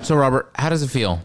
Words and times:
So, 0.00 0.16
Robert, 0.16 0.50
how 0.54 0.70
does 0.70 0.82
it 0.82 0.88
feel? 0.88 1.22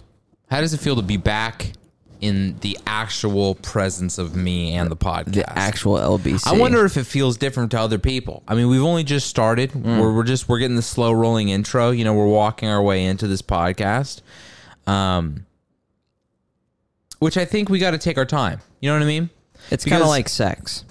How 0.50 0.62
does 0.62 0.74
it 0.74 0.80
feel 0.80 0.96
to 0.96 1.02
be 1.02 1.18
back 1.18 1.74
in 2.20 2.58
the 2.60 2.78
actual 2.88 3.56
presence 3.56 4.18
of 4.18 4.36
me 4.36 4.74
and 4.74 4.90
the 4.90 4.96
podcast? 4.96 5.34
The 5.34 5.58
actual 5.58 5.96
LBC. 5.96 6.48
I 6.48 6.58
wonder 6.58 6.86
if 6.86 6.98
it 6.98 7.06
feels 7.06 7.38
different 7.38 7.72
to 7.72 7.80
other 7.80 8.00
people. 8.00 8.44
I 8.48 8.56
mean, 8.56 8.70
we've 8.70 8.84
only 8.84 9.04
just 9.04 9.28
started. 9.28 9.72
Mm. 9.72 10.00
We're, 10.00 10.14
we're 10.14 10.24
just 10.24 10.50
we're 10.50 10.60
getting 10.60 10.76
the 10.76 10.82
slow 10.82 11.12
rolling 11.12 11.50
intro. 11.50 11.92
You 11.92 12.04
know, 12.04 12.14
we're 12.14 12.28
walking 12.28 12.70
our 12.70 12.82
way 12.82 13.06
into 13.06 13.28
this 13.28 13.42
podcast, 13.42 14.22
um, 14.86 15.46
which 17.20 17.38
I 17.38 17.46
think 17.46 17.70
we 17.70 17.80
got 17.80 17.92
to 17.92 17.98
take 17.98 18.18
our 18.18 18.26
time. 18.26 18.62
You 18.80 18.90
know 18.90 18.96
what 18.96 19.04
I 19.04 19.08
mean? 19.08 19.30
It's 19.72 19.86
kind 19.86 20.02
of 20.02 20.08
like 20.08 20.30
sex. 20.30 20.86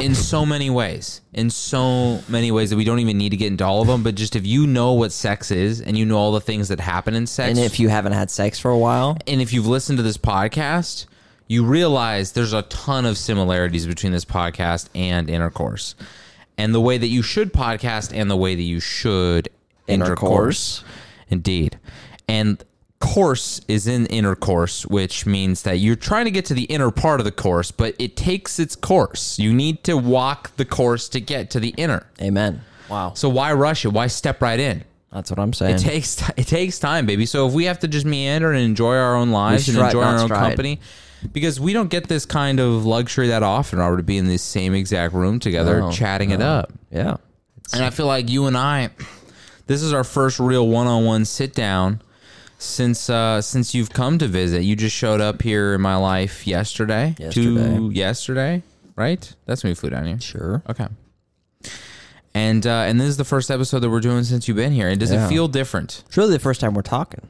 In 0.00 0.14
so 0.14 0.44
many 0.44 0.68
ways 0.70 1.20
in 1.32 1.48
so 1.50 2.20
many 2.28 2.50
ways 2.50 2.70
that 2.70 2.76
we 2.76 2.84
don't 2.84 2.98
even 2.98 3.16
need 3.18 3.30
to 3.30 3.36
get 3.36 3.46
into 3.48 3.64
all 3.64 3.80
of 3.82 3.86
them 3.86 4.02
but 4.02 4.14
just 4.14 4.34
if 4.34 4.44
you 4.46 4.66
know 4.66 4.92
what 4.94 5.12
sex 5.12 5.50
is 5.50 5.80
and 5.80 5.96
you 5.96 6.04
know 6.04 6.16
all 6.16 6.32
the 6.32 6.40
things 6.40 6.68
that 6.68 6.80
happen 6.80 7.14
in 7.14 7.26
sex 7.26 7.50
And 7.50 7.58
if 7.58 7.78
you 7.78 7.88
haven't 7.88 8.12
had 8.12 8.30
sex 8.30 8.58
for 8.58 8.70
a 8.70 8.78
while, 8.78 9.16
and 9.26 9.40
if 9.40 9.52
you've 9.52 9.66
listened 9.66 9.98
to 9.98 10.02
this 10.02 10.16
podcast 10.18 11.06
you 11.48 11.64
realize 11.64 12.32
there's 12.32 12.54
a 12.54 12.62
ton 12.62 13.04
of 13.04 13.18
similarities 13.18 13.86
between 13.86 14.10
this 14.12 14.24
podcast 14.24 14.88
and 14.94 15.28
intercourse. 15.28 15.94
And 16.56 16.74
the 16.74 16.80
way 16.80 16.96
that 16.96 17.08
you 17.08 17.20
should 17.20 17.52
podcast 17.52 18.16
and 18.16 18.30
the 18.30 18.36
way 18.36 18.54
that 18.54 18.62
you 18.62 18.80
should 18.80 19.48
intercourse, 19.86 20.78
Intercourse. 20.78 20.84
indeed. 21.28 21.78
And 22.26 22.64
course 23.02 23.60
is 23.66 23.86
in 23.88 24.06
intercourse 24.06 24.86
which 24.86 25.26
means 25.26 25.62
that 25.62 25.78
you're 25.78 25.96
trying 25.96 26.24
to 26.24 26.30
get 26.30 26.44
to 26.44 26.54
the 26.54 26.64
inner 26.64 26.90
part 26.92 27.18
of 27.20 27.24
the 27.24 27.32
course 27.32 27.70
but 27.72 27.94
it 27.98 28.16
takes 28.16 28.58
its 28.60 28.76
course 28.76 29.38
you 29.40 29.52
need 29.52 29.82
to 29.82 29.96
walk 29.96 30.54
the 30.56 30.64
course 30.64 31.08
to 31.08 31.20
get 31.20 31.50
to 31.50 31.58
the 31.58 31.74
inner 31.76 32.06
amen. 32.20 32.60
Wow. 32.88 33.12
so 33.14 33.28
why 33.28 33.52
rush 33.54 33.84
it 33.84 33.88
why 33.92 34.06
step 34.06 34.40
right 34.40 34.60
in 34.60 34.84
That's 35.12 35.30
what 35.30 35.38
I'm 35.40 35.52
saying. 35.52 35.74
it 35.76 35.80
takes 35.80 36.22
it 36.36 36.46
takes 36.46 36.78
time, 36.78 37.04
baby. 37.06 37.26
So 37.26 37.46
if 37.48 37.52
we 37.52 37.64
have 37.66 37.78
to 37.80 37.88
just 37.88 38.06
meander 38.06 38.50
and 38.52 38.60
enjoy 38.62 38.96
our 38.96 39.14
own 39.16 39.30
lives 39.30 39.68
and 39.68 39.76
enjoy 39.78 40.02
our 40.02 40.18
own 40.18 40.28
stride. 40.28 40.40
company, 40.48 40.80
because 41.32 41.60
we 41.60 41.72
don't 41.74 41.90
get 41.90 42.08
this 42.08 42.24
kind 42.24 42.58
of 42.60 42.86
luxury 42.86 43.28
that 43.28 43.42
often, 43.42 43.78
Robert, 43.78 43.98
to 43.98 44.02
be 44.02 44.16
in 44.16 44.26
the 44.26 44.38
same 44.38 44.74
exact 44.74 45.12
room 45.12 45.38
together, 45.38 45.80
No, 45.80 45.92
chatting 45.92 46.30
it 46.30 46.40
up. 46.40 46.72
yeah. 46.90 47.16
And 47.74 47.84
I 47.84 47.90
feel 47.90 48.06
like 48.06 48.30
you 48.30 48.46
and 48.46 48.56
I, 48.56 48.90
this 49.66 49.82
is 49.82 49.92
our 49.92 50.04
first 50.04 50.40
real 50.40 50.66
one-on-one 50.68 51.24
sit 51.26 51.54
down 51.54 52.00
since 52.62 53.10
uh, 53.10 53.42
since 53.42 53.74
you've 53.74 53.90
come 53.90 54.18
to 54.18 54.26
visit. 54.28 54.62
You 54.62 54.76
just 54.76 54.94
showed 54.96 55.20
up 55.20 55.42
here 55.42 55.74
in 55.74 55.80
my 55.80 55.96
life 55.96 56.46
yesterday. 56.46 57.14
Yesterday. 57.18 57.76
To 57.76 57.90
yesterday, 57.90 58.62
right? 58.96 59.34
That's 59.46 59.62
when 59.64 59.70
we 59.70 59.74
flew 59.74 59.90
down 59.90 60.06
here. 60.06 60.20
Sure. 60.20 60.62
Okay. 60.68 60.86
And 62.34 62.66
uh, 62.66 62.84
and 62.86 62.98
this 63.00 63.08
is 63.08 63.16
the 63.18 63.24
first 63.24 63.50
episode 63.50 63.80
that 63.80 63.90
we're 63.90 64.00
doing 64.00 64.24
since 64.24 64.48
you've 64.48 64.56
been 64.56 64.72
here. 64.72 64.88
And 64.88 64.98
does 64.98 65.12
Yeah. 65.12 65.26
it 65.26 65.28
feel 65.28 65.48
different? 65.48 66.02
It's 66.06 66.16
really 66.16 66.32
the 66.32 66.38
first 66.38 66.60
time 66.60 66.72
we're 66.74 66.82
talking. 66.82 67.20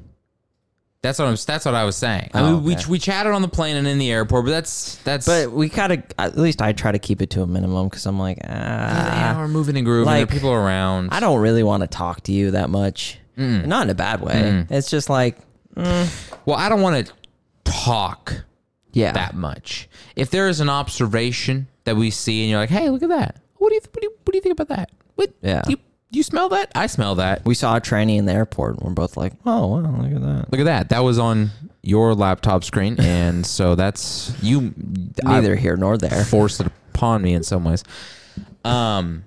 That's 1.03 1.19
what 1.19 1.27
I'm. 1.27 1.35
That's 1.45 1.65
what 1.65 1.75
I 1.75 1.83
was 1.83 1.97
saying. 1.97 2.31
I 2.33 2.41
Oh, 2.41 2.53
mean, 2.53 2.63
we 2.63 2.75
okay. 2.77 2.85
we 2.89 2.99
chatted 3.01 3.33
on 3.33 3.43
the 3.43 3.49
plane 3.49 3.75
and 3.77 3.89
in 3.89 3.99
the 3.99 4.13
airport, 4.13 4.45
but 4.45 4.53
that's 4.53 4.95
that's. 5.03 5.27
But 5.27 5.51
we 5.51 5.69
gotta, 5.69 6.05
at 6.17 6.39
least 6.39 6.63
I 6.63 6.73
try 6.73 6.93
to 6.93 7.01
keep 7.01 7.21
it 7.21 7.31
to 7.31 7.43
a 7.43 7.47
minimum 7.49 7.89
because 7.89 8.07
I'm 8.07 8.21
like, 8.21 8.39
yeah, 8.45 9.33
ah, 9.35 9.41
we're 9.41 9.49
moving 9.49 9.77
and 9.77 9.85
grooving. 9.85 10.13
there 10.13 10.23
are 10.23 10.27
people 10.27 10.53
around. 10.53 11.09
I 11.11 11.19
don't 11.19 11.41
really 11.41 11.65
want 11.65 11.81
to 11.81 11.89
talk 11.89 12.21
to 12.25 12.33
you 12.33 12.53
that 12.53 12.71
much. 12.71 13.19
Not 13.37 13.85
in 13.85 13.91
a 13.91 13.95
bad 13.95 14.21
way. 14.21 14.67
It's 14.71 14.91
just 14.91 15.09
like, 15.11 15.39
well, 15.77 16.57
I 16.57 16.69
don't 16.69 16.81
want 16.83 17.07
to 17.07 17.13
talk 17.65 18.45
yeah, 18.93 19.13
that 19.13 19.35
much. 19.35 19.89
If 20.17 20.31
there 20.31 20.49
is 20.49 20.61
an 20.61 20.69
observation 20.69 21.69
that 21.85 21.97
we 21.97 22.11
see, 22.11 22.43
and 22.43 22.51
you're 22.51 22.61
like, 22.61 22.69
"Hey, 22.71 22.91
look 22.91 23.03
at 23.03 23.09
that. 23.09 23.41
What 23.57 23.71
do 23.71 23.75
you 23.77 23.81
what 23.81 24.01
do 24.01 24.07
you, 24.07 24.11
what 24.25 24.33
do 24.33 24.37
you 24.37 24.43
think 24.43 24.53
about 24.61 24.69
that? 24.77 24.91
What? 25.15 25.33
Yeah. 25.43 25.63
You 25.69 25.79
you 26.11 26.23
smell 26.23 26.51
that? 26.51 26.71
I 26.75 26.87
smell 26.89 27.15
that. 27.15 27.45
we 27.47 27.55
saw 27.55 27.77
a 27.77 27.81
tranny 27.81 28.19
in 28.19 28.27
the 28.27 28.33
airport 28.35 28.75
and 28.77 28.83
we're 28.83 28.93
both 28.93 29.17
like, 29.17 29.33
oh, 29.47 29.67
wow, 29.69 29.77
look 30.03 30.13
at 30.13 30.21
that. 30.21 30.53
Look 30.53 30.61
at 30.61 30.65
that. 30.65 30.91
That 30.91 31.03
was 31.05 31.19
on 31.19 31.51
your 31.83 32.15
laptop 32.15 32.65
screen, 32.65 32.97
and 33.01 33.47
so 33.47 33.75
that's 33.75 34.35
you. 34.43 34.75
I- 35.25 35.41
Neither 35.41 35.57
here 35.57 35.77
nor 35.77 35.97
there. 35.97 36.25
forced 36.25 36.61
it 36.61 36.67
upon 36.95 37.23
me 37.23 37.33
in 37.33 37.43
some 37.43 37.65
ways. 37.65 37.83
Um, 38.65 39.25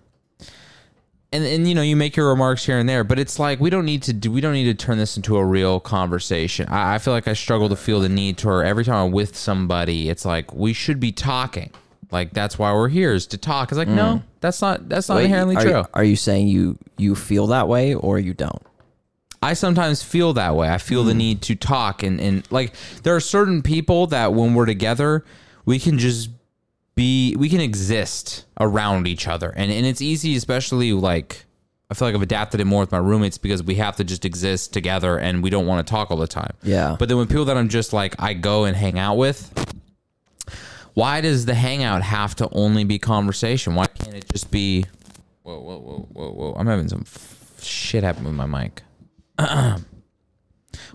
and 1.36 1.46
and 1.46 1.68
you 1.68 1.76
know 1.76 1.82
you 1.82 1.96
make 1.96 2.16
your 2.16 2.30
remarks 2.30 2.66
here 2.66 2.80
and 2.80 2.88
there, 2.88 3.04
but 3.04 3.20
it's 3.20 3.38
like 3.38 3.60
we 3.60 3.70
don't 3.70 3.86
need 3.86 4.04
to 4.04 4.14
do 4.14 4.32
we 4.32 4.42
don't 4.42 4.54
need 4.54 4.66
to 4.66 4.74
turn 4.74 4.98
this 4.98 5.18
into 5.18 5.38
a 5.38 5.46
real 5.46 5.80
conversation. 5.80 6.68
I, 6.70 6.96
I 6.96 6.98
feel 6.98 7.14
like 7.14 7.28
I 7.28 7.34
struggle 7.34 7.70
to 7.70 7.76
feel 7.76 8.00
the 8.00 8.10
need 8.10 8.38
to, 8.40 8.50
or 8.50 8.64
every 8.64 8.86
time 8.86 9.08
I'm 9.08 9.12
with 9.12 9.36
somebody, 9.36 10.10
it's 10.10 10.26
like 10.26 10.54
we 10.54 10.74
should 10.74 11.00
be 11.00 11.12
talking. 11.12 11.72
Like 12.12 12.34
that's 12.34 12.58
why 12.58 12.74
we're 12.74 12.90
here 12.90 13.14
is 13.14 13.28
to 13.28 13.38
talk. 13.38 13.72
It's 13.72 13.78
like 13.78 13.88
no, 13.88 14.16
mm. 14.16 14.24
that's 14.40 14.62
not 14.62 14.88
that's 14.88 15.10
not 15.10 15.18
Wait, 15.18 15.26
inherently 15.26 15.58
are, 15.58 15.62
true. 15.62 15.78
You, 15.78 15.86
are 15.94 16.04
you 16.04 16.16
saying 16.16 16.48
you 16.48 16.78
you 16.98 17.16
feel 17.16 17.48
that 17.48 17.68
way 17.68 17.94
or 17.94 18.18
you 18.20 18.34
don't? 18.34 18.62
I 19.42 19.54
sometimes 19.54 20.02
feel 20.02 20.34
that 20.34 20.56
way. 20.56 20.70
I 20.70 20.78
feel 20.78 21.04
the 21.04 21.14
mm. 21.14 21.18
need 21.18 21.42
to 21.44 21.56
talk 21.56 22.02
and, 22.04 22.20
and 22.20 22.50
like 22.52 22.74
there 23.04 23.16
are 23.16 23.20
certain 23.20 23.62
people 23.62 24.08
that 24.08 24.34
when 24.34 24.54
we're 24.54 24.66
together, 24.66 25.26
we 25.66 25.80
can 25.80 26.00
just 26.00 26.30
be 26.96 27.36
we 27.38 27.50
can 27.50 27.60
exist 27.60 28.46
around 28.60 29.08
each 29.08 29.28
other. 29.28 29.50
And 29.56 29.72
and 29.72 29.86
it's 29.86 30.02
easy, 30.02 30.36
especially 30.36 30.94
like 30.94 31.46
I 31.90 31.94
feel 31.94 32.08
like 32.08 32.16
I've 32.16 32.22
adapted 32.22 32.60
it 32.60 32.66
more 32.66 32.80
with 32.80 32.92
my 32.92 32.98
roommates 32.98 33.38
because 33.38 33.62
we 33.62 33.76
have 33.76 33.96
to 33.98 34.04
just 34.04 34.26
exist 34.26 34.74
together 34.74 35.18
and 35.20 35.44
we 35.44 35.50
don't 35.50 35.68
want 35.68 35.86
to 35.86 35.92
talk 35.92 36.10
all 36.10 36.18
the 36.18 36.28
time. 36.28 36.54
Yeah. 36.64 36.96
But 36.98 37.10
then 37.10 37.18
when 37.18 37.28
people 37.28 37.46
that 37.46 37.58
I'm 37.58 37.70
just 37.70 37.94
like 37.94 38.16
I 38.20 38.34
go 38.34 38.66
and 38.66 38.76
hang 38.76 38.98
out 38.98 39.16
with, 39.16 39.52
why 40.94 41.22
does 41.22 41.46
the 41.46 41.54
hangout 41.54 42.02
have 42.02 42.36
to 42.38 42.50
only 42.52 42.86
be 42.86 42.98
conversation? 42.98 43.76
Why 43.76 43.88
can't 43.88 44.16
it 44.16 44.26
just 44.32 44.50
be 44.50 44.86
Whoa, 45.44 45.60
whoa, 45.60 45.78
whoa, 45.80 46.10
whoa, 46.14 46.32
whoa. 46.32 46.56
I'm 46.58 46.66
having 46.66 46.90
some 46.90 47.04
f- 47.06 47.62
shit 47.62 48.04
happen 48.04 48.24
with 48.24 48.34
my 48.34 48.48
mic. 48.48 48.82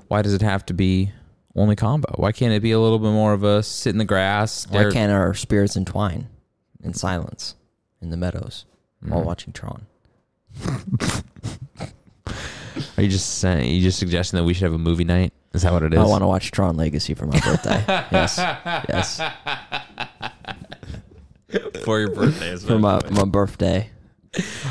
Why 0.09 0.23
does 0.23 0.35
it 0.35 0.43
have 0.43 0.67
to 0.67 0.75
be 0.75 1.13
only 1.57 1.77
combo? 1.77 2.13
Why 2.17 2.33
can't 2.33 2.53
it 2.53 2.61
be 2.63 2.73
a 2.73 2.79
little 2.81 2.99
bit 2.99 3.11
more 3.11 3.33
of 3.33 3.43
a 3.45 3.63
sit 3.63 3.91
in 3.91 3.99
the 3.99 4.05
grass? 4.05 4.67
Why 4.69 4.81
stare- 4.81 4.91
can't 4.93 5.13
our 5.13 5.35
spirits 5.35 5.77
entwine 5.77 6.29
in 6.83 6.95
silence 6.95 7.55
in 8.01 8.11
the 8.11 8.17
meadows 8.17 8.65
Mm. 9.05 9.11
while 9.11 9.23
watching 9.25 9.53
Tron? 9.53 9.87
Are 12.97 13.03
you 13.03 13.09
just 13.09 13.39
saying? 13.39 13.75
You 13.75 13.81
just 13.83 13.99
suggesting 13.99 14.39
that 14.39 14.45
we 14.45 14.55
should 14.55 14.65
have 14.65 14.73
a 14.75 14.79
movie 14.79 15.05
night? 15.05 15.33
Is 15.53 15.63
that 15.63 15.73
what 15.73 15.83
it 15.83 15.93
is? 15.93 15.99
I 15.99 16.05
want 16.05 16.23
to 16.23 16.27
watch 16.27 16.51
Tron 16.53 16.77
Legacy 16.77 17.15
for 17.15 17.27
my 17.27 17.39
birthday. 17.41 17.83
yes, 18.13 18.37
yes, 18.39 19.21
for 21.85 21.99
your 22.01 22.11
birthday. 22.11 22.57
for 22.57 22.79
my, 22.79 23.01
my 23.11 23.25
birthday. 23.25 23.91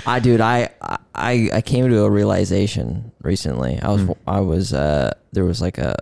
I 0.06 0.20
dude, 0.20 0.40
I 0.42 0.70
I 1.14 1.50
I 1.54 1.62
came 1.62 1.90
to 1.90 2.04
a 2.04 2.10
realization 2.10 3.12
recently. 3.22 3.78
I 3.82 3.90
was 3.90 4.02
Hmm. 4.04 4.12
I 4.26 4.40
was 4.40 4.74
uh 4.74 5.12
there 5.34 5.44
was 5.44 5.62
like 5.62 5.78
a, 5.78 5.98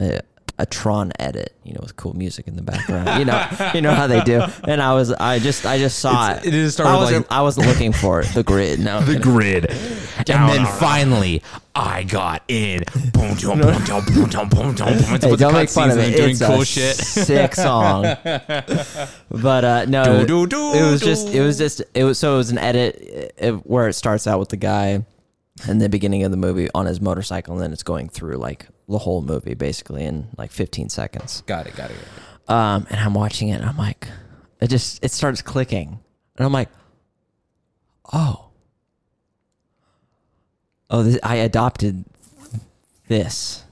a 0.00 0.20
a 0.60 0.66
Tron 0.66 1.12
edit, 1.20 1.54
you 1.62 1.72
know, 1.72 1.78
with 1.82 1.94
cool 1.94 2.16
music 2.16 2.48
in 2.48 2.56
the 2.56 2.62
background. 2.62 3.20
You 3.20 3.24
know, 3.24 3.70
you 3.74 3.80
know 3.80 3.94
how 3.94 4.08
they 4.08 4.20
do. 4.24 4.42
And 4.64 4.82
I 4.82 4.92
was 4.94 5.12
I 5.12 5.38
just 5.38 5.64
I 5.64 5.78
just 5.78 6.00
saw 6.00 6.30
It's- 6.32 6.46
it. 6.46 6.48
it 6.48 6.54
is 6.54 6.72
started 6.74 6.90
I 6.90 6.94
with, 6.94 7.00
wasn't 7.04 7.30
like- 7.30 7.38
I 7.38 7.42
wasn't 7.42 7.66
looking 7.68 7.92
for 7.92 8.20
it. 8.22 8.26
The 8.34 8.42
grid. 8.42 8.80
No. 8.80 9.00
the 9.04 9.20
grid. 9.20 9.66
and 9.70 10.26
then 10.50 10.66
finally, 10.66 11.42
I 11.76 12.02
got 12.02 12.42
in. 12.48 12.82
Boom, 13.12 13.36
boom, 13.36 13.60
boom, 13.60 13.84
boom, 13.84 14.04
boom, 14.04 14.28
boom, 14.30 14.48
boom, 14.48 14.74
boom. 14.74 14.86
It's 15.14 15.24
Hey, 15.24 15.30
with 15.30 15.38
don't 15.38 15.52
make 15.52 15.68
fun 15.70 15.90
cutscenes 15.90 15.92
of 15.92 15.98
and 15.98 16.14
it. 16.14 16.16
Doing 16.16 16.30
It's 16.30 16.44
cool 16.44 16.60
a 16.62 16.64
shit. 16.64 16.96
sick 16.96 17.54
song. 17.54 18.02
But 19.30 19.64
uh, 19.64 19.84
no, 19.86 20.24
Do, 20.26 20.26
do, 20.26 20.46
do, 20.48 20.72
it 20.74 20.90
was 20.90 21.00
just 21.00 21.28
it 21.28 21.40
was 21.40 21.56
just 21.56 21.82
it 21.94 22.02
was 22.02 22.18
so 22.18 22.34
it 22.34 22.38
was 22.38 22.50
an 22.50 22.58
edit 22.58 23.32
uh, 23.40 23.52
where 23.62 23.86
it 23.88 23.92
starts 23.92 24.26
out 24.26 24.40
with 24.40 24.48
the 24.48 24.56
guy 24.56 25.04
in 25.68 25.78
the 25.78 25.88
beginning 25.88 26.24
of 26.24 26.32
the 26.32 26.36
movie 26.36 26.68
on 26.74 26.86
his 26.86 27.00
motorcycle, 27.00 27.54
and 27.54 27.62
then 27.62 27.72
it's 27.72 27.84
going 27.84 28.08
through 28.08 28.36
like 28.38 28.66
the 28.88 28.98
whole 28.98 29.22
movie 29.22 29.54
basically 29.54 30.04
in 30.04 30.28
like 30.36 30.50
15 30.50 30.88
seconds. 30.88 31.42
Got 31.46 31.66
it. 31.66 31.76
Got 31.76 31.90
it. 31.90 31.96
Um, 32.48 32.86
and 32.90 32.98
I'm 32.98 33.14
watching 33.14 33.48
it, 33.48 33.60
and 33.60 33.66
I'm 33.66 33.76
like, 33.76 34.08
it 34.60 34.68
just 34.68 35.04
it 35.04 35.10
starts 35.12 35.42
clicking, 35.42 36.00
and 36.36 36.46
I'm 36.46 36.52
like, 36.52 36.70
oh, 38.12 38.48
oh, 40.88 41.02
this, 41.02 41.18
I 41.22 41.36
adopted 41.36 42.04
this 43.08 43.64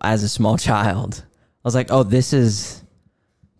as 0.00 0.22
a 0.22 0.28
small 0.28 0.58
child. 0.58 1.24
I 1.28 1.68
was 1.68 1.74
like, 1.74 1.90
oh, 1.90 2.02
this 2.02 2.32
is 2.32 2.82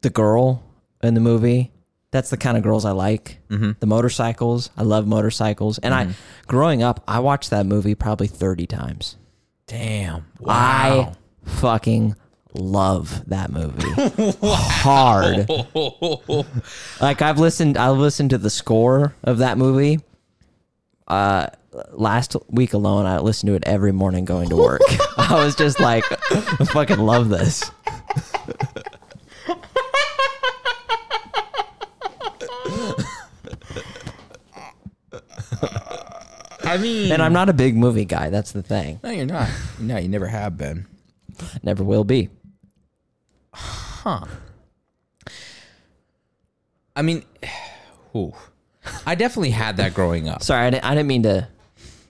the 0.01 0.11
girl 0.11 0.63
in 1.03 1.15
the 1.15 1.21
movie. 1.21 1.71
That's 2.11 2.31
the 2.31 2.37
kind 2.37 2.57
of 2.57 2.63
girls 2.63 2.85
I 2.85 2.93
like. 2.93 3.39
Mm-hmm. 3.49 3.73
The 3.81 3.87
motorcycles. 3.87 4.71
I 4.77 4.83
love 4.83 5.07
motorcycles. 5.07 5.79
And 5.79 5.95
I, 5.95 6.15
growing 6.47 6.83
up, 6.83 7.03
I 7.09 7.19
watched 7.19 7.51
that 7.51 7.67
movie 7.67 7.95
probably 7.95 8.29
30 8.29 8.67
times. 8.67 9.17
Damn. 9.67 10.27
I 10.47 11.13
fucking 11.45 12.17
love 12.53 13.29
that 13.29 13.51
movie 13.51 13.83
hard. 14.43 15.49
like 17.01 17.21
I've 17.23 17.39
listened, 17.39 17.77
I've 17.77 17.99
listened 17.99 18.31
to 18.31 18.39
the 18.39 18.51
score 18.51 19.15
of 19.23 19.39
that 19.39 19.59
movie. 19.59 20.01
Uh, 21.09 21.49
last 21.93 22.37
week 22.49 22.73
alone, 22.73 23.07
I 23.07 23.19
listened 23.19 23.49
to 23.49 23.55
it 23.55 23.65
every 23.67 23.93
morning 23.93 24.25
going 24.25 24.49
to 24.51 24.57
work. 24.57 24.81
I 25.17 25.45
was 25.45 25.57
just 25.57 25.81
like, 25.81 26.05
I 26.31 26.65
fucking 26.65 26.99
love 26.99 27.29
this. 27.29 27.71
I 36.75 36.79
mean, 36.79 37.13
and 37.13 37.23
I'm 37.23 37.33
not 37.33 37.49
a 37.49 37.53
big 37.53 37.77
movie 37.77 38.05
guy. 38.05 38.31
That's 38.31 38.51
the 38.51 38.63
thing. 38.63 38.99
No, 39.05 39.11
you're 39.11 39.27
not. 39.27 39.49
No, 39.79 39.97
you 39.97 40.09
never 40.09 40.27
have 40.27 40.59
been. 40.59 40.87
Never 41.63 41.85
will 41.85 42.03
be. 42.03 42.31
Huh. 43.53 44.25
I 46.97 47.03
mean, 47.03 47.25
ooh. 48.17 48.35
I 49.07 49.15
definitely 49.15 49.51
had 49.51 49.77
that 49.77 49.95
growing 49.95 50.29
up. 50.29 50.43
Sorry, 50.43 50.67
I 50.67 50.71
didn't, 50.71 50.85
I 50.85 50.95
didn't 50.97 51.07
mean 51.07 51.23
to 51.23 51.49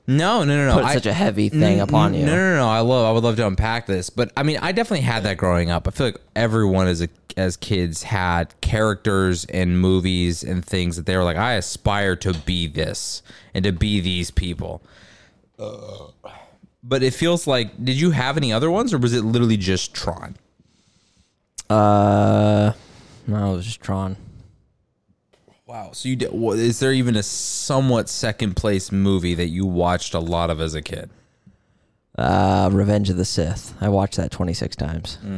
No, 0.06 0.44
no, 0.44 0.54
no, 0.56 0.66
no. 0.68 0.74
put 0.74 0.84
I- 0.84 0.94
such 0.94 1.06
a 1.06 1.12
heavy 1.14 1.48
thing 1.48 1.78
N- 1.78 1.80
upon 1.80 2.12
you. 2.14 2.26
No, 2.26 2.32
no, 2.36 2.50
no. 2.50 2.56
no. 2.56 2.68
I 2.68 2.80
love. 2.80 3.06
I 3.06 3.12
would 3.12 3.24
love 3.24 3.36
to 3.36 3.46
unpack 3.46 3.86
this, 3.86 4.10
but 4.10 4.30
I 4.36 4.42
mean, 4.42 4.58
I 4.60 4.72
definitely 4.72 5.00
had 5.06 5.22
that 5.22 5.38
growing 5.38 5.70
up. 5.70 5.88
I 5.88 5.92
feel 5.92 6.08
like 6.08 6.20
everyone 6.36 6.86
as 6.88 7.00
a 7.00 7.08
as 7.36 7.56
kids 7.56 8.02
had 8.04 8.54
characters 8.60 9.44
in 9.46 9.76
movies 9.78 10.44
and 10.44 10.64
things 10.64 10.96
that 10.96 11.04
they 11.06 11.16
were 11.16 11.24
like, 11.24 11.36
I 11.36 11.54
aspire 11.54 12.14
to 12.16 12.32
be 12.32 12.68
this 12.68 13.22
and 13.54 13.64
to 13.64 13.72
be 13.72 13.98
these 14.00 14.30
people. 14.30 14.82
But 15.58 17.02
it 17.02 17.12
feels 17.14 17.46
like, 17.46 17.82
did 17.82 17.98
you 18.00 18.10
have 18.10 18.36
any 18.36 18.52
other 18.52 18.70
ones, 18.70 18.92
or 18.92 18.98
was 18.98 19.14
it 19.14 19.22
literally 19.24 19.56
just 19.56 19.94
Tron? 19.94 20.36
Uh, 21.70 22.72
no, 23.26 23.52
it 23.54 23.56
was 23.56 23.64
just 23.66 23.80
Tron. 23.80 24.16
Wow. 25.66 25.92
So 25.92 26.08
you 26.08 26.16
did. 26.16 26.30
Is 26.34 26.78
there 26.80 26.92
even 26.92 27.16
a 27.16 27.22
somewhat 27.22 28.08
second 28.08 28.54
place 28.54 28.92
movie 28.92 29.34
that 29.34 29.46
you 29.48 29.64
watched 29.66 30.12
a 30.14 30.18
lot 30.18 30.50
of 30.50 30.60
as 30.60 30.74
a 30.74 30.82
kid? 30.82 31.08
Uh, 32.18 32.68
Revenge 32.72 33.08
of 33.10 33.16
the 33.16 33.24
Sith. 33.24 33.74
I 33.80 33.88
watched 33.88 34.16
that 34.16 34.30
26 34.30 34.76
times. 34.76 35.18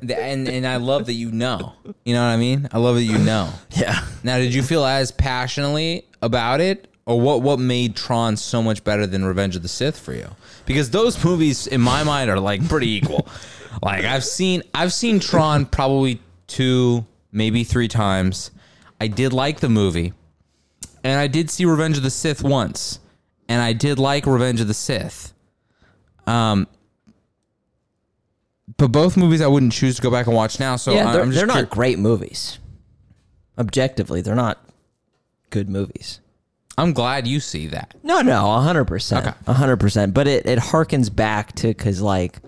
The- 0.00 0.20
And 0.20 0.46
and 0.48 0.66
I 0.66 0.76
love 0.76 1.06
that 1.06 1.14
you 1.14 1.32
know. 1.32 1.72
You 2.04 2.12
know 2.14 2.20
what 2.20 2.32
I 2.32 2.36
mean? 2.36 2.68
I 2.72 2.78
love 2.78 2.96
that 2.96 3.04
you 3.04 3.16
know. 3.16 3.50
Yeah. 3.70 4.04
Now, 4.22 4.36
did 4.36 4.52
you 4.52 4.62
feel 4.62 4.84
as 4.84 5.10
passionately 5.12 6.04
about 6.20 6.60
it, 6.60 6.88
or 7.06 7.18
what? 7.18 7.40
What 7.40 7.58
made 7.58 7.96
Tron 7.96 8.36
so 8.36 8.62
much 8.62 8.84
better 8.84 9.06
than 9.06 9.24
Revenge 9.24 9.56
of 9.56 9.62
the 9.62 9.68
Sith 9.68 9.98
for 9.98 10.12
you? 10.12 10.28
Because 10.66 10.90
those 10.90 11.22
movies, 11.24 11.66
in 11.66 11.80
my 11.80 12.02
mind, 12.04 12.28
are 12.28 12.38
like 12.38 12.68
pretty 12.68 12.90
equal. 12.90 13.26
like 13.82 14.04
I've 14.04 14.24
seen, 14.24 14.62
I've 14.74 14.92
seen 14.92 15.20
Tron 15.20 15.64
probably 15.64 16.20
two, 16.48 17.06
maybe 17.34 17.64
three 17.64 17.88
times. 17.88 18.50
I 19.00 19.08
did 19.08 19.34
like 19.34 19.60
the 19.60 19.68
movie, 19.68 20.14
and 21.02 21.18
I 21.20 21.26
did 21.26 21.50
see 21.50 21.66
Revenge 21.66 21.98
of 21.98 22.02
the 22.02 22.10
Sith 22.10 22.42
once, 22.42 23.00
and 23.48 23.60
I 23.60 23.74
did 23.74 23.98
like 23.98 24.24
Revenge 24.24 24.60
of 24.62 24.68
the 24.68 24.74
Sith. 24.74 25.34
Um. 26.26 26.66
But 28.78 28.88
both 28.88 29.16
movies 29.16 29.40
I 29.42 29.46
wouldn't 29.46 29.72
choose 29.72 29.96
to 29.96 30.02
go 30.02 30.10
back 30.10 30.26
and 30.26 30.34
watch 30.34 30.58
now. 30.58 30.76
So 30.76 30.94
yeah, 30.94 31.08
I- 31.08 31.12
they're, 31.12 31.22
I'm 31.22 31.30
just 31.30 31.38
they're 31.38 31.46
not 31.62 31.68
great 31.70 31.98
movies. 31.98 32.58
Objectively, 33.58 34.20
they're 34.22 34.34
not 34.34 34.64
good 35.50 35.68
movies. 35.68 36.20
I'm 36.76 36.92
glad 36.92 37.26
you 37.28 37.38
see 37.40 37.68
that. 37.68 37.94
No, 38.02 38.20
no, 38.22 38.50
hundred 38.60 38.86
percent, 38.86 39.26
Okay. 39.26 39.52
hundred 39.52 39.76
percent. 39.76 40.12
But 40.14 40.26
it 40.26 40.46
it 40.46 40.58
harkens 40.58 41.14
back 41.14 41.52
to 41.56 41.68
because 41.68 42.00
like, 42.00 42.38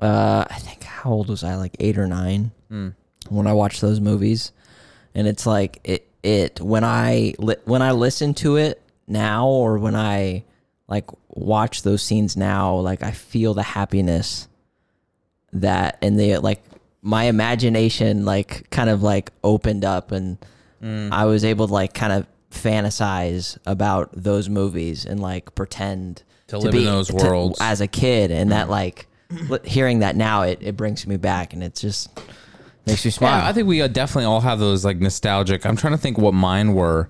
uh, 0.00 0.44
I 0.50 0.58
think 0.58 0.82
how 0.82 1.12
old 1.12 1.28
was 1.28 1.42
I? 1.44 1.54
Like 1.54 1.76
eight 1.80 1.96
or 1.96 2.06
nine 2.06 2.50
when 3.28 3.46
I 3.46 3.52
watch 3.52 3.80
those 3.80 4.00
movies, 4.00 4.52
and 5.14 5.26
it's 5.26 5.46
like 5.46 5.80
it 5.84 6.08
it 6.22 6.60
when 6.60 6.84
I 6.84 7.34
li- 7.38 7.56
when 7.64 7.82
I 7.82 7.92
listen 7.92 8.34
to 8.34 8.56
it 8.56 8.82
now 9.06 9.46
or 9.46 9.78
when 9.78 9.94
I 9.94 10.44
like 10.88 11.06
watch 11.28 11.82
those 11.82 12.02
scenes 12.02 12.36
now, 12.36 12.76
like 12.76 13.02
I 13.02 13.12
feel 13.12 13.54
the 13.54 13.62
happiness 13.62 14.48
that 15.52 15.98
and 16.02 16.18
the 16.18 16.38
like 16.38 16.62
my 17.02 17.24
imagination 17.24 18.24
like 18.24 18.70
kind 18.70 18.88
of 18.88 19.02
like 19.02 19.32
opened 19.42 19.84
up 19.84 20.12
and 20.12 20.38
mm. 20.82 21.10
I 21.10 21.24
was 21.24 21.44
able 21.44 21.66
to 21.66 21.72
like 21.72 21.94
kind 21.94 22.12
of 22.12 22.26
fantasize 22.50 23.58
about 23.66 24.10
those 24.12 24.48
movies 24.48 25.04
and 25.04 25.20
like 25.20 25.54
pretend 25.54 26.22
To 26.48 26.58
live 26.58 26.74
in 26.74 26.84
those 26.84 27.10
worlds. 27.10 27.58
as 27.60 27.80
a 27.80 27.88
kid. 27.88 28.30
And 28.30 28.52
that 28.52 28.68
mm. 28.68 28.70
like 28.70 29.08
hearing 29.64 30.00
that 30.00 30.14
now 30.14 30.42
it, 30.42 30.58
it 30.60 30.76
brings 30.76 31.06
me 31.06 31.16
back 31.16 31.52
and 31.54 31.62
it's 31.62 31.80
just 31.80 32.10
makes 32.86 33.04
me 33.04 33.10
smile. 33.10 33.38
Yeah, 33.38 33.48
I 33.48 33.52
think 33.52 33.66
we 33.68 33.82
uh, 33.82 33.88
definitely 33.88 34.24
all 34.24 34.40
have 34.40 34.58
those 34.58 34.84
like 34.84 34.98
nostalgic. 34.98 35.64
I'm 35.66 35.76
trying 35.76 35.92
to 35.92 35.98
think 35.98 36.18
what 36.18 36.34
mine 36.34 36.74
were. 36.74 37.08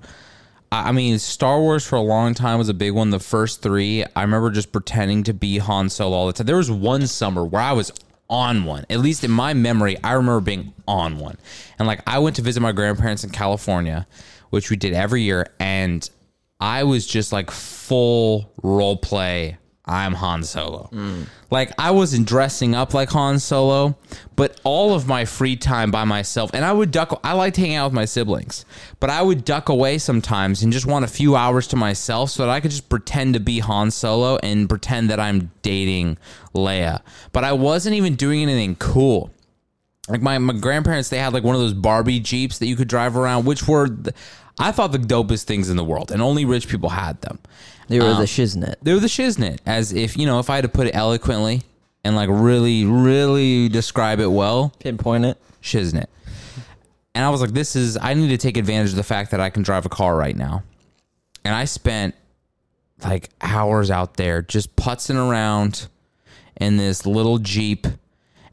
I 0.71 0.89
I 0.89 0.93
mean, 0.93 1.19
Star 1.19 1.61
Wars 1.61 1.87
for 1.87 1.97
a 1.97 2.01
long 2.01 2.35
time 2.35 2.59
was 2.59 2.69
a 2.69 2.75
big 2.75 2.93
one. 2.93 3.11
The 3.11 3.21
first 3.21 3.63
three, 3.63 4.05
I 4.17 4.23
remember 4.23 4.51
just 4.51 4.73
pretending 4.73 5.23
to 5.25 5.35
be 5.35 5.59
Han 5.59 5.89
Solo 5.91 6.17
all 6.17 6.27
the 6.27 6.33
time. 6.33 6.47
There 6.47 6.57
was 6.57 6.71
one 6.71 7.07
summer 7.07 7.45
where 7.45 7.63
I 7.63 7.73
was 7.73 7.93
on 8.29 8.65
one. 8.65 8.87
At 8.89 9.01
least 9.01 9.25
in 9.25 9.31
my 9.31 9.53
memory, 9.55 10.03
I 10.03 10.13
remember 10.13 10.41
being 10.41 10.73
on 10.89 11.19
one. 11.19 11.37
And 11.79 11.87
like, 11.87 12.03
I 12.07 12.19
went 12.19 12.37
to 12.37 12.43
visit 12.43 12.61
my 12.61 12.73
grandparents 12.73 13.25
in 13.25 13.31
California, 13.31 14.07
which 14.51 14.71
we 14.71 14.77
did 14.77 14.95
every 14.95 15.23
year, 15.23 15.47
and 15.61 16.09
I 16.59 16.85
was 16.85 17.07
just 17.07 17.33
like 17.33 17.51
full 17.51 18.53
role 18.63 18.97
play. 18.97 19.59
I'm 19.85 20.15
Han 20.15 20.45
Solo. 20.45 20.89
Mm. 20.93 21.27
Like 21.51 21.73
I 21.77 21.91
wasn't 21.91 22.29
dressing 22.29 22.75
up 22.75 22.95
like 22.95 23.11
Han 23.11 23.41
Solo, 23.41 23.97
but 24.37 24.61
all 24.63 24.95
of 24.95 25.09
my 25.09 25.25
free 25.25 25.57
time 25.57 25.91
by 25.91 26.05
myself, 26.05 26.51
and 26.55 26.65
I 26.65 26.73
would 26.73 26.93
duck. 26.93 27.19
I 27.25 27.33
liked 27.33 27.57
hanging 27.57 27.75
out 27.75 27.87
with 27.87 27.95
my 27.95 28.05
siblings, 28.05 28.65
but 29.01 29.11
I 29.11 29.23
would 29.23 29.45
duck 29.45 29.69
away 29.69 29.99
sometimes 29.99 30.63
and 30.63 30.73
just 30.73 30.87
want 30.87 31.05
a 31.05 31.09
few 31.09 31.35
hours 31.35 31.67
to 31.69 31.77
myself 31.77 32.31
so 32.31 32.45
that 32.45 32.51
I 32.51 32.61
could 32.61 32.71
just 32.71 32.89
pretend 32.89 33.35
to 33.35 33.41
be 33.41 33.59
Han 33.59 33.91
Solo 33.91 34.39
and 34.43 34.69
pretend 34.69 35.11
that 35.11 35.19
I'm 35.19 35.51
dating 35.63 36.17
Leia. 36.55 37.03
But 37.33 37.43
I 37.43 37.53
wasn't 37.53 37.97
even 37.97 38.15
doing 38.15 38.43
anything 38.43 38.77
cool 38.77 39.33
like 40.09 40.21
my, 40.21 40.37
my 40.39 40.53
grandparents 40.53 41.09
they 41.09 41.19
had 41.19 41.33
like 41.33 41.45
one 41.45 41.55
of 41.55 41.61
those 41.61 41.75
barbie 41.75 42.19
jeeps 42.19 42.59
that 42.59 42.67
you 42.67 42.75
could 42.75 42.89
drive 42.89 43.17
around 43.17 43.45
which 43.45 43.69
were 43.69 43.89
the, 43.89 44.13
i 44.59 44.73
thought 44.73 44.93
the 44.93 44.99
dopest 44.99 45.45
things 45.45 45.71
in 45.71 45.77
the 45.77 45.85
world 45.85 46.11
and 46.11 46.23
only 46.23 46.45
rich 46.45 46.69
people 46.69 46.89
had 46.89 47.21
them 47.23 47.39
they 47.89 47.99
were 47.99 48.07
the 48.07 48.11
um, 48.15 48.25
shiznit. 48.25 48.75
they 48.83 48.93
were 48.93 49.01
the 49.01 49.07
shiznit 49.07 49.59
as 49.67 49.93
if 49.93 50.17
you 50.17 50.27
know 50.27 50.39
if 50.39 50.51
i 50.51 50.57
had 50.57 50.63
to 50.63 50.69
put 50.69 50.87
it 50.87 50.95
eloquently 50.95 51.63
and 52.05 52.17
like 52.17 52.29
really 52.31 52.85
really 52.85 53.69
describe 53.69 54.21
it 54.21 54.29
well 54.29 54.73
Pinpoint 54.79 55.25
it. 55.25 55.39
shiznit 55.63 56.07
and 57.15 57.25
i 57.25 57.31
was 57.31 57.41
like 57.41 57.53
this 57.53 57.77
is 57.77 57.97
i 58.01 58.15
need 58.15 58.29
to 58.29 58.39
take 58.39 58.57
advantage 58.57 58.91
of 58.91 58.97
the 58.97 59.03
fact 59.03 59.31
that 59.31 59.41
i 59.41 59.51
can 59.51 59.63
drive 59.63 59.87
a 59.87 59.91
car 59.91 60.17
right 60.17 60.37
now 60.37 60.63
and 61.45 61.55
i 61.55 61.65
spent 61.65 62.15
like 63.05 63.31
hours 63.41 63.91
out 63.91 64.15
there 64.17 64.43
just 64.43 64.75
putzing 64.77 65.17
around 65.17 65.89
in 66.57 66.77
this 66.77 67.07
little 67.07 67.39
jeep 67.39 67.87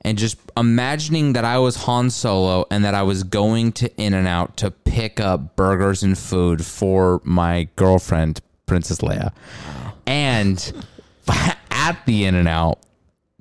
and 0.02 0.18
just 0.18 0.38
imagining 0.56 1.34
that 1.34 1.44
I 1.46 1.58
was 1.60 1.76
Han 1.84 2.10
Solo 2.10 2.66
and 2.72 2.84
that 2.86 2.94
I 2.96 3.04
was 3.04 3.24
going 3.24 3.72
to 3.74 3.94
In 4.02 4.14
and 4.14 4.28
Out 4.28 4.58
to 4.58 4.72
pick 4.72 5.20
up 5.20 5.56
burgers 5.56 6.04
and 6.04 6.18
food 6.18 6.66
for 6.66 7.22
my 7.24 7.68
girlfriend, 7.76 8.42
Princess 8.66 9.00
Leia. 9.00 9.32
And 10.06 10.86
at 11.72 12.06
the 12.06 12.26
In 12.26 12.36
and 12.36 12.48
Out, 12.48 12.80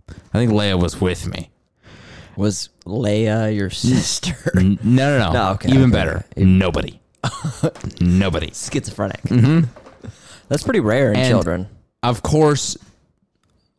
I 0.08 0.38
think 0.38 0.52
Leia 0.52 0.80
was 0.80 1.00
with 1.00 1.26
me. 1.26 1.50
Was 2.36 2.68
Leia 2.86 3.54
your 3.54 3.70
sister? 3.70 4.36
No, 4.54 4.76
no, 4.82 5.18
no. 5.18 5.32
No, 5.32 5.50
okay, 5.52 5.68
Even 5.70 5.82
okay, 5.84 5.90
better. 5.92 6.24
Nobody. 6.36 7.00
Nobody. 8.00 8.48
Schizophrenic. 8.48 9.22
Mm-hmm. 9.22 9.64
That's 10.48 10.62
pretty 10.62 10.80
rare 10.80 11.10
in 11.12 11.18
And- 11.18 11.28
children. 11.28 11.68
Of 12.02 12.22
course, 12.22 12.76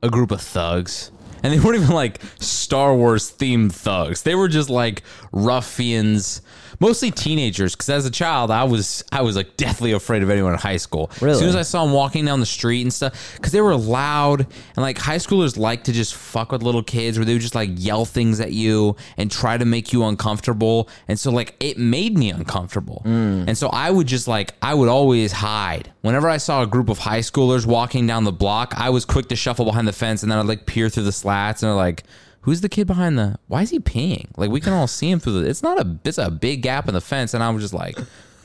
a 0.03 0.09
group 0.09 0.31
of 0.31 0.41
thugs. 0.41 1.09
And 1.43 1.53
they 1.53 1.59
weren't 1.59 1.77
even 1.77 1.95
like 1.95 2.21
Star 2.39 2.95
Wars 2.95 3.31
themed 3.31 3.71
thugs. 3.71 4.23
They 4.23 4.35
were 4.35 4.47
just 4.47 4.69
like 4.69 5.03
ruffians, 5.31 6.41
mostly 6.79 7.11
teenagers. 7.11 7.75
Because 7.75 7.89
as 7.89 8.05
a 8.05 8.11
child, 8.11 8.51
I 8.51 8.63
was 8.63 9.03
I 9.11 9.21
was 9.21 9.35
like 9.35 9.57
deathly 9.57 9.91
afraid 9.91 10.23
of 10.23 10.29
anyone 10.29 10.53
in 10.53 10.59
high 10.59 10.77
school. 10.77 11.11
Really? 11.21 11.33
As 11.33 11.39
soon 11.39 11.49
as 11.49 11.55
I 11.55 11.61
saw 11.61 11.85
them 11.85 11.93
walking 11.93 12.25
down 12.25 12.39
the 12.39 12.45
street 12.45 12.81
and 12.81 12.93
stuff, 12.93 13.35
because 13.35 13.51
they 13.51 13.61
were 13.61 13.75
loud 13.75 14.41
and 14.41 14.77
like 14.77 14.97
high 14.97 15.17
schoolers 15.17 15.57
like 15.57 15.83
to 15.85 15.93
just 15.93 16.15
fuck 16.15 16.51
with 16.51 16.63
little 16.63 16.83
kids, 16.83 17.17
where 17.17 17.25
they 17.25 17.33
would 17.33 17.41
just 17.41 17.55
like 17.55 17.69
yell 17.73 18.05
things 18.05 18.39
at 18.39 18.51
you 18.51 18.95
and 19.17 19.31
try 19.31 19.57
to 19.57 19.65
make 19.65 19.93
you 19.93 20.03
uncomfortable. 20.05 20.89
And 21.07 21.19
so 21.19 21.31
like 21.31 21.55
it 21.59 21.77
made 21.77 22.17
me 22.17 22.31
uncomfortable. 22.31 23.01
Mm. 23.05 23.47
And 23.47 23.57
so 23.57 23.69
I 23.69 23.91
would 23.91 24.07
just 24.07 24.27
like 24.27 24.53
I 24.61 24.73
would 24.73 24.89
always 24.89 25.31
hide. 25.31 25.91
Whenever 26.01 26.29
I 26.29 26.37
saw 26.37 26.63
a 26.63 26.67
group 26.67 26.89
of 26.89 26.99
high 26.99 27.19
schoolers 27.19 27.65
walking 27.65 28.07
down 28.07 28.23
the 28.23 28.31
block, 28.31 28.73
I 28.77 28.89
was 28.89 29.05
quick 29.05 29.27
to 29.29 29.35
shuffle 29.35 29.65
behind 29.65 29.87
the 29.87 29.93
fence 29.93 30.23
and 30.23 30.31
then 30.31 30.39
I'd 30.39 30.45
like 30.45 30.65
peer 30.65 30.89
through 30.89 31.03
the 31.03 31.11
slats 31.11 31.63
and 31.63 31.75
like, 31.75 32.03
Who's 32.41 32.61
the 32.61 32.69
kid 32.69 32.87
behind 32.87 33.17
the 33.17 33.37
why 33.47 33.61
is 33.63 33.69
he 33.69 33.79
peeing? 33.79 34.27
Like 34.37 34.49
we 34.49 34.59
can 34.61 34.73
all 34.73 34.87
see 34.87 35.09
him 35.11 35.19
through 35.19 35.41
the 35.41 35.49
it's 35.49 35.61
not 35.63 35.79
a 35.79 35.97
it's 36.03 36.17
a 36.17 36.31
big 36.31 36.61
gap 36.61 36.87
in 36.87 36.93
the 36.93 37.01
fence 37.01 37.33
and 37.33 37.43
I 37.43 37.49
was 37.49 37.61
just 37.63 37.73
like 37.73 37.97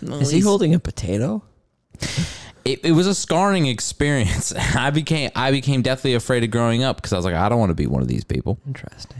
Is 0.02 0.30
he 0.30 0.40
holding 0.40 0.74
a 0.74 0.78
potato? 0.80 1.42
it, 2.64 2.84
it 2.84 2.92
was 2.92 3.06
a 3.06 3.14
scarring 3.14 3.66
experience. 3.66 4.52
I 4.74 4.90
became 4.90 5.30
I 5.34 5.50
became 5.50 5.82
deathly 5.82 6.14
afraid 6.14 6.44
of 6.44 6.50
growing 6.50 6.82
up 6.82 6.96
because 6.96 7.12
I 7.12 7.16
was 7.16 7.24
like, 7.24 7.34
I 7.34 7.48
don't 7.48 7.58
want 7.58 7.70
to 7.70 7.74
be 7.74 7.86
one 7.86 8.02
of 8.02 8.08
these 8.08 8.24
people. 8.24 8.58
Interesting. 8.66 9.18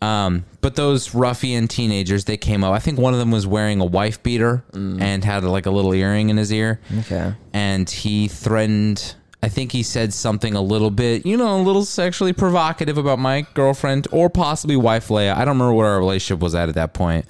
Um, 0.00 0.44
but 0.60 0.76
those 0.76 1.12
ruffian 1.12 1.66
teenagers, 1.66 2.24
they 2.26 2.36
came 2.36 2.62
up. 2.62 2.72
I 2.72 2.78
think 2.78 3.00
one 3.00 3.14
of 3.14 3.18
them 3.18 3.32
was 3.32 3.48
wearing 3.48 3.80
a 3.80 3.84
wife 3.84 4.22
beater 4.22 4.62
and 4.72 5.24
had 5.24 5.42
like 5.42 5.66
a 5.66 5.72
little 5.72 5.92
earring 5.92 6.28
in 6.28 6.36
his 6.36 6.52
ear. 6.52 6.80
Okay. 7.00 7.34
And 7.52 7.90
he 7.90 8.28
threatened. 8.28 9.16
I 9.42 9.48
think 9.48 9.70
he 9.72 9.82
said 9.82 10.12
something 10.12 10.54
a 10.54 10.60
little 10.60 10.90
bit, 10.90 11.24
you 11.24 11.36
know, 11.36 11.60
a 11.60 11.62
little 11.62 11.84
sexually 11.84 12.32
provocative 12.32 12.98
about 12.98 13.18
my 13.20 13.46
girlfriend 13.54 14.08
or 14.10 14.28
possibly 14.28 14.76
wife 14.76 15.08
Leia. 15.08 15.32
I 15.32 15.44
don't 15.44 15.58
remember 15.58 15.74
what 15.74 15.86
our 15.86 15.98
relationship 15.98 16.42
was 16.42 16.54
at 16.54 16.68
at 16.68 16.74
that 16.74 16.92
point. 16.92 17.24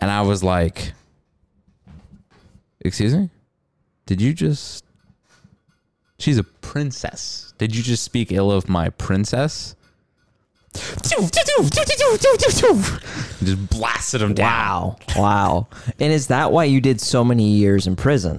And 0.00 0.10
I 0.10 0.22
was 0.22 0.42
like, 0.42 0.94
"Excuse 2.80 3.14
me." 3.14 3.30
Did 4.06 4.20
you 4.20 4.32
just? 4.32 4.84
She's 6.18 6.38
a 6.38 6.44
princess. 6.44 7.52
Did 7.58 7.74
you 7.76 7.82
just 7.82 8.02
speak 8.02 8.32
ill 8.32 8.50
of 8.50 8.68
my 8.68 8.88
princess? 8.88 9.76
Just 13.42 13.70
blasted 13.70 14.22
him 14.22 14.34
down. 14.34 14.46
Wow. 14.46 14.96
Wow. 15.16 15.66
and 16.00 16.12
is 16.12 16.28
that 16.28 16.50
why 16.52 16.64
you 16.64 16.80
did 16.80 17.00
so 17.00 17.24
many 17.24 17.48
years 17.50 17.86
in 17.86 17.96
prison? 17.96 18.38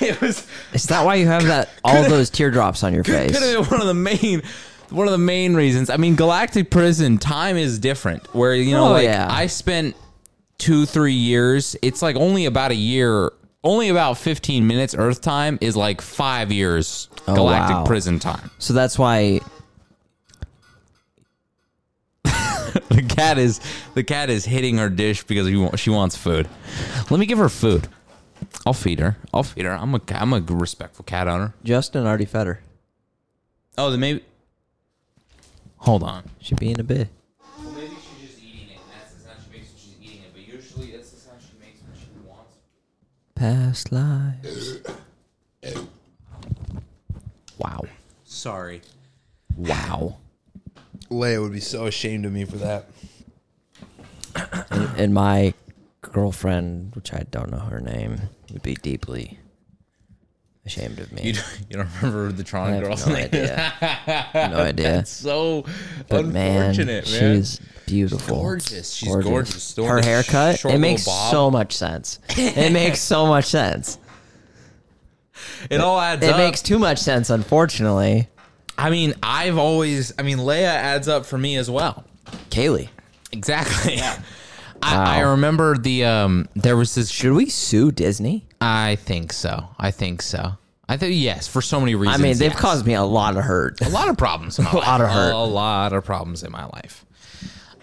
It 0.00 0.20
was 0.20 0.46
Is 0.72 0.84
that 0.86 1.04
why 1.04 1.14
you 1.16 1.26
have 1.26 1.46
that 1.46 1.68
all 1.84 2.02
those 2.08 2.28
teardrops 2.30 2.82
on 2.82 2.92
your 2.92 3.04
face? 3.04 3.32
could 3.32 3.42
have 3.42 3.68
been 3.68 3.78
one 3.78 3.80
of 3.80 3.86
the 3.86 3.94
main 3.94 4.42
one 4.90 5.06
of 5.06 5.12
the 5.12 5.18
main 5.18 5.54
reasons. 5.54 5.88
I 5.88 5.96
mean, 5.96 6.16
Galactic 6.16 6.70
Prison 6.70 7.16
time 7.16 7.56
is 7.56 7.78
different. 7.78 8.26
Where 8.34 8.54
you 8.54 8.72
know, 8.72 8.88
Oh, 8.88 8.92
like 8.92 9.04
yeah. 9.04 9.26
I 9.30 9.46
spent 9.46 9.96
two 10.58 10.84
three 10.86 11.14
years. 11.14 11.76
It's 11.82 12.02
like 12.02 12.16
only 12.16 12.44
about 12.46 12.72
a 12.72 12.76
year. 12.76 13.32
Only 13.64 13.88
about 13.90 14.18
fifteen 14.18 14.66
minutes. 14.66 14.94
Earth 14.98 15.20
time 15.22 15.56
is 15.60 15.76
like 15.76 16.00
five 16.00 16.50
years. 16.52 17.08
Oh, 17.28 17.34
Galactic 17.34 17.76
wow. 17.76 17.84
Prison 17.86 18.18
time. 18.18 18.50
So 18.58 18.74
that's 18.74 18.98
why 18.98 19.40
The 22.96 23.02
cat 23.02 23.38
is 23.38 23.60
the 23.94 24.04
cat 24.04 24.28
is 24.28 24.44
hitting 24.44 24.76
her 24.78 24.90
dish 24.90 25.22
because 25.24 25.46
he, 25.46 25.76
she 25.76 25.88
wants 25.90 26.16
food. 26.16 26.46
Let 27.10 27.18
me 27.18 27.26
give 27.26 27.38
her 27.38 27.48
food. 27.48 27.88
I'll 28.66 28.74
feed 28.74 28.98
her. 29.00 29.16
I'll 29.32 29.42
feed 29.42 29.64
her. 29.64 29.72
I'm 29.72 29.94
a 29.94 30.00
I'm 30.10 30.32
a 30.32 30.40
respectful 30.40 31.04
cat 31.04 31.26
owner. 31.28 31.54
Justin 31.64 32.06
already 32.06 32.26
fed 32.26 32.46
her. 32.46 32.60
Oh, 33.78 33.90
then 33.90 34.00
maybe. 34.00 34.24
Hold 35.78 36.02
on. 36.02 36.24
She 36.40 36.54
being 36.54 36.78
a 36.78 36.84
bit. 36.84 37.08
Well, 37.58 37.72
maybe 37.72 37.94
she's 38.20 38.30
just 38.30 38.42
eating 38.42 38.68
it. 38.70 38.78
That's 38.94 39.14
the 39.14 39.20
sound 39.22 39.36
she 39.44 39.58
makes 39.58 39.70
when 39.72 39.78
she's 39.80 39.96
eating 40.02 40.22
it. 40.24 40.30
But 40.34 40.46
usually, 40.46 40.90
that's 40.92 41.10
the 41.10 41.20
sound 41.20 41.38
she 41.40 41.58
makes 41.58 41.80
when 41.80 41.96
she 41.98 42.28
wants. 42.28 42.56
Past 43.34 43.90
lives. 43.92 44.78
Wow. 47.58 47.82
Sorry. 48.24 48.82
Wow. 49.56 50.16
Leia 51.12 51.40
would 51.42 51.52
be 51.52 51.60
so 51.60 51.86
ashamed 51.86 52.24
of 52.26 52.32
me 52.32 52.44
for 52.44 52.56
that. 52.56 52.86
And 54.96 55.12
my 55.14 55.54
girlfriend, 56.00 56.94
which 56.94 57.12
I 57.12 57.24
don't 57.30 57.50
know 57.50 57.58
her 57.58 57.80
name, 57.80 58.20
would 58.52 58.62
be 58.62 58.74
deeply 58.74 59.38
ashamed 60.64 60.98
of 61.00 61.12
me. 61.12 61.22
You 61.22 61.32
don't, 61.34 61.58
you 61.70 61.76
don't 61.76 61.88
remember 62.02 62.32
the 62.32 62.42
I 62.42 62.46
Tron 62.46 62.72
have 62.72 62.84
girl's 62.84 63.06
no 63.06 63.14
name? 63.14 63.24
idea. 63.24 63.72
no 64.34 64.58
idea. 64.58 64.92
That's 64.92 65.10
so 65.10 65.64
But 66.08 66.26
man, 66.26 66.70
unfortunate, 66.70 67.10
man. 67.10 67.36
she's 67.36 67.60
beautiful. 67.86 68.36
gorgeous. 68.36 68.92
She's 68.92 69.14
gorgeous. 69.14 69.74
The 69.74 69.82
one 69.82 69.90
Her 69.90 69.96
with 69.96 70.04
the 70.04 70.10
haircut, 70.10 70.58
short 70.58 70.74
it 70.74 70.78
little 70.78 70.80
makes 70.80 71.04
bob. 71.04 71.30
so 71.30 71.50
much 71.50 71.74
sense. 71.76 72.20
It 72.30 72.72
makes 72.72 73.00
so 73.00 73.26
much 73.26 73.46
sense. 73.46 73.98
It 75.70 75.80
all 75.80 75.98
adds 76.00 76.24
It 76.24 76.30
up. 76.30 76.36
makes 76.36 76.62
too 76.62 76.78
much 76.78 76.98
sense, 76.98 77.28
unfortunately. 77.30 78.28
I 78.78 78.90
mean, 78.90 79.14
I've 79.22 79.58
always. 79.58 80.12
I 80.18 80.22
mean, 80.22 80.38
Leia 80.38 80.64
adds 80.64 81.08
up 81.08 81.26
for 81.26 81.38
me 81.38 81.56
as 81.56 81.70
well. 81.70 82.04
Kaylee, 82.50 82.88
Exactly. 83.32 83.98
I, 84.84 84.96
Wow. 84.96 85.04
I 85.04 85.20
remember 85.20 85.78
the 85.78 86.04
um. 86.06 86.48
There 86.56 86.76
was 86.76 86.94
this. 86.96 87.08
should 87.10 87.34
we 87.34 87.48
sue 87.48 87.92
Disney? 87.92 88.46
I 88.60 88.96
think 88.96 89.32
so. 89.32 89.68
I 89.78 89.92
think 89.92 90.22
so. 90.22 90.54
I 90.88 90.96
think 90.96 91.14
yes, 91.16 91.46
for 91.46 91.62
so 91.62 91.78
many 91.78 91.94
reasons. 91.94 92.18
I 92.18 92.22
mean, 92.22 92.36
they've 92.36 92.50
yes. 92.50 92.60
caused 92.60 92.84
me 92.84 92.94
a 92.94 93.02
lot 93.04 93.36
of 93.36 93.44
hurt. 93.44 93.80
a 93.80 93.88
lot 93.88 94.08
of 94.08 94.18
problems 94.18 94.58
in 94.58 94.64
my 94.66 94.72
life. 94.72 94.86
lot 94.86 95.00
of 95.00 95.08
hurt. 95.08 95.32
A, 95.32 95.36
lot 95.38 95.92
of 95.92 96.04
problems 96.04 96.42
in 96.42 96.50
my 96.50 96.64
life. 96.66 97.04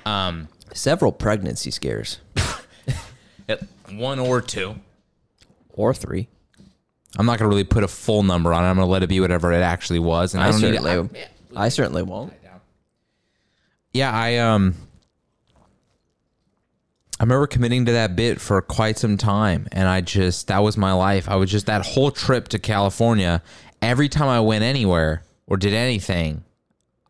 Um, 0.06 0.50
Several 0.74 1.12
pregnancy 1.14 1.72
scares, 1.72 2.20
it- 3.48 3.64
one 3.92 4.20
or 4.20 4.42
two. 4.42 4.76
or 5.70 5.94
three. 5.94 6.28
I'm 7.18 7.26
not 7.26 7.40
gonna 7.40 7.50
really 7.50 7.64
put 7.64 7.84
a 7.84 7.88
full 7.88 8.24
number 8.24 8.54
on 8.54 8.64
it. 8.64 8.68
I'm 8.68 8.76
gonna 8.76 8.88
let 8.88 9.04
it 9.04 9.08
be 9.08 9.20
whatever 9.20 9.52
it 9.52 9.62
actually 9.62 10.00
was. 10.00 10.34
And 10.34 10.44
I, 10.44 10.48
I 10.48 10.52
don't 10.52 10.62
need 10.62 10.82
certainly, 10.82 11.26
I 11.56 11.70
certainly 11.70 12.04
won't. 12.04 12.34
Yeah, 13.94 14.12
I 14.12 14.38
um 14.38 14.76
I 17.20 17.24
remember 17.24 17.48
committing 17.48 17.86
to 17.86 17.92
that 17.94 18.16
bit 18.16 18.40
for 18.40 18.62
quite 18.62 18.98
some 18.98 19.18
time 19.18 19.68
and 19.72 19.90
I 19.90 20.02
just 20.02 20.48
that 20.48 20.60
was 20.60 20.78
my 20.78 20.94
life. 20.94 21.28
I 21.28 21.36
was 21.36 21.50
just 21.50 21.66
that 21.66 21.86
whole 21.86 22.12
trip 22.12 22.48
to 22.50 22.60
California, 22.60 23.42
every 23.82 24.08
time 24.08 24.30
I 24.30 24.40
went 24.40 24.64
anywhere 24.64 25.24
or 25.48 25.58
did 25.58 25.74
anything, 25.74 26.44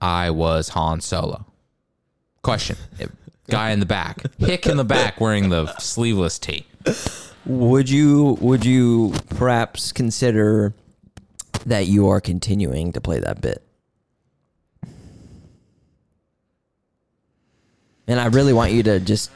I 0.01 0.31
was 0.31 0.69
Han 0.69 1.01
Solo. 1.01 1.45
Question. 2.41 2.77
Guy 3.49 3.71
in 3.71 3.79
the 3.79 3.85
back. 3.85 4.23
Hick 4.37 4.65
in 4.67 4.77
the 4.77 4.85
back 4.85 5.19
wearing 5.19 5.49
the 5.49 5.75
sleeveless 5.77 6.39
tee. 6.39 6.65
Would 7.45 7.89
you 7.89 8.37
would 8.41 8.65
you 8.65 9.13
perhaps 9.29 9.91
consider 9.91 10.73
that 11.65 11.87
you 11.87 12.07
are 12.09 12.21
continuing 12.21 12.91
to 12.93 13.01
play 13.01 13.19
that 13.19 13.41
bit? 13.41 13.63
And 18.07 18.19
I 18.19 18.25
really 18.27 18.53
want 18.53 18.71
you 18.71 18.83
to 18.83 18.99
just 18.99 19.31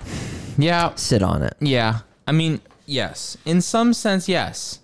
Yeah, 0.57 0.93
sit 0.95 1.21
on 1.23 1.43
it. 1.43 1.55
yeah. 1.59 1.99
I 2.27 2.31
mean, 2.31 2.61
yes. 2.85 3.37
In 3.45 3.61
some 3.61 3.93
sense, 3.93 4.27
yes. 4.29 4.79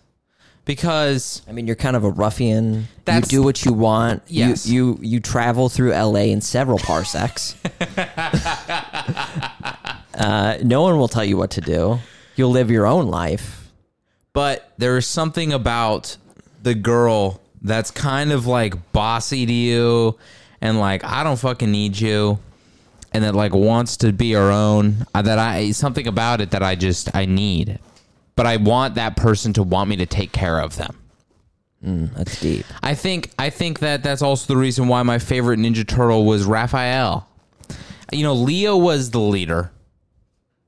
Because 0.65 1.41
I 1.47 1.51
mean, 1.53 1.65
you're 1.65 1.75
kind 1.75 1.95
of 1.95 2.03
a 2.03 2.09
ruffian. 2.11 2.88
That's- 3.05 3.31
you 3.31 3.39
do 3.39 3.43
what 3.43 3.65
you 3.65 3.73
want. 3.73 4.21
Yes. 4.27 4.67
You 4.67 4.97
you 4.99 4.99
you 5.01 5.19
travel 5.19 5.69
through 5.69 5.93
LA 5.93 6.25
in 6.31 6.41
several 6.41 6.77
parsecs. 6.77 7.55
uh, 10.15 10.57
no 10.63 10.81
one 10.83 10.97
will 10.99 11.07
tell 11.07 11.23
you 11.25 11.38
what 11.38 11.49
to 11.51 11.61
do. 11.61 11.99
You'll 12.39 12.51
live 12.51 12.72
your 12.72 12.88
own 12.88 13.08
life. 13.08 13.69
but 14.34 14.72
there 14.77 14.98
is 14.98 15.05
something 15.05 15.51
about 15.53 16.15
the 16.63 16.74
girl 16.74 17.41
that's 17.62 17.91
kind 17.91 18.31
of 18.31 18.48
like 18.48 18.91
bossy 18.93 19.46
to 19.46 19.53
you 19.53 20.17
and 20.62 20.79
like 20.79 21.03
I 21.03 21.24
don't 21.24 21.38
fucking 21.38 21.69
need 21.72 22.00
you 22.00 22.39
and 23.13 23.24
that 23.25 23.36
like 23.36 23.53
wants 23.53 23.98
to 23.98 24.13
be 24.13 24.31
her 24.34 24.51
own 24.51 25.05
uh, 25.13 25.22
that 25.22 25.38
I 25.39 25.72
something 25.72 26.08
about 26.08 26.39
it 26.41 26.51
that 26.51 26.63
I 26.63 26.75
just 26.75 27.13
I 27.15 27.25
need 27.25 27.79
but 28.38 28.46
I 28.46 28.55
want 28.58 28.96
that 28.96 29.17
person 29.17 29.51
to 29.53 29.63
want 29.63 29.89
me 29.89 29.98
to 29.98 30.05
take 30.05 30.31
care 30.31 30.60
of 30.62 30.77
them 30.77 30.96
That's 32.15 32.39
deep. 32.39 32.65
I 32.81 32.93
think 32.96 33.31
I 33.38 33.50
think 33.50 33.79
that 33.79 34.03
that's 34.03 34.22
also 34.22 34.53
the 34.53 34.58
reason 34.60 34.88
why 34.88 35.03
my 35.03 35.19
favorite 35.19 35.60
Ninja 35.60 35.86
Turtle 35.88 36.25
was 36.25 36.46
Raphael. 36.46 37.27
You 38.12 38.24
know, 38.24 38.34
Leo 38.34 38.75
was 38.77 39.12
the 39.12 39.19
leader, 39.19 39.72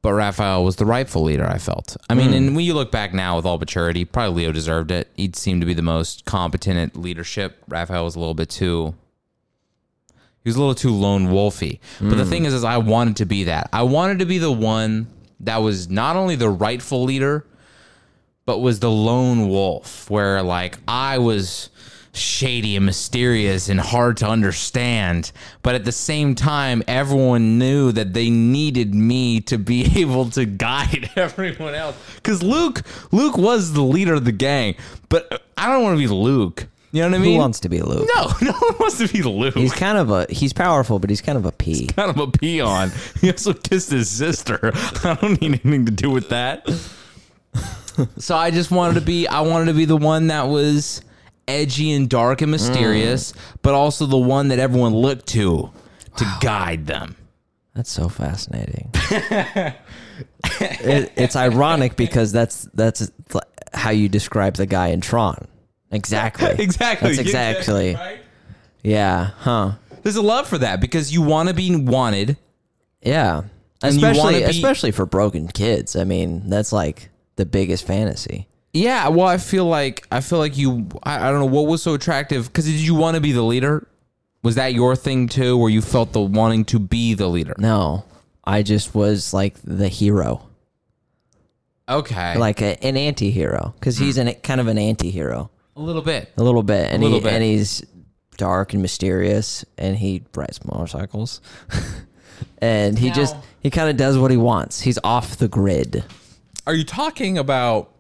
but 0.02 0.14
Raphael 0.14 0.64
was 0.64 0.78
the 0.78 0.86
rightful 0.86 1.24
leader. 1.24 1.46
I 1.46 1.58
felt. 1.58 1.96
I 2.10 2.16
mean, 2.16 2.30
hmm. 2.30 2.34
and 2.34 2.56
when 2.56 2.66
you 2.66 2.74
look 2.74 2.92
back 2.92 3.14
now 3.14 3.36
with 3.36 3.46
all 3.46 3.58
maturity, 3.58 4.06
probably 4.06 4.44
Leo 4.44 4.52
deserved 4.52 4.92
it. 4.92 5.10
He 5.16 5.32
seemed 5.34 5.62
to 5.62 5.68
be 5.68 5.74
the 5.74 5.82
most 5.82 6.26
competent 6.26 6.78
at 6.80 7.00
leadership. 7.00 7.64
Raphael 7.68 8.06
was 8.06 8.16
a 8.16 8.20
little 8.20 8.34
bit 8.34 8.50
too. 8.50 8.96
He 10.44 10.50
was 10.50 10.56
a 10.56 10.60
little 10.60 10.76
too 10.76 10.90
lone 10.90 11.28
wolfy. 11.28 11.80
But 12.00 12.18
the 12.18 12.24
hmm. 12.24 12.30
thing 12.30 12.46
is, 12.46 12.54
is 12.54 12.64
I 12.64 12.78
wanted 12.78 13.18
to 13.18 13.26
be 13.26 13.44
that. 13.44 13.70
I 13.72 13.84
wanted 13.84 14.20
to 14.20 14.26
be 14.26 14.40
the 14.40 14.52
one 14.52 15.08
that 15.42 15.58
was 15.58 15.90
not 15.90 16.16
only 16.16 16.36
the 16.36 16.50
rightful 16.50 17.04
leader, 17.04 17.46
but 18.46 18.60
was 18.60 18.80
the 18.80 18.90
lone 18.90 19.50
wolf 19.50 20.10
where 20.10 20.42
like 20.42 20.78
I 20.88 21.20
was 21.20 21.70
shady 22.14 22.76
and 22.76 22.86
mysterious 22.86 23.70
and 23.70 23.80
hard 23.80 24.18
to 24.18 24.28
understand 24.28 25.32
but 25.64 25.76
at 25.76 25.86
the 25.86 25.92
same 25.92 26.36
time 26.36 26.84
everyone 26.88 27.58
knew 27.58 27.92
that 27.92 28.14
they 28.14 28.30
needed 28.30 28.94
me 28.94 29.40
to 29.40 29.58
be 29.58 29.86
able 30.02 30.30
to 30.30 30.46
guide 30.46 31.10
everyone 31.16 31.74
else 31.74 31.96
cuz 32.24 32.44
Luke 32.44 32.82
Luke 33.12 33.38
was 33.38 33.74
the 33.74 33.82
leader 33.84 34.16
of 34.16 34.26
the 34.26 34.32
gang 34.32 34.76
but 35.10 35.44
I 35.58 35.68
don't 35.68 35.84
want 35.84 35.98
to 35.98 36.00
be 36.00 36.08
Luke 36.08 36.68
you 36.94 37.02
know 37.02 37.08
what 37.08 37.16
I 37.16 37.20
mean? 37.20 37.36
Who 37.36 37.40
wants 37.40 37.62
to 37.62 37.70
be 37.70 37.82
Luke? 37.82 38.06
no 38.16 38.24
no 38.42 38.52
one 38.52 38.76
wants 38.78 38.98
to 38.98 39.08
be 39.08 39.22
Luke 39.24 39.54
He's 39.54 39.74
kind 39.74 39.98
of 39.98 40.12
a 40.12 40.28
he's 40.30 40.52
powerful, 40.52 41.00
but 41.00 41.10
he's 41.10 41.22
kind 41.22 41.38
of 41.38 41.46
a 41.46 41.52
pea. 41.54 41.84
He's 41.84 41.92
kind 41.92 42.10
of 42.10 42.18
a 42.18 42.28
peon 42.28 42.92
he 43.22 43.32
also 43.32 43.54
kissed 43.54 43.92
his 43.92 44.10
sister 44.10 44.72
I 45.06 45.18
don't 45.22 45.40
need 45.40 45.62
anything 45.64 45.86
to 45.86 45.92
do 45.92 46.10
with 46.10 46.28
that 46.30 46.68
so 48.18 48.36
I 48.36 48.52
just 48.52 48.72
wanted 48.72 48.96
to 48.96 49.02
be 49.02 49.28
I 49.28 49.42
wanted 49.42 49.66
to 49.66 49.74
be 49.74 49.86
the 49.86 49.98
one 49.98 50.28
that 50.28 50.48
was 50.50 51.02
edgy 51.48 51.92
and 51.92 52.10
dark 52.10 52.42
and 52.42 52.52
mysterious, 52.52 53.32
mm. 53.32 53.38
but 53.62 53.74
also 53.74 54.06
the 54.06 54.18
one 54.18 54.50
that 54.50 54.60
everyone 54.60 54.94
looked 54.94 55.28
to 55.28 55.72
to 56.18 56.38
guide 56.42 56.88
them. 56.88 57.16
That's 57.76 57.92
so 57.92 58.10
fascinating. 58.10 58.90
it, 58.94 59.76
it's 61.16 61.36
ironic 61.36 61.96
because 61.96 62.32
that's 62.32 62.64
that's 62.74 63.12
how 63.74 63.92
you 63.92 64.10
describe 64.10 64.56
the 64.56 64.66
guy 64.66 64.88
in 64.88 65.02
Tron. 65.02 65.48
Exactly. 65.92 66.50
Exactly. 66.60 67.16
That's 67.16 67.20
exactly. 67.20 67.98
Yeah. 68.84 69.32
Huh. 69.38 69.74
There's 70.04 70.16
a 70.16 70.22
love 70.22 70.48
for 70.48 70.58
that 70.58 70.82
because 70.82 71.14
you 71.14 71.22
want 71.22 71.50
to 71.50 71.56
be 71.56 71.76
wanted. 71.76 72.38
Yeah. 73.02 73.44
And 73.84 73.96
you 73.96 74.08
Especially 74.08 74.40
be- 74.40 74.44
especially 74.44 74.92
for 74.92 75.06
broken 75.06 75.48
kids. 75.48 75.96
I 75.96 76.04
mean, 76.04 76.50
that's 76.50 76.72
like 76.72 77.10
the 77.36 77.46
biggest 77.46 77.86
fantasy. 77.86 78.48
Yeah, 78.74 79.10
well, 79.10 79.28
I 79.28 79.38
feel 79.38 79.66
like 79.66 80.08
I 80.12 80.22
feel 80.22 80.40
like 80.40 80.58
you. 80.58 80.88
I, 81.04 81.28
I 81.28 81.32
don't 81.32 81.40
know 81.40 81.46
what 81.46 81.68
was 81.68 81.84
so 81.84 81.94
attractive 81.94 82.46
because 82.48 82.66
did 82.66 82.76
you 82.80 82.96
want 82.96 83.16
to 83.16 83.22
be 83.22 83.32
the 83.34 83.42
leader? 83.44 83.88
Was 84.44 84.56
that 84.56 84.74
your 84.74 84.96
thing 84.96 85.28
too, 85.28 85.58
where 85.58 85.70
you 85.70 85.82
felt 85.82 86.14
the 86.14 86.22
wanting 86.22 86.66
to 86.66 86.80
be 86.80 87.14
the 87.14 87.28
leader? 87.28 87.54
No. 87.58 88.06
I 88.44 88.64
just 88.64 88.96
was 88.96 89.34
like 89.34 89.56
the 89.64 89.88
hero. 89.88 90.48
Okay. 91.90 92.38
like 92.38 92.62
a, 92.62 92.82
an 92.86 92.96
anti-hero 92.96 93.74
because 93.80 93.98
he's 93.98 94.18
an 94.18 94.34
kind 94.36 94.62
of 94.62 94.68
an 94.68 94.78
anti-hero 94.78 95.52
a 95.76 95.82
little 95.82 96.02
bit. 96.02 96.32
a 96.38 96.44
little 96.44 96.64
bit, 96.64 96.90
and 96.92 97.04
little 97.04 97.20
he 97.20 97.24
bit. 97.24 97.34
and 97.34 97.44
he's 97.44 97.84
dark 98.38 98.74
and 98.74 98.82
mysterious, 98.82 99.66
and 99.78 99.98
he 99.98 100.24
rides 100.36 100.64
motorcycles, 100.66 101.42
and 102.60 102.98
he 102.98 103.10
Now- 103.10 103.14
just 103.14 103.36
he 103.60 103.70
kind 103.70 103.90
of 103.90 103.98
does 103.98 104.18
what 104.18 104.32
he 104.32 104.38
wants. 104.38 104.82
He's 104.82 104.98
off 105.04 105.36
the 105.38 105.48
grid. 105.50 106.04
Are 106.66 106.74
you 106.74 106.86
talking 106.86 107.38
about 107.38 107.91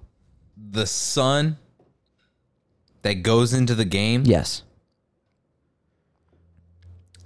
the 0.70 0.86
son 0.86 1.58
that 3.02 3.16
goes 3.24 3.54
into 3.54 3.74
the 3.76 3.86
game? 3.86 4.24
Yes, 4.26 4.64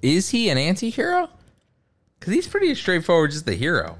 Is 0.02 0.30
he 0.30 0.50
an 0.50 0.58
anti-hero? 0.58 1.30
Because 2.20 2.34
he's 2.34 2.48
pretty 2.48 2.74
straightforward, 2.76 3.32
just 3.32 3.46
the 3.46 3.56
hero. 3.56 3.98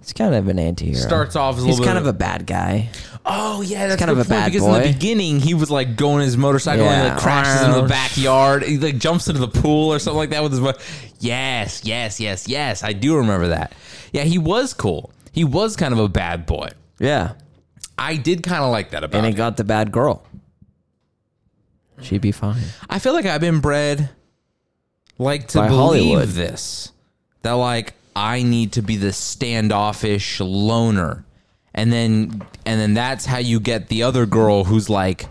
he's 0.00 0.12
kind 0.12 0.34
of 0.34 0.48
an 0.48 0.58
anti-hero. 0.58 0.98
Starts 0.98 1.36
off 1.36 1.56
as 1.58 1.64
a 1.64 1.66
he's 1.66 1.78
little 1.78 1.92
kind 1.92 2.02
bit 2.02 2.08
of 2.08 2.14
a 2.14 2.18
bad 2.18 2.46
guy. 2.46 2.88
Oh 3.24 3.60
yeah, 3.60 3.86
that's 3.86 3.98
kind 3.98 4.10
of 4.10 4.18
a 4.18 4.24
bad 4.24 4.46
because 4.50 4.64
in 4.66 4.72
boy. 4.72 4.80
the 4.86 4.92
beginning 4.92 5.40
he 5.40 5.52
was 5.52 5.70
like 5.70 5.96
going 5.96 6.22
his 6.22 6.36
motorcycle 6.38 6.86
and 6.86 7.06
Yeah. 7.06 7.12
like 7.14 7.22
crashes 7.22 7.66
into 7.66 7.82
the 7.82 7.88
backyard. 7.88 8.62
He 8.62 8.78
like 8.78 8.98
jumps 8.98 9.28
into 9.28 9.40
the 9.40 9.48
pool 9.48 9.92
or 9.92 9.98
something 9.98 10.16
like 10.18 10.30
that 10.30 10.42
with 10.42 10.52
his. 10.52 10.60
mo- 10.60 10.72
Yes, 11.18 11.82
yes, 11.84 12.18
yes, 12.18 12.48
yes. 12.48 12.82
I 12.82 12.94
do 12.94 13.16
remember 13.16 13.48
that. 13.48 13.74
Yeah, 14.12 14.22
he 14.22 14.38
was 14.38 14.72
cool. 14.72 15.12
He 15.32 15.44
was 15.44 15.76
kind 15.76 15.92
of 15.92 15.98
a 16.00 16.08
bad 16.08 16.46
boy. 16.46 16.70
Yeah, 16.98 17.32
I 18.00 18.16
did 18.16 18.42
kind 18.42 18.64
of 18.64 18.70
like 18.70 18.90
that 18.90 19.04
about 19.04 19.18
and 19.18 19.26
him. 19.26 19.34
got 19.34 19.56
the 19.58 19.64
bad 19.64 19.92
girl. 19.92 20.24
She'd 22.00 22.22
be 22.22 22.32
fine. 22.32 22.62
I 22.88 22.98
feel 22.98 23.12
like 23.12 23.26
I've 23.26 23.42
been 23.42 23.60
bred 23.60 24.08
like 25.18 25.48
to 25.48 25.58
By 25.58 25.68
believe 25.68 26.04
Hollywood. 26.14 26.28
this 26.30 26.92
that 27.42 27.52
like 27.52 27.92
I 28.16 28.42
need 28.42 28.72
to 28.72 28.82
be 28.82 28.96
the 28.96 29.12
standoffish 29.12 30.40
loner, 30.40 31.26
and 31.74 31.92
then 31.92 32.42
and 32.64 32.80
then 32.80 32.94
that's 32.94 33.26
how 33.26 33.36
you 33.38 33.60
get 33.60 33.88
the 33.88 34.02
other 34.02 34.24
girl 34.24 34.64
who's 34.64 34.88
like 34.88 35.26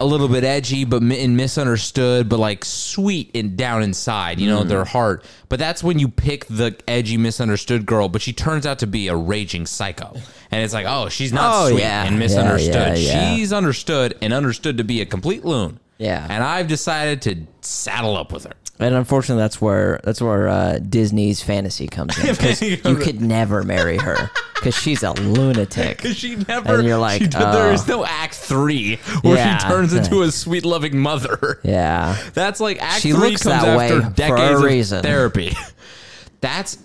a 0.00 0.04
little 0.06 0.28
bit 0.28 0.42
edgy 0.44 0.84
but 0.84 1.02
mi- 1.02 1.22
and 1.22 1.36
misunderstood, 1.36 2.28
but 2.28 2.38
like 2.38 2.64
sweet 2.64 3.30
and 3.34 3.56
down 3.56 3.82
inside, 3.82 4.40
you 4.40 4.48
know, 4.48 4.60
mm-hmm. 4.60 4.68
their 4.68 4.84
heart. 4.84 5.24
But 5.48 5.58
that's 5.58 5.82
when 5.84 5.98
you 5.98 6.08
pick 6.08 6.46
the 6.46 6.76
edgy, 6.88 7.16
misunderstood 7.16 7.86
girl, 7.86 8.08
but 8.08 8.22
she 8.22 8.32
turns 8.32 8.66
out 8.66 8.78
to 8.80 8.86
be 8.86 9.08
a 9.08 9.16
raging 9.16 9.66
psycho, 9.66 10.14
and 10.50 10.62
it's 10.62 10.72
like, 10.74 10.86
oh, 10.88 11.08
she's 11.08 11.32
not 11.32 11.52
Oh, 11.54 11.68
sweet 11.70 11.80
yeah. 11.80 12.04
and 12.04 12.14
Yeah, 12.14 12.18
misunderstood. 12.18 12.98
yeah, 12.98 13.12
yeah. 13.12 13.34
She's 13.36 13.52
understood 13.52 14.16
and 14.22 14.32
understood 14.32 14.78
to 14.78 14.84
be 14.84 15.00
a 15.00 15.06
complete 15.06 15.44
loon. 15.44 15.78
Yeah. 15.98 16.26
And 16.30 16.42
I've 16.42 16.66
decided 16.66 17.20
to 17.22 17.46
saddle 17.60 18.16
up 18.16 18.32
with 18.32 18.44
her. 18.44 18.54
And 18.80 18.94
unfortunately, 18.94 19.42
that's 19.42 19.60
where 19.60 20.00
that's 20.04 20.20
where 20.22 20.48
uh, 20.48 20.78
Disney's 20.78 21.42
fantasy 21.42 21.86
comes 21.86 22.18
in 22.18 22.26
because 22.36 22.62
you 22.62 22.76
could 22.78 23.20
never 23.20 23.62
marry 23.62 23.98
her 23.98 24.30
because 24.54 24.74
she's 24.74 25.02
a 25.02 25.12
lunatic. 25.12 25.98
Because 25.98 26.16
she 26.16 26.36
never. 26.36 26.76
And 26.78 26.86
you're 26.88 26.98
like, 26.98 27.20
did- 27.22 27.34
oh. 27.36 27.70
is 27.72 27.86
no 27.86 28.04
Act 28.04 28.34
Three 28.34 28.96
where 29.22 29.36
Yeah. 29.36 29.58
she 29.58 29.66
turns 29.68 29.92
into 29.92 30.22
a 30.22 30.30
sweet, 30.32 30.64
loving 30.64 30.98
mother. 30.98 31.60
Yeah, 31.62 32.16
That's 32.34 32.58
like 32.60 32.80
Act 32.82 33.02
She 33.02 33.12
Three 33.12 33.30
looks 33.32 33.42
comes 33.42 33.62
that 33.62 33.68
after 33.68 33.76
way 33.78 33.88
for 34.00 34.06
a 34.06 34.10
decades 34.10 34.62
reason. 34.62 34.98
of 34.98 35.04
therapy. 35.04 35.52
That's, 36.40 36.78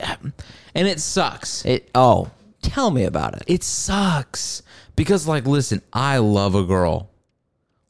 and 0.74 0.88
it 0.88 1.00
sucks. 1.00 1.64
it. 1.66 1.90
Oh, 1.96 2.30
tell 2.62 2.92
me 2.92 3.06
about 3.06 3.36
it. 3.36 3.44
It 3.48 3.64
sucks 3.64 4.64
because, 4.98 5.28
like, 5.28 5.46
listen, 5.46 5.82
I 5.94 6.18
love 6.18 6.56
a 6.56 6.64
girl 6.64 7.10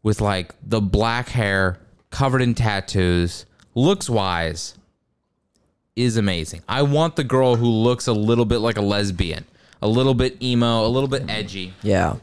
with 0.04 0.22
like 0.22 0.54
the 0.62 0.80
black 0.82 1.30
hair, 1.30 1.80
covered 2.12 2.44
in 2.44 2.54
tattoos, 2.54 3.46
looks 3.76 4.10
wise, 4.10 4.76
is 5.96 6.18
amazing. 6.18 6.64
I 6.68 6.82
want 6.82 7.16
the 7.16 7.24
girl 7.24 7.56
who 7.56 7.68
looks 7.68 8.08
a 8.08 8.14
little 8.14 8.46
bit 8.46 8.58
like 8.58 8.78
a 8.78 8.82
lesbian, 8.82 9.46
a 9.82 9.88
little 9.88 10.14
bit 10.14 10.42
emo, 10.42 10.86
a 10.86 10.90
little 10.90 11.10
bit 11.10 11.30
edgy, 11.30 11.74
Yeah, 11.84 12.16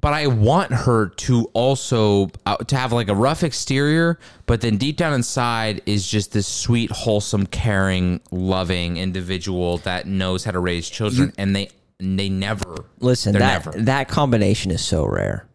but 0.00 0.12
I 0.12 0.26
want 0.28 0.72
her 0.72 1.08
to 1.08 1.50
also 1.54 2.30
uh, 2.46 2.56
to 2.56 2.76
have 2.76 2.92
like 2.92 3.08
a 3.08 3.14
rough 3.14 3.42
exterior, 3.42 4.18
but 4.46 4.60
then 4.60 4.76
deep 4.76 4.96
down 4.96 5.12
inside 5.12 5.82
is 5.86 6.06
just 6.06 6.32
this 6.32 6.46
sweet, 6.46 6.90
wholesome, 6.90 7.46
caring, 7.46 8.20
loving 8.30 8.96
individual 8.96 9.78
that 9.78 10.06
knows 10.06 10.44
how 10.44 10.52
to 10.52 10.60
raise 10.60 10.88
children, 10.88 11.32
and 11.36 11.54
they 11.56 11.70
they 11.98 12.28
never 12.28 12.84
listen, 13.00 13.32
that 13.32 13.64
never. 13.64 13.78
that 13.82 14.08
combination 14.08 14.70
is 14.70 14.84
so 14.84 15.04
rare. 15.04 15.46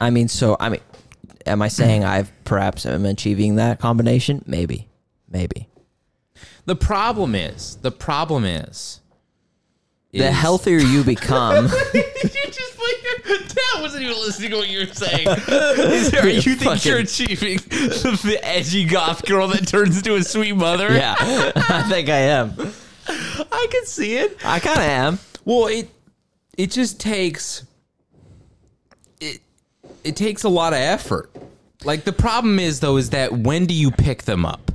I 0.00 0.10
mean, 0.10 0.28
so 0.28 0.56
I 0.60 0.68
mean, 0.68 0.80
am 1.46 1.62
I 1.62 1.66
mm-hmm. 1.66 1.72
saying 1.72 2.04
I've 2.04 2.32
perhaps 2.44 2.86
am 2.86 3.04
achieving 3.04 3.56
that 3.56 3.80
combination? 3.80 4.42
Maybe, 4.46 4.88
maybe. 5.28 5.68
The 6.64 6.76
problem 6.76 7.34
is, 7.34 7.76
the 7.82 7.90
problem 7.90 8.44
is, 8.44 9.00
The 10.12 10.28
is- 10.28 10.34
healthier 10.34 10.78
you 10.78 11.04
become, 11.04 11.66
you 11.94 12.02
just 12.32 12.78
like 12.78 13.48
Dad 13.48 13.80
wasn't 13.82 14.04
even 14.04 14.16
listening 14.16 14.50
to 14.50 14.56
what 14.56 14.68
you 14.68 14.80
were 14.80 14.92
saying. 14.92 15.28
Is 15.48 16.10
there, 16.10 16.28
you 16.28 16.54
think 16.54 16.84
you're 16.84 16.98
achieving 16.98 17.58
the, 17.58 18.20
the 18.24 18.40
edgy 18.42 18.84
goth 18.84 19.24
girl 19.24 19.48
that 19.48 19.66
turns 19.66 19.96
into 19.96 20.16
a 20.16 20.22
sweet 20.22 20.54
mother? 20.54 20.92
yeah, 20.92 21.14
I 21.18 21.86
think 21.88 22.08
I 22.08 22.18
am. 22.18 22.54
I 23.06 23.66
can 23.70 23.86
see 23.86 24.16
it. 24.16 24.36
I 24.44 24.58
kind 24.60 24.78
of 24.78 24.84
am. 24.84 25.18
Well, 25.44 25.66
it 25.68 25.88
it 26.56 26.70
just 26.70 27.00
takes 27.00 27.62
it 27.62 27.66
it 30.04 30.16
takes 30.16 30.44
a 30.44 30.48
lot 30.48 30.72
of 30.72 30.78
effort. 30.78 31.30
Like 31.84 32.04
the 32.04 32.12
problem 32.12 32.58
is 32.58 32.80
though 32.80 32.96
is 32.96 33.10
that 33.10 33.32
when 33.32 33.66
do 33.66 33.74
you 33.74 33.90
pick 33.90 34.22
them 34.22 34.44
up? 34.44 34.70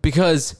Because 0.00 0.56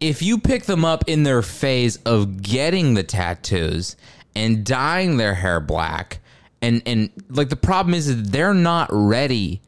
if 0.00 0.22
you 0.22 0.38
pick 0.38 0.64
them 0.64 0.84
up 0.84 1.04
in 1.06 1.22
their 1.22 1.42
phase 1.42 1.96
of 2.04 2.42
getting 2.42 2.94
the 2.94 3.02
tattoos 3.02 3.96
and 4.34 4.64
dyeing 4.64 5.16
their 5.16 5.34
hair 5.34 5.60
black 5.60 6.20
and 6.62 6.82
and 6.86 7.10
like 7.28 7.48
the 7.48 7.56
problem 7.56 7.94
is 7.94 8.06
that 8.06 8.32
they're 8.32 8.54
not 8.54 8.88
ready 8.90 9.60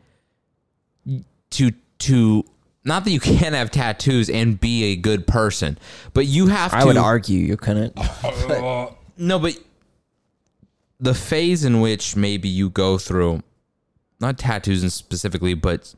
to 1.51 1.73
to 1.99 2.45
not 2.85 3.05
that 3.05 3.11
you 3.11 3.21
can't 3.39 3.55
have 3.55 3.71
tattoos 3.71 4.29
and 4.29 4.61
be 4.61 4.85
a 4.85 4.97
good 4.97 5.27
person, 5.27 5.79
but 6.15 6.27
you 6.27 6.49
have 6.49 6.73
to 6.73 6.79
I 6.79 6.85
would 6.85 6.97
argue 6.97 7.39
you 7.39 7.57
couldn't. 7.57 7.97
no, 9.17 9.39
but 9.39 9.59
the 11.01 11.15
phase 11.15 11.65
in 11.65 11.81
which 11.81 12.17
maybe 12.17 12.49
you 12.49 12.71
go 12.71 12.99
through, 12.99 13.43
not 14.23 14.39
tattoos 14.39 14.83
and 14.83 14.91
specifically, 14.93 15.53
but 15.53 15.95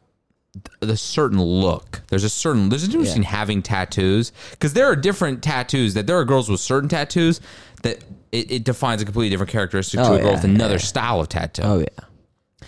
the 0.80 0.96
certain 0.96 1.40
look. 1.40 2.02
There's 2.08 2.24
a 2.24 2.28
certain 2.28 2.68
there's 2.70 2.82
a 2.84 2.86
difference 2.86 3.08
Yeah. 3.10 3.14
between 3.14 3.24
having 3.32 3.62
tattoos 3.62 4.32
because 4.50 4.72
there 4.72 4.86
are 4.86 4.96
different 4.96 5.42
tattoos 5.42 5.94
that 5.94 6.06
there 6.06 6.16
are 6.18 6.24
girls 6.24 6.48
with 6.48 6.60
certain 6.60 6.88
tattoos 6.88 7.40
that 7.82 8.02
it, 8.32 8.50
it 8.50 8.64
defines 8.64 9.02
a 9.02 9.04
completely 9.04 9.30
different 9.30 9.50
characteristic 9.52 9.98
to 10.00 10.06
Oh, 10.06 10.14
a 10.14 10.20
girl 10.20 10.32
with 10.32 10.44
another 10.44 10.74
yeah. 10.74 10.78
style 10.78 11.20
of 11.20 11.28
tattoo. 11.28 11.62
Oh 11.62 11.78
yeah. 11.80 12.66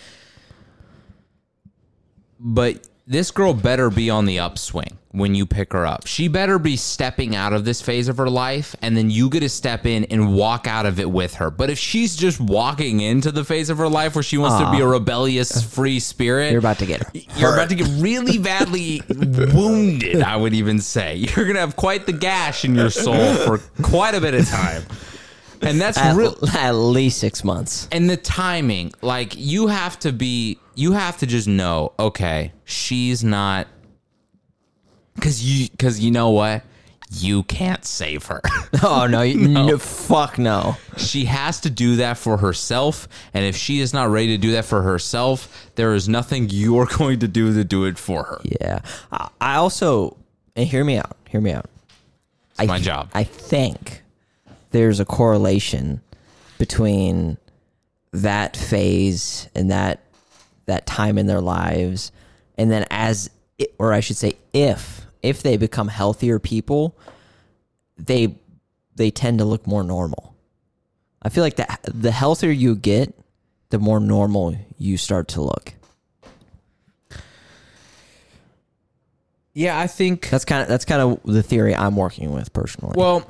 but 2.38 2.86
this 3.06 3.30
girl 3.30 3.54
better 3.54 3.88
be 3.90 4.10
on 4.10 4.24
the 4.26 4.40
upswing 4.40 4.98
when 5.12 5.34
you 5.34 5.46
pick 5.46 5.72
her 5.72 5.86
up. 5.86 6.06
She 6.06 6.26
better 6.28 6.58
be 6.58 6.76
stepping 6.76 7.36
out 7.36 7.52
of 7.52 7.64
this 7.64 7.80
phase 7.80 8.08
of 8.08 8.16
her 8.18 8.28
life, 8.28 8.74
and 8.82 8.96
then 8.96 9.10
you 9.10 9.30
get 9.30 9.40
to 9.40 9.48
step 9.48 9.86
in 9.86 10.04
and 10.06 10.34
walk 10.34 10.66
out 10.66 10.84
of 10.86 10.98
it 10.98 11.10
with 11.10 11.34
her. 11.36 11.50
But 11.50 11.70
if 11.70 11.78
she's 11.78 12.16
just 12.16 12.40
walking 12.40 13.00
into 13.00 13.30
the 13.30 13.44
phase 13.44 13.70
of 13.70 13.78
her 13.78 13.88
life 13.88 14.14
where 14.16 14.22
she 14.24 14.36
wants 14.38 14.62
to 14.62 14.70
be 14.72 14.80
a 14.82 14.86
rebellious, 14.86 15.62
free 15.62 16.00
spirit, 16.00 16.50
You're 16.50 16.58
about 16.58 16.78
to 16.80 16.86
get 16.86 17.02
her. 17.04 17.10
you're 17.36 17.54
about 17.54 17.68
to 17.68 17.76
get 17.76 17.88
really 17.98 18.38
badly 18.38 19.00
wounded, 19.08 20.20
I 20.22 20.36
would 20.36 20.52
even 20.52 20.80
say. 20.80 21.14
You're 21.16 21.44
going 21.44 21.54
to 21.54 21.60
have 21.60 21.76
quite 21.76 22.06
the 22.06 22.12
gash 22.12 22.64
in 22.64 22.74
your 22.74 22.90
soul 22.90 23.34
for 23.36 23.58
quite 23.82 24.14
a 24.14 24.20
bit 24.20 24.34
of 24.34 24.46
time. 24.48 24.82
And 25.62 25.80
that's 25.80 25.98
At, 25.98 26.16
real 26.16 26.36
at 26.54 26.72
least 26.72 27.18
six 27.18 27.42
months. 27.44 27.88
and 27.92 28.08
the 28.10 28.16
timing 28.16 28.92
like 29.02 29.34
you 29.36 29.66
have 29.68 29.98
to 30.00 30.12
be 30.12 30.58
you 30.74 30.92
have 30.92 31.18
to 31.18 31.26
just 31.26 31.48
know 31.48 31.92
okay 31.98 32.52
she's 32.64 33.22
not 33.24 33.66
because 35.14 35.42
you 35.44 35.68
because 35.70 36.00
you 36.00 36.10
know 36.10 36.30
what 36.30 36.62
you 37.10 37.44
can't 37.44 37.84
save 37.84 38.26
her 38.26 38.40
Oh 38.82 39.06
no, 39.06 39.22
you, 39.22 39.36
no. 39.48 39.78
fuck 39.78 40.38
no. 40.38 40.76
she 40.96 41.24
has 41.26 41.60
to 41.60 41.70
do 41.70 41.96
that 41.96 42.18
for 42.18 42.36
herself 42.36 43.08
and 43.32 43.44
if 43.44 43.56
she 43.56 43.80
is 43.80 43.94
not 43.94 44.10
ready 44.10 44.28
to 44.28 44.38
do 44.38 44.52
that 44.52 44.64
for 44.64 44.82
herself 44.82 45.70
there 45.76 45.94
is 45.94 46.08
nothing 46.08 46.48
you're 46.50 46.86
going 46.98 47.20
to 47.20 47.28
do 47.28 47.54
to 47.54 47.64
do 47.64 47.84
it 47.84 47.96
for 47.98 48.24
her 48.24 48.40
Yeah. 48.60 48.80
I, 49.40 49.56
also 49.56 50.16
and 50.56 50.66
hear 50.66 50.84
me 50.84 50.96
out. 50.96 51.16
Hear 51.28 51.40
me 51.42 51.52
out. 51.52 51.66
I 52.58 52.64
my 52.66 52.78
job. 52.80 53.10
I 53.14 53.24
think 53.24 54.02
there's 54.76 55.00
a 55.00 55.06
correlation 55.06 56.02
between 56.58 57.38
that 58.12 58.56
phase 58.56 59.48
and 59.54 59.70
that 59.70 60.02
that 60.66 60.84
time 60.86 61.16
in 61.16 61.26
their 61.26 61.40
lives, 61.40 62.12
and 62.58 62.70
then 62.70 62.84
as 62.90 63.30
it, 63.58 63.74
or 63.78 63.94
I 63.94 64.00
should 64.00 64.16
say, 64.18 64.36
if 64.52 65.06
if 65.22 65.42
they 65.42 65.56
become 65.56 65.88
healthier 65.88 66.38
people, 66.38 66.94
they 67.96 68.36
they 68.96 69.10
tend 69.10 69.38
to 69.38 69.46
look 69.46 69.66
more 69.66 69.82
normal. 69.82 70.34
I 71.22 71.30
feel 71.30 71.42
like 71.42 71.56
that 71.56 71.80
the 71.84 72.10
healthier 72.10 72.50
you 72.50 72.74
get, 72.76 73.14
the 73.70 73.78
more 73.78 73.98
normal 73.98 74.56
you 74.78 74.98
start 74.98 75.28
to 75.28 75.40
look. 75.42 75.72
yeah 79.54 79.78
i 79.80 79.86
think 79.86 80.28
That's 80.28 80.44
kind 80.44 80.60
of 80.62 80.68
that's 80.68 80.84
kind 80.84 81.00
of 81.00 81.20
the 81.24 81.42
theory 81.42 81.74
I'm 81.74 81.96
working 81.96 82.30
with 82.30 82.52
personally. 82.52 82.92
well 82.94 83.26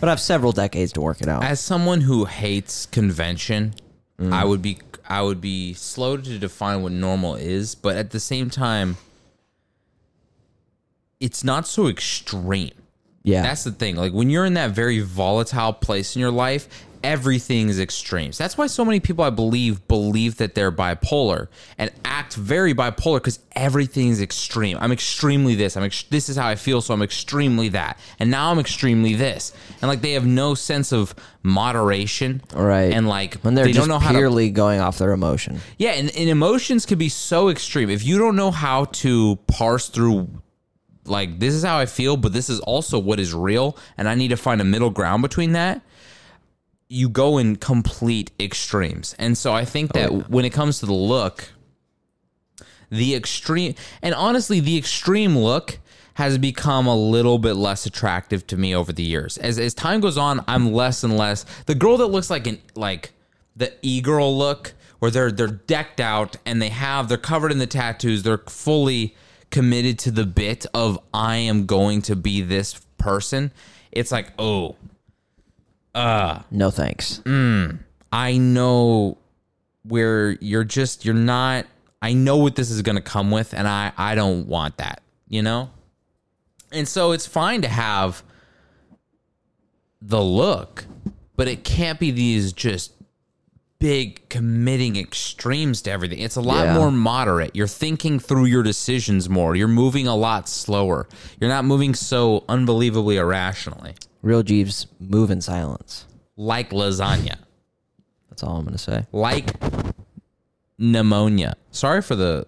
But 0.00 0.08
I 0.08 0.12
have 0.12 0.20
several 0.20 0.52
decades 0.52 0.92
to 0.92 1.00
work 1.00 1.20
it 1.20 1.28
out. 1.28 1.42
as 1.44 1.60
someone 1.60 2.02
who 2.02 2.24
hates 2.24 2.86
convention, 2.86 3.74
Mm. 4.20 4.32
I 4.32 4.44
would 4.44 4.60
be 4.62 4.78
I 5.08 5.22
would 5.22 5.40
be 5.40 5.74
slow 5.74 6.16
to 6.16 6.38
define 6.38 6.82
what 6.82 6.90
normal 6.92 7.36
is, 7.36 7.74
but 7.76 7.96
at 7.96 8.10
the 8.10 8.18
same 8.20 8.50
time, 8.50 8.96
it's 11.20 11.42
not 11.44 11.66
so 11.66 11.86
extreme. 11.88 12.72
yeah. 13.22 13.42
That's 13.42 13.64
the 13.64 13.70
thing. 13.72 13.96
Like 13.96 14.12
when 14.12 14.28
you're 14.30 14.44
in 14.44 14.54
that 14.54 14.72
very 14.72 15.00
volatile 15.00 15.72
place 15.72 16.14
in 16.16 16.20
your 16.20 16.30
life, 16.30 16.68
everything 17.02 17.68
is 17.68 17.80
extremes. 17.80 18.38
That's 18.38 18.56
why 18.58 18.66
so 18.66 18.84
many 18.84 19.00
people 19.00 19.24
I 19.24 19.30
believe 19.30 19.86
believe 19.88 20.36
that 20.38 20.54
they're 20.54 20.72
bipolar 20.72 21.48
and 21.76 21.90
act 22.04 22.34
very 22.34 22.74
bipolar 22.74 23.18
because 23.18 23.38
everything 23.52 24.08
is 24.08 24.20
extreme. 24.20 24.78
I'm 24.80 24.92
extremely 24.92 25.54
this. 25.54 25.76
I'm 25.76 25.84
ex- 25.84 26.04
this 26.04 26.28
is 26.28 26.36
how 26.36 26.46
I 26.48 26.56
feel, 26.56 26.80
so 26.80 26.94
I'm 26.94 27.02
extremely 27.02 27.68
that. 27.70 27.98
And 28.18 28.30
now 28.30 28.50
I'm 28.50 28.58
extremely 28.58 29.14
this. 29.14 29.52
And 29.80 29.88
like 29.88 30.00
they 30.00 30.12
have 30.12 30.26
no 30.26 30.54
sense 30.54 30.92
of 30.92 31.14
moderation. 31.42 32.42
right. 32.54 32.92
And 32.92 33.08
like 33.08 33.34
when 33.42 33.54
they're 33.54 33.64
they 33.64 33.72
just 33.72 33.88
don't 33.88 33.88
know 33.88 33.98
how 33.98 34.12
to 34.12 34.18
purely 34.18 34.50
going 34.50 34.80
off 34.80 34.98
their 34.98 35.12
emotion. 35.12 35.60
yeah, 35.78 35.90
and, 35.90 36.14
and 36.16 36.28
emotions 36.28 36.86
can 36.86 36.98
be 36.98 37.08
so 37.08 37.48
extreme. 37.48 37.90
If 37.90 38.04
you 38.04 38.18
don't 38.18 38.36
know 38.36 38.50
how 38.50 38.86
to 38.86 39.36
parse 39.46 39.88
through, 39.88 40.28
like, 41.04 41.38
this 41.38 41.54
is 41.54 41.64
how 41.64 41.78
I 41.78 41.86
feel, 41.86 42.16
but 42.16 42.32
this 42.32 42.50
is 42.50 42.60
also 42.60 42.98
what 42.98 43.18
is 43.18 43.32
real, 43.32 43.78
and 43.96 44.08
I 44.08 44.14
need 44.14 44.28
to 44.28 44.36
find 44.36 44.60
a 44.60 44.64
middle 44.64 44.90
ground 44.90 45.22
between 45.22 45.52
that, 45.52 45.80
you 46.88 47.08
go 47.08 47.38
in 47.38 47.56
complete 47.56 48.30
extremes. 48.40 49.14
And 49.18 49.36
so 49.36 49.52
I 49.52 49.64
think 49.64 49.90
oh, 49.94 49.98
that 49.98 50.30
when 50.30 50.44
it 50.44 50.50
comes 50.50 50.80
to 50.80 50.86
the 50.86 50.94
look, 50.94 51.52
the 52.90 53.14
extreme, 53.14 53.74
and 54.02 54.14
honestly, 54.14 54.60
the 54.60 54.78
extreme 54.78 55.36
look 55.36 55.78
has 56.14 56.36
become 56.36 56.86
a 56.88 56.96
little 56.96 57.38
bit 57.38 57.54
less 57.54 57.86
attractive 57.86 58.44
to 58.48 58.56
me 58.56 58.74
over 58.74 58.92
the 58.92 59.04
years. 59.04 59.38
As 59.38 59.58
as 59.58 59.72
time 59.72 60.00
goes 60.00 60.18
on, 60.18 60.42
I'm 60.48 60.72
less 60.72 61.04
and 61.04 61.16
less 61.16 61.44
the 61.66 61.76
girl 61.76 61.96
that 61.98 62.06
looks 62.06 62.28
like 62.28 62.46
an 62.48 62.60
like 62.74 63.12
the 63.54 63.72
e 63.82 64.00
girl 64.00 64.36
look, 64.36 64.72
where 64.98 65.10
they're 65.10 65.30
they're 65.30 65.46
decked 65.46 66.00
out 66.00 66.36
and 66.44 66.60
they 66.60 66.70
have 66.70 67.08
they're 67.08 67.18
covered 67.18 67.52
in 67.52 67.58
the 67.58 67.68
tattoos. 67.68 68.24
They're 68.24 68.38
fully 68.38 69.14
committed 69.50 69.98
to 70.00 70.10
the 70.10 70.26
bit 70.26 70.66
of 70.74 70.98
I 71.14 71.36
am 71.36 71.66
going 71.66 72.02
to 72.02 72.16
be 72.16 72.40
this 72.40 72.80
person. 72.96 73.52
It's 73.92 74.10
like 74.10 74.32
oh, 74.40 74.74
No 75.94 76.70
thanks. 76.70 77.20
Mm. 77.24 77.78
I 78.12 78.36
know 78.38 79.18
where 79.82 80.32
you're 80.40 80.64
just 80.64 81.04
you're 81.04 81.14
not 81.14 81.66
I 82.00 82.12
know 82.12 82.36
what 82.36 82.54
this 82.56 82.70
is 82.70 82.82
going 82.82 82.96
to 82.96 83.02
come 83.02 83.30
with 83.30 83.52
and 83.54 83.66
I 83.66 83.92
I 83.96 84.14
don't 84.14 84.46
want 84.46 84.76
that, 84.78 85.02
you 85.28 85.42
know? 85.42 85.70
And 86.72 86.86
so 86.86 87.12
it's 87.12 87.26
fine 87.26 87.62
to 87.62 87.68
have 87.68 88.22
the 90.00 90.20
look, 90.22 90.84
but 91.36 91.48
it 91.48 91.64
can't 91.64 91.98
be 91.98 92.10
these 92.10 92.52
just 92.52 92.92
big 93.80 94.28
committing 94.28 94.96
extremes 94.96 95.82
to 95.82 95.90
everything. 95.90 96.18
It's 96.18 96.36
a 96.36 96.40
lot 96.40 96.66
Yeah. 96.66 96.74
more 96.74 96.90
moderate. 96.90 97.54
You're 97.54 97.66
thinking 97.68 98.18
through 98.18 98.46
your 98.46 98.62
decisions 98.62 99.28
more. 99.28 99.54
You're 99.54 99.68
moving 99.68 100.06
a 100.08 100.16
lot 100.16 100.48
slower. 100.48 101.08
You're 101.40 101.50
not 101.50 101.64
moving 101.64 101.94
so 101.94 102.44
unbelievably 102.48 103.16
irrationally. 103.16 103.94
Real 104.22 104.42
Jeeves 104.42 104.86
move 104.98 105.30
in 105.30 105.40
silence. 105.40 106.06
Like 106.36 106.70
lasagna. 106.70 107.36
That's 108.30 108.42
all 108.42 108.56
I'm 108.56 108.64
gonna 108.64 108.78
say. 108.78 109.06
like 109.12 109.54
pneumonia. 110.78 111.56
Sorry 111.70 112.02
for 112.02 112.14
the. 112.14 112.46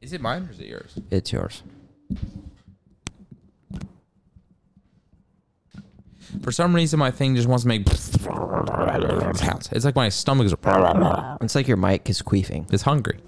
Is 0.00 0.12
it 0.12 0.20
mine 0.20 0.46
or 0.48 0.52
is 0.52 0.60
it 0.60 0.68
yours? 0.68 0.98
It's 1.10 1.32
yours. 1.32 1.62
For 6.42 6.52
some 6.52 6.74
reason, 6.74 6.98
my 6.98 7.10
thing 7.10 7.34
just 7.34 7.48
wants 7.48 7.62
to 7.64 7.68
make 7.68 7.88
sounds. 7.88 9.68
It's 9.72 9.84
like 9.84 9.96
my 9.96 10.08
stomach 10.08 10.46
is 10.46 10.54
It's 11.40 11.54
like 11.54 11.66
your 11.66 11.76
mic 11.76 12.08
is 12.10 12.22
queefing. 12.22 12.72
It's 12.72 12.82
hungry. 12.82 13.18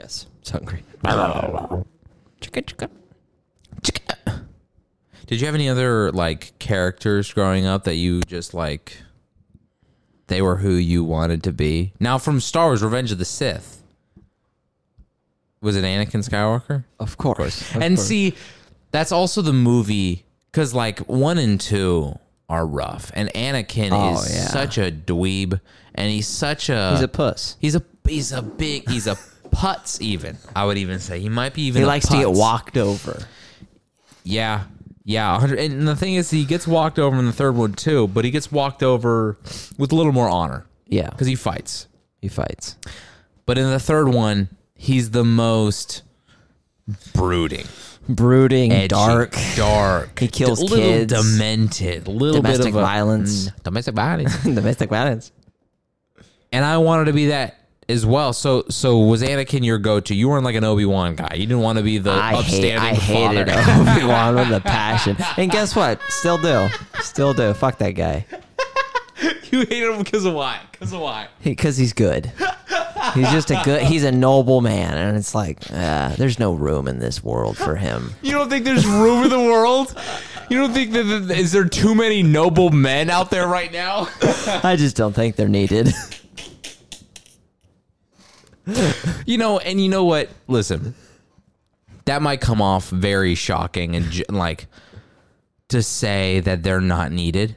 Yes, 0.00 0.26
it's 0.40 0.50
hungry. 0.50 0.82
Chicka, 2.40 2.62
chicka. 2.62 2.88
Did 5.26 5.40
you 5.40 5.46
have 5.46 5.54
any 5.54 5.68
other 5.68 6.12
like 6.12 6.58
characters 6.58 7.32
growing 7.32 7.66
up 7.66 7.84
that 7.84 7.96
you 7.96 8.20
just 8.22 8.54
like? 8.54 8.98
They 10.26 10.40
were 10.40 10.56
who 10.56 10.70
you 10.72 11.04
wanted 11.04 11.42
to 11.44 11.52
be. 11.52 11.92
Now, 12.00 12.18
from 12.18 12.40
Star 12.40 12.66
Wars: 12.66 12.82
Revenge 12.82 13.12
of 13.12 13.18
the 13.18 13.24
Sith, 13.24 13.82
was 15.60 15.76
it 15.76 15.84
Anakin 15.84 16.26
Skywalker? 16.28 16.84
Of 16.98 17.16
course. 17.18 17.60
Of 17.74 17.82
and 17.82 17.96
course. 17.96 18.08
see, 18.08 18.34
that's 18.90 19.12
also 19.12 19.42
the 19.42 19.52
movie 19.52 20.24
because 20.50 20.72
like 20.74 21.00
one 21.00 21.38
and 21.38 21.60
two 21.60 22.18
are 22.48 22.66
rough, 22.66 23.10
and 23.14 23.28
Anakin 23.34 23.90
Oh, 23.92 24.20
is 24.22 24.34
yeah. 24.34 24.46
such 24.48 24.78
a 24.78 24.90
dweeb, 24.90 25.60
and 25.94 26.10
he's 26.10 26.26
such 26.28 26.68
a 26.68 26.90
he's 26.92 27.02
a 27.02 27.08
puss. 27.08 27.56
he's 27.60 27.74
a 27.74 27.82
he's 28.06 28.32
a 28.32 28.42
big 28.42 28.88
he's 28.90 29.06
a 29.06 29.16
putz 29.50 30.00
even 30.00 30.36
I 30.56 30.64
would 30.64 30.78
even 30.78 30.98
say 31.00 31.20
he 31.20 31.28
might 31.28 31.54
be 31.54 31.62
even 31.62 31.82
He 31.82 31.86
likes 31.86 32.08
to 32.08 32.16
get 32.16 32.30
walked 32.30 32.76
over. 32.76 33.26
Yeah. 34.24 34.64
Yeah, 35.04 35.32
100 35.32 35.58
and 35.58 35.86
the 35.86 35.96
thing 35.96 36.14
is 36.14 36.30
he 36.30 36.44
gets 36.44 36.66
walked 36.66 36.98
over 36.98 37.16
in 37.18 37.26
the 37.26 37.32
third 37.32 37.56
one 37.56 37.72
too, 37.74 38.08
but 38.08 38.24
he 38.24 38.30
gets 38.30 38.50
walked 38.50 38.82
over 38.82 39.36
with 39.76 39.92
a 39.92 39.94
little 39.94 40.12
more 40.12 40.28
honor 40.28 40.64
Yeah, 40.86 41.10
cuz 41.10 41.26
he 41.26 41.34
fights. 41.34 41.88
he 42.22 42.28
fights. 42.28 42.76
But 43.46 43.58
in 43.58 43.68
the 43.70 43.78
third 43.80 44.08
one, 44.08 44.48
he's 44.74 45.10
the 45.10 45.24
most 45.24 46.02
brooding. 47.12 47.66
Brooding, 48.08 48.70
edgy, 48.72 48.88
dark, 48.88 49.34
dark. 49.56 50.18
He 50.18 50.28
kills 50.28 50.60
a 50.60 50.64
little 50.64 50.84
kids. 51.06 51.12
demented, 51.12 52.06
a 52.06 52.10
little 52.10 52.42
Domestic 52.42 52.64
bit 52.66 52.68
of 52.70 52.76
a, 52.76 52.80
violence. 52.80 53.48
Mm, 53.48 53.62
domestic 53.62 53.94
violence. 53.94 54.42
domestic 54.42 54.90
violence. 54.90 55.32
and 56.52 56.64
I 56.64 56.78
wanted 56.78 57.06
to 57.06 57.12
be 57.14 57.26
that 57.28 57.56
as 57.88 58.04
well. 58.06 58.32
So, 58.32 58.64
so 58.68 58.98
was 58.98 59.22
Anakin 59.22 59.64
your 59.64 59.78
go-to? 59.78 60.14
You 60.14 60.28
weren't 60.28 60.44
like 60.44 60.54
an 60.54 60.64
Obi 60.64 60.84
Wan 60.84 61.14
guy. 61.14 61.30
You 61.34 61.46
didn't 61.46 61.60
want 61.60 61.78
to 61.78 61.84
be 61.84 61.98
the 61.98 62.12
I 62.12 62.30
hate. 62.32 62.38
upstanding 62.38 62.78
I 62.78 62.94
hated 62.94 63.48
father. 63.50 63.90
Obi 63.90 64.06
Wan 64.06 64.34
with 64.36 64.50
a 64.52 64.60
passion. 64.60 65.16
And 65.36 65.50
guess 65.50 65.74
what? 65.74 66.00
Still 66.08 66.38
do. 66.38 66.68
Still 67.00 67.34
do. 67.34 67.52
Fuck 67.54 67.78
that 67.78 67.90
guy. 67.92 68.24
you 69.50 69.60
hated 69.60 69.90
him 69.92 69.98
because 70.02 70.24
of 70.24 70.34
why? 70.34 70.60
Because 70.72 70.92
of 70.92 71.00
why? 71.00 71.28
Because 71.42 71.76
he's 71.76 71.92
good. 71.92 72.30
He's 73.14 73.30
just 73.30 73.50
a 73.50 73.60
good. 73.64 73.82
He's 73.82 74.04
a 74.04 74.12
noble 74.12 74.60
man, 74.60 74.96
and 74.96 75.16
it's 75.16 75.34
like, 75.34 75.58
uh, 75.72 76.14
there's 76.16 76.38
no 76.38 76.54
room 76.54 76.88
in 76.88 76.98
this 76.98 77.22
world 77.22 77.56
for 77.56 77.76
him. 77.76 78.14
You 78.22 78.32
don't 78.32 78.48
think 78.48 78.64
there's 78.64 78.86
room 78.86 79.24
in 79.24 79.30
the 79.30 79.38
world? 79.38 79.94
You 80.48 80.58
don't 80.58 80.72
think 80.72 80.92
that, 80.92 81.02
that 81.02 81.38
is 81.38 81.52
there 81.52 81.64
too 81.68 81.94
many 81.94 82.22
noble 82.22 82.70
men 82.70 83.10
out 83.10 83.30
there 83.30 83.46
right 83.46 83.72
now? 83.72 84.08
I 84.62 84.76
just 84.78 84.96
don't 84.96 85.12
think 85.12 85.36
they're 85.36 85.48
needed. 85.48 85.92
You 89.26 89.38
know, 89.38 89.58
and 89.58 89.80
you 89.80 89.88
know 89.88 90.04
what? 90.04 90.28
Listen, 90.48 90.94
that 92.04 92.20
might 92.20 92.40
come 92.40 92.60
off 92.60 92.90
very 92.90 93.34
shocking 93.34 93.96
and 93.96 94.10
j- 94.10 94.24
like 94.28 94.66
to 95.68 95.82
say 95.82 96.40
that 96.40 96.62
they're 96.62 96.80
not 96.80 97.10
needed 97.10 97.56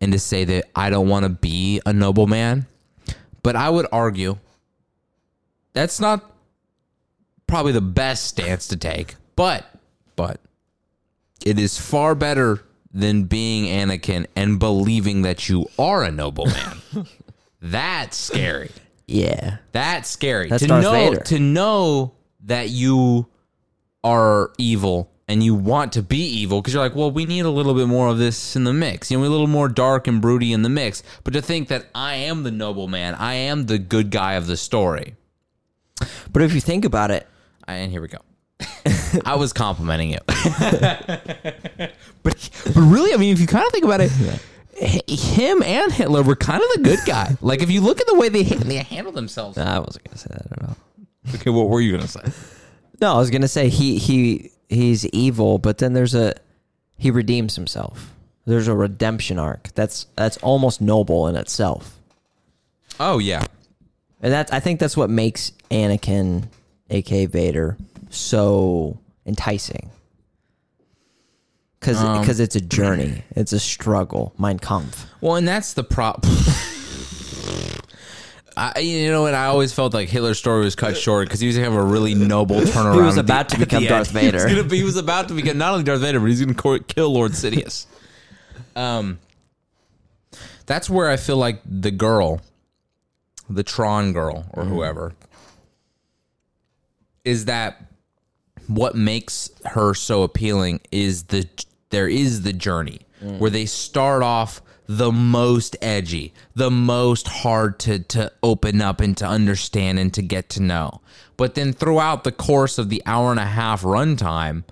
and 0.00 0.12
to 0.12 0.18
say 0.18 0.44
that 0.44 0.64
I 0.74 0.88
don't 0.90 1.08
want 1.08 1.24
to 1.24 1.28
be 1.28 1.80
a 1.84 1.92
nobleman. 1.92 2.66
But 3.42 3.56
I 3.56 3.68
would 3.68 3.86
argue 3.92 4.38
that's 5.74 6.00
not 6.00 6.30
probably 7.46 7.72
the 7.72 7.80
best 7.80 8.24
stance 8.24 8.68
to 8.68 8.76
take. 8.76 9.16
But, 9.36 9.66
but 10.16 10.40
it 11.44 11.58
is 11.58 11.78
far 11.78 12.14
better 12.14 12.62
than 12.92 13.24
being 13.24 13.64
Anakin 13.66 14.26
and 14.36 14.58
believing 14.58 15.22
that 15.22 15.48
you 15.48 15.66
are 15.78 16.02
a 16.02 16.10
nobleman. 16.10 16.80
That's 17.60 18.16
scary. 18.16 18.70
Yeah. 19.06 19.58
That's 19.72 20.08
scary. 20.08 20.48
That's 20.48 20.62
to 20.62 20.68
Darth 20.68 20.82
know 20.82 20.92
Vader. 20.92 21.20
to 21.20 21.38
know 21.38 22.14
that 22.44 22.70
you 22.70 23.28
are 24.04 24.52
evil 24.58 25.10
and 25.28 25.42
you 25.42 25.54
want 25.54 25.92
to 25.94 26.02
be 26.02 26.18
evil 26.18 26.60
because 26.60 26.74
you're 26.74 26.82
like, 26.82 26.94
well, 26.94 27.10
we 27.10 27.24
need 27.24 27.44
a 27.44 27.50
little 27.50 27.74
bit 27.74 27.86
more 27.86 28.08
of 28.08 28.18
this 28.18 28.56
in 28.56 28.64
the 28.64 28.72
mix. 28.72 29.10
You 29.10 29.18
know, 29.18 29.24
a 29.24 29.28
little 29.28 29.46
more 29.46 29.68
dark 29.68 30.06
and 30.06 30.20
broody 30.20 30.52
in 30.52 30.62
the 30.62 30.68
mix. 30.68 31.02
But 31.24 31.32
to 31.34 31.42
think 31.42 31.68
that 31.68 31.86
I 31.94 32.14
am 32.14 32.42
the 32.42 32.50
noble 32.50 32.88
man, 32.88 33.14
I 33.14 33.34
am 33.34 33.66
the 33.66 33.78
good 33.78 34.10
guy 34.10 34.34
of 34.34 34.46
the 34.46 34.56
story. 34.56 35.16
But 36.32 36.42
if 36.42 36.52
you 36.54 36.60
think 36.60 36.84
about 36.84 37.10
it, 37.10 37.26
And 37.66 37.90
here 37.90 38.02
we 38.02 38.08
go. 38.08 38.18
I 39.24 39.36
was 39.36 39.52
complimenting 39.52 40.10
you. 40.10 40.18
but 40.26 41.92
but 42.22 42.76
really, 42.76 43.14
I 43.14 43.16
mean, 43.16 43.32
if 43.32 43.40
you 43.40 43.46
kind 43.46 43.64
of 43.64 43.72
think 43.72 43.84
about 43.84 44.00
it, 44.00 44.10
him 44.76 45.62
and 45.62 45.92
Hitler 45.92 46.22
were 46.22 46.36
kind 46.36 46.62
of 46.62 46.68
the 46.76 46.80
good 46.82 47.00
guy. 47.06 47.36
Like 47.40 47.62
if 47.62 47.70
you 47.70 47.80
look 47.80 48.00
at 48.00 48.06
the 48.06 48.14
way 48.14 48.28
they 48.28 48.42
they 48.42 48.76
handle 48.76 49.12
themselves. 49.12 49.58
I 49.58 49.78
wasn't 49.78 50.04
gonna 50.04 50.18
say 50.18 50.28
that 50.30 50.52
at 50.52 50.68
all. 50.68 50.76
Okay, 51.34 51.50
what 51.50 51.68
were 51.68 51.80
you 51.80 51.92
gonna 51.92 52.08
say? 52.08 52.22
No, 53.00 53.14
I 53.14 53.18
was 53.18 53.30
gonna 53.30 53.48
say 53.48 53.68
he 53.68 53.98
he 53.98 54.50
he's 54.68 55.06
evil, 55.06 55.58
but 55.58 55.78
then 55.78 55.92
there's 55.92 56.14
a 56.14 56.34
he 56.96 57.10
redeems 57.10 57.56
himself. 57.56 58.12
There's 58.46 58.68
a 58.68 58.74
redemption 58.74 59.38
arc. 59.38 59.72
That's 59.74 60.06
that's 60.16 60.36
almost 60.38 60.80
noble 60.80 61.28
in 61.28 61.36
itself. 61.36 61.98
Oh 63.00 63.18
yeah, 63.18 63.44
And 64.20 64.32
that's 64.32 64.52
I 64.52 64.60
think 64.60 64.80
that's 64.80 64.96
what 64.96 65.10
makes 65.10 65.52
Anakin, 65.70 66.44
aka 66.90 67.26
Vader, 67.26 67.76
so 68.10 68.98
enticing. 69.26 69.90
Because 71.82 72.38
Um, 72.40 72.40
it's 72.44 72.56
a 72.56 72.60
journey. 72.60 73.24
It's 73.36 73.52
a 73.52 73.58
struggle. 73.60 74.32
Mein 74.38 74.58
Kampf. 74.58 75.06
Well, 75.20 75.36
and 75.36 75.46
that's 75.46 75.72
the 75.74 75.82
problem. 75.84 76.32
I, 78.54 78.80
you 78.80 79.10
know, 79.10 79.24
and 79.26 79.34
I 79.34 79.46
always 79.46 79.72
felt 79.72 79.94
like 79.94 80.10
Hitler's 80.10 80.38
story 80.38 80.62
was 80.62 80.74
cut 80.76 80.94
short 80.96 81.26
because 81.26 81.40
he 81.40 81.46
was 81.46 81.56
gonna 81.56 81.70
have 81.70 81.78
a 81.78 81.82
really 81.84 82.14
noble 82.14 82.60
turnaround. 82.60 82.94
He 82.96 83.00
was 83.00 83.14
the- 83.14 83.22
about 83.22 83.48
to 83.50 83.58
become 83.58 83.84
Darth 83.84 84.14
end. 84.14 84.26
He 84.26 84.32
was, 84.36 84.42
Vader. 84.44 84.64
be, 84.64 84.76
he 84.76 84.82
was 84.84 84.96
about 84.96 85.28
to 85.28 85.34
become 85.34 85.56
not 85.56 85.72
only 85.72 85.84
Darth 85.84 86.00
Vader, 86.02 86.20
but 86.20 86.26
he's 86.26 86.44
going 86.44 86.54
to 86.54 86.78
kill 86.94 87.10
Lord 87.12 87.32
Sidious. 87.32 87.86
Um, 88.76 89.18
that's 90.66 90.90
where 90.90 91.08
I 91.08 91.16
feel 91.16 91.38
like 91.38 91.60
the 91.64 91.90
girl, 91.90 92.42
the 93.48 93.62
Tron 93.62 94.12
girl 94.12 94.44
or 94.52 94.64
whoever, 94.64 95.14
is 97.24 97.46
that 97.46 97.86
what 98.66 98.94
makes 98.94 99.50
her 99.64 99.94
so 99.94 100.22
appealing 100.24 100.80
is 100.90 101.24
the 101.24 101.48
there 101.92 102.08
is 102.08 102.42
the 102.42 102.52
journey 102.52 103.00
where 103.20 103.50
they 103.50 103.66
start 103.66 104.22
off 104.24 104.60
the 104.86 105.12
most 105.12 105.76
edgy, 105.80 106.34
the 106.54 106.70
most 106.70 107.28
hard 107.28 107.78
to 107.78 108.00
to 108.00 108.32
open 108.42 108.82
up 108.82 109.00
and 109.00 109.16
to 109.16 109.26
understand 109.26 109.98
and 109.98 110.12
to 110.14 110.22
get 110.22 110.48
to 110.50 110.62
know. 110.62 111.00
But 111.36 111.54
then 111.54 111.72
throughout 111.72 112.24
the 112.24 112.32
course 112.32 112.78
of 112.78 112.88
the 112.88 113.02
hour 113.06 113.30
and 113.30 113.40
a 113.40 113.46
half 113.46 113.82
runtime, 113.82 114.64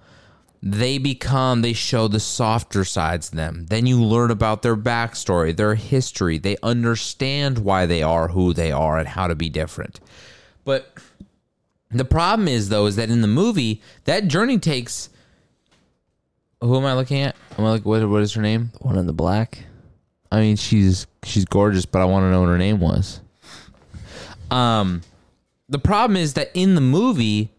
they 0.62 0.98
become 0.98 1.62
they 1.62 1.72
show 1.72 2.08
the 2.08 2.20
softer 2.20 2.84
sides 2.84 3.30
them. 3.30 3.66
Then 3.66 3.86
you 3.86 4.02
learn 4.02 4.30
about 4.30 4.62
their 4.62 4.76
backstory 4.76 5.56
their 5.56 5.76
history. 5.76 6.38
They 6.38 6.56
understand 6.62 7.58
why 7.58 7.86
they 7.86 8.02
are 8.02 8.28
who 8.28 8.52
they 8.52 8.72
are 8.72 8.98
and 8.98 9.08
how 9.08 9.28
to 9.28 9.34
be 9.34 9.48
different. 9.48 10.00
But 10.64 10.92
the 11.90 12.04
problem 12.04 12.48
is 12.48 12.68
though 12.68 12.86
is 12.86 12.96
that 12.96 13.10
in 13.10 13.20
the 13.20 13.28
movie 13.28 13.80
that 14.04 14.28
journey 14.28 14.58
takes 14.58 15.08
who 16.60 16.76
am 16.76 16.84
i 16.84 16.94
looking 16.94 17.20
at 17.20 17.36
am 17.58 17.64
i 17.64 17.70
like 17.70 17.84
what, 17.84 18.06
what 18.08 18.22
is 18.22 18.32
her 18.34 18.42
name 18.42 18.70
The 18.72 18.78
One 18.86 18.98
in 18.98 19.06
the 19.06 19.12
black. 19.12 19.64
i 20.30 20.40
mean 20.40 20.56
she's 20.56 21.06
she's 21.24 21.44
gorgeous 21.44 21.86
but 21.86 22.00
i 22.00 22.04
want 22.04 22.24
to 22.24 22.30
know 22.30 22.40
what 22.40 22.48
her 22.48 22.58
name 22.58 22.80
was 22.80 23.20
um 24.50 25.02
the 25.68 25.78
problem 25.78 26.16
is 26.16 26.34
that 26.34 26.50
in 26.54 26.74
the 26.74 26.80
movie 26.80 27.50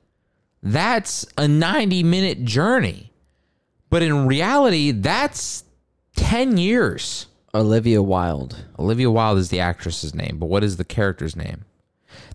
that's 0.64 1.26
a 1.38 1.48
90 1.48 2.04
minute 2.04 2.44
journey. 2.46 3.12
But 3.90 4.04
in 4.04 4.28
reality, 4.28 4.92
that's 4.92 5.64
10 6.16 6.58
years. 6.58 7.26
Olivia 7.54 8.02
Wilde. 8.02 8.64
Olivia 8.80 9.10
Wilde 9.12 9.40
is 9.40 9.50
the 9.50 9.60
actress's 9.60 10.14
name, 10.16 10.38
but 10.38 10.46
what 10.46 10.64
is 10.64 10.78
the 10.78 10.86
character's 10.86 11.36
name? 11.36 11.66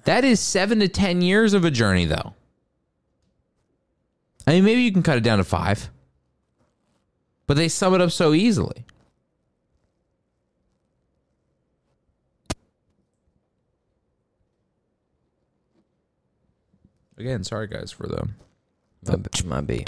That 0.04 0.24
is 0.24 0.40
7 0.40 0.80
to 0.80 0.88
10 0.88 1.22
years 1.22 1.54
of 1.54 1.64
a 1.64 1.70
journey 1.70 2.04
though. 2.04 2.34
I 4.46 4.52
mean, 4.52 4.64
maybe 4.64 4.82
you 4.82 4.92
can 4.92 5.02
cut 5.02 5.16
it 5.18 5.22
down 5.24 5.38
to 5.38 5.44
5. 5.44 5.90
But 7.46 7.56
they 7.56 7.68
sum 7.68 7.94
it 7.94 8.00
up 8.00 8.10
so 8.10 8.34
easily. 8.34 8.84
Again, 17.18 17.44
sorry 17.44 17.66
guys 17.66 17.90
for 17.92 18.06
the 18.06 18.28
be. 19.66 19.84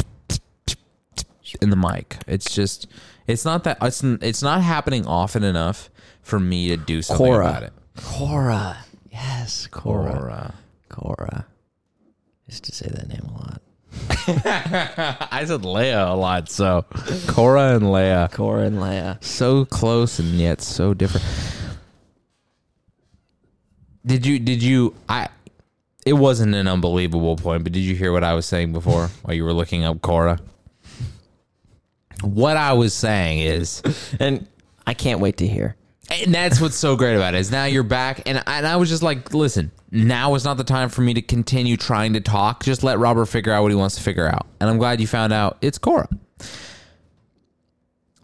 in 1.61 1.71
the 1.71 1.77
mic. 1.77 2.17
It's 2.27 2.55
just 2.55 2.87
it's 3.27 3.45
not 3.45 3.65
that 3.65 3.79
it's 3.83 4.03
it's 4.03 4.43
not 4.43 4.63
happening 4.63 5.07
often 5.07 5.45
enough 5.45 5.91
for 6.23 6.41
me 6.41 6.69
to 6.69 6.77
do 6.77 7.03
something 7.03 7.27
Quorra. 7.27 7.49
about 7.49 7.63
it. 7.65 7.73
Quorra. 7.97 8.77
Yes, 9.11 9.67
Quorra. 9.67 10.13
Quorra. 10.13 10.55
Quorra. 10.89 11.47
I 11.47 12.51
used 12.51 12.65
to 12.65 12.73
say 12.73 12.89
that 12.89 13.09
name 13.09 13.29
a 13.29 13.33
lot. 13.33 13.63
I 14.11 15.45
said 15.47 15.63
Leia 15.63 16.11
a 16.11 16.15
lot, 16.15 16.51
so 16.51 16.85
Quorra 17.27 17.77
and 17.77 17.87
Leia. 17.87 18.31
Quorra 18.31 18.65
and 18.65 18.77
Leia. 18.79 19.23
So 19.25 19.65
close 19.65 20.19
and 20.19 20.35
yet 20.35 20.61
so 20.61 20.95
different. 20.95 21.27
Did 24.05 24.27
you 24.27 24.39
did 24.39 24.63
you 24.63 24.95
I 25.09 25.29
it 26.07 26.15
wasn't 26.15 26.55
an 26.55 26.69
unbelievable 26.69 27.37
point, 27.37 27.65
but 27.65 27.73
did 27.73 27.81
you 27.81 27.95
hear 27.95 28.13
what 28.13 28.25
I 28.25 28.35
was 28.35 28.47
saying 28.47 28.73
before 28.73 29.09
while 29.23 29.35
you 29.35 29.45
were 29.45 29.53
looking 29.53 29.85
up 29.85 30.01
Quorra? 30.01 30.39
What 32.23 32.57
I 32.57 32.73
was 32.73 32.95
saying 32.95 33.41
is 33.41 33.83
And 34.19 34.47
I 34.87 34.95
can't 34.95 35.21
wait 35.21 35.37
to 35.39 35.47
hear. 35.47 35.77
And 36.11 36.35
that's 36.35 36.61
what's 36.61 36.77
so 36.77 36.97
great 36.97 37.15
about 37.15 37.35
it 37.35 37.39
is 37.39 37.51
now 37.51 37.65
you're 37.65 37.83
back, 37.83 38.23
and 38.27 38.43
and 38.47 38.67
I 38.67 38.77
was 38.77 38.89
just 38.89 39.03
like, 39.03 39.35
listen, 39.35 39.71
now 39.91 40.35
is 40.35 40.45
not 40.45 40.57
the 40.57 40.65
time 40.65 40.89
for 40.89 41.01
me 41.03 41.15
to 41.15 41.23
continue 41.23 41.77
trying 41.77 42.13
to 42.13 42.21
talk. 42.21 42.65
Just 42.65 42.83
let 42.83 42.99
Robert 42.99 43.27
figure 43.27 43.53
out 43.53 43.63
what 43.63 43.71
he 43.71 43.77
wants 43.77 43.97
to 43.97 44.03
figure 44.03 44.27
out, 44.27 44.47
and 44.61 44.69
I'm 44.69 44.79
glad 44.79 45.01
you 45.01 45.07
found 45.07 45.33
out 45.33 45.59
it's 45.61 45.79
Quorra. 45.79 46.09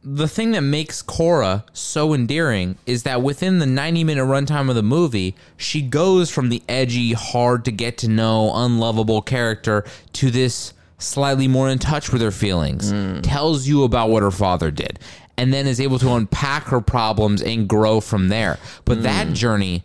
The 0.07 0.29
thing 0.29 0.51
that 0.51 0.61
makes 0.61 1.01
Quorra 1.01 1.65
so 1.73 2.13
endearing 2.13 2.77
is 2.85 3.05
that 3.05 3.23
within 3.23 3.59
the 3.59 3.67
90 3.67 4.05
minute 4.05 4.25
runtime 4.25 4.69
of 4.69 4.75
the 4.75 4.83
movie, 4.83 5.35
she 5.57 5.81
goes 5.81 6.31
from 6.31 6.51
the 6.51 6.63
edgy, 6.69 7.15
hard 7.15 7.65
to 7.65 7.73
get 7.73 7.97
to 7.99 8.09
know, 8.09 8.53
unlovable 8.55 9.23
character 9.23 9.83
to 10.13 10.31
this 10.31 10.75
slightly 10.99 11.49
more 11.49 11.71
in 11.71 11.79
touch 11.79 12.13
with 12.13 12.21
her 12.21 12.31
feelings, 12.31 12.91
hmm. 12.91 13.21
tells 13.21 13.67
you 13.67 13.83
about 13.85 14.11
what 14.11 14.23
her 14.23 14.31
father 14.31 14.71
did, 14.71 14.99
and 15.39 15.55
then 15.55 15.67
is 15.67 15.81
able 15.81 15.99
to 15.99 16.13
unpack 16.13 16.65
her 16.65 16.83
problems 16.83 17.41
and 17.41 17.67
grow 17.67 18.01
from 18.01 18.29
there. 18.29 18.59
But 18.85 19.05
that 19.05 19.29
hmm. 19.29 19.33
journey, 19.33 19.85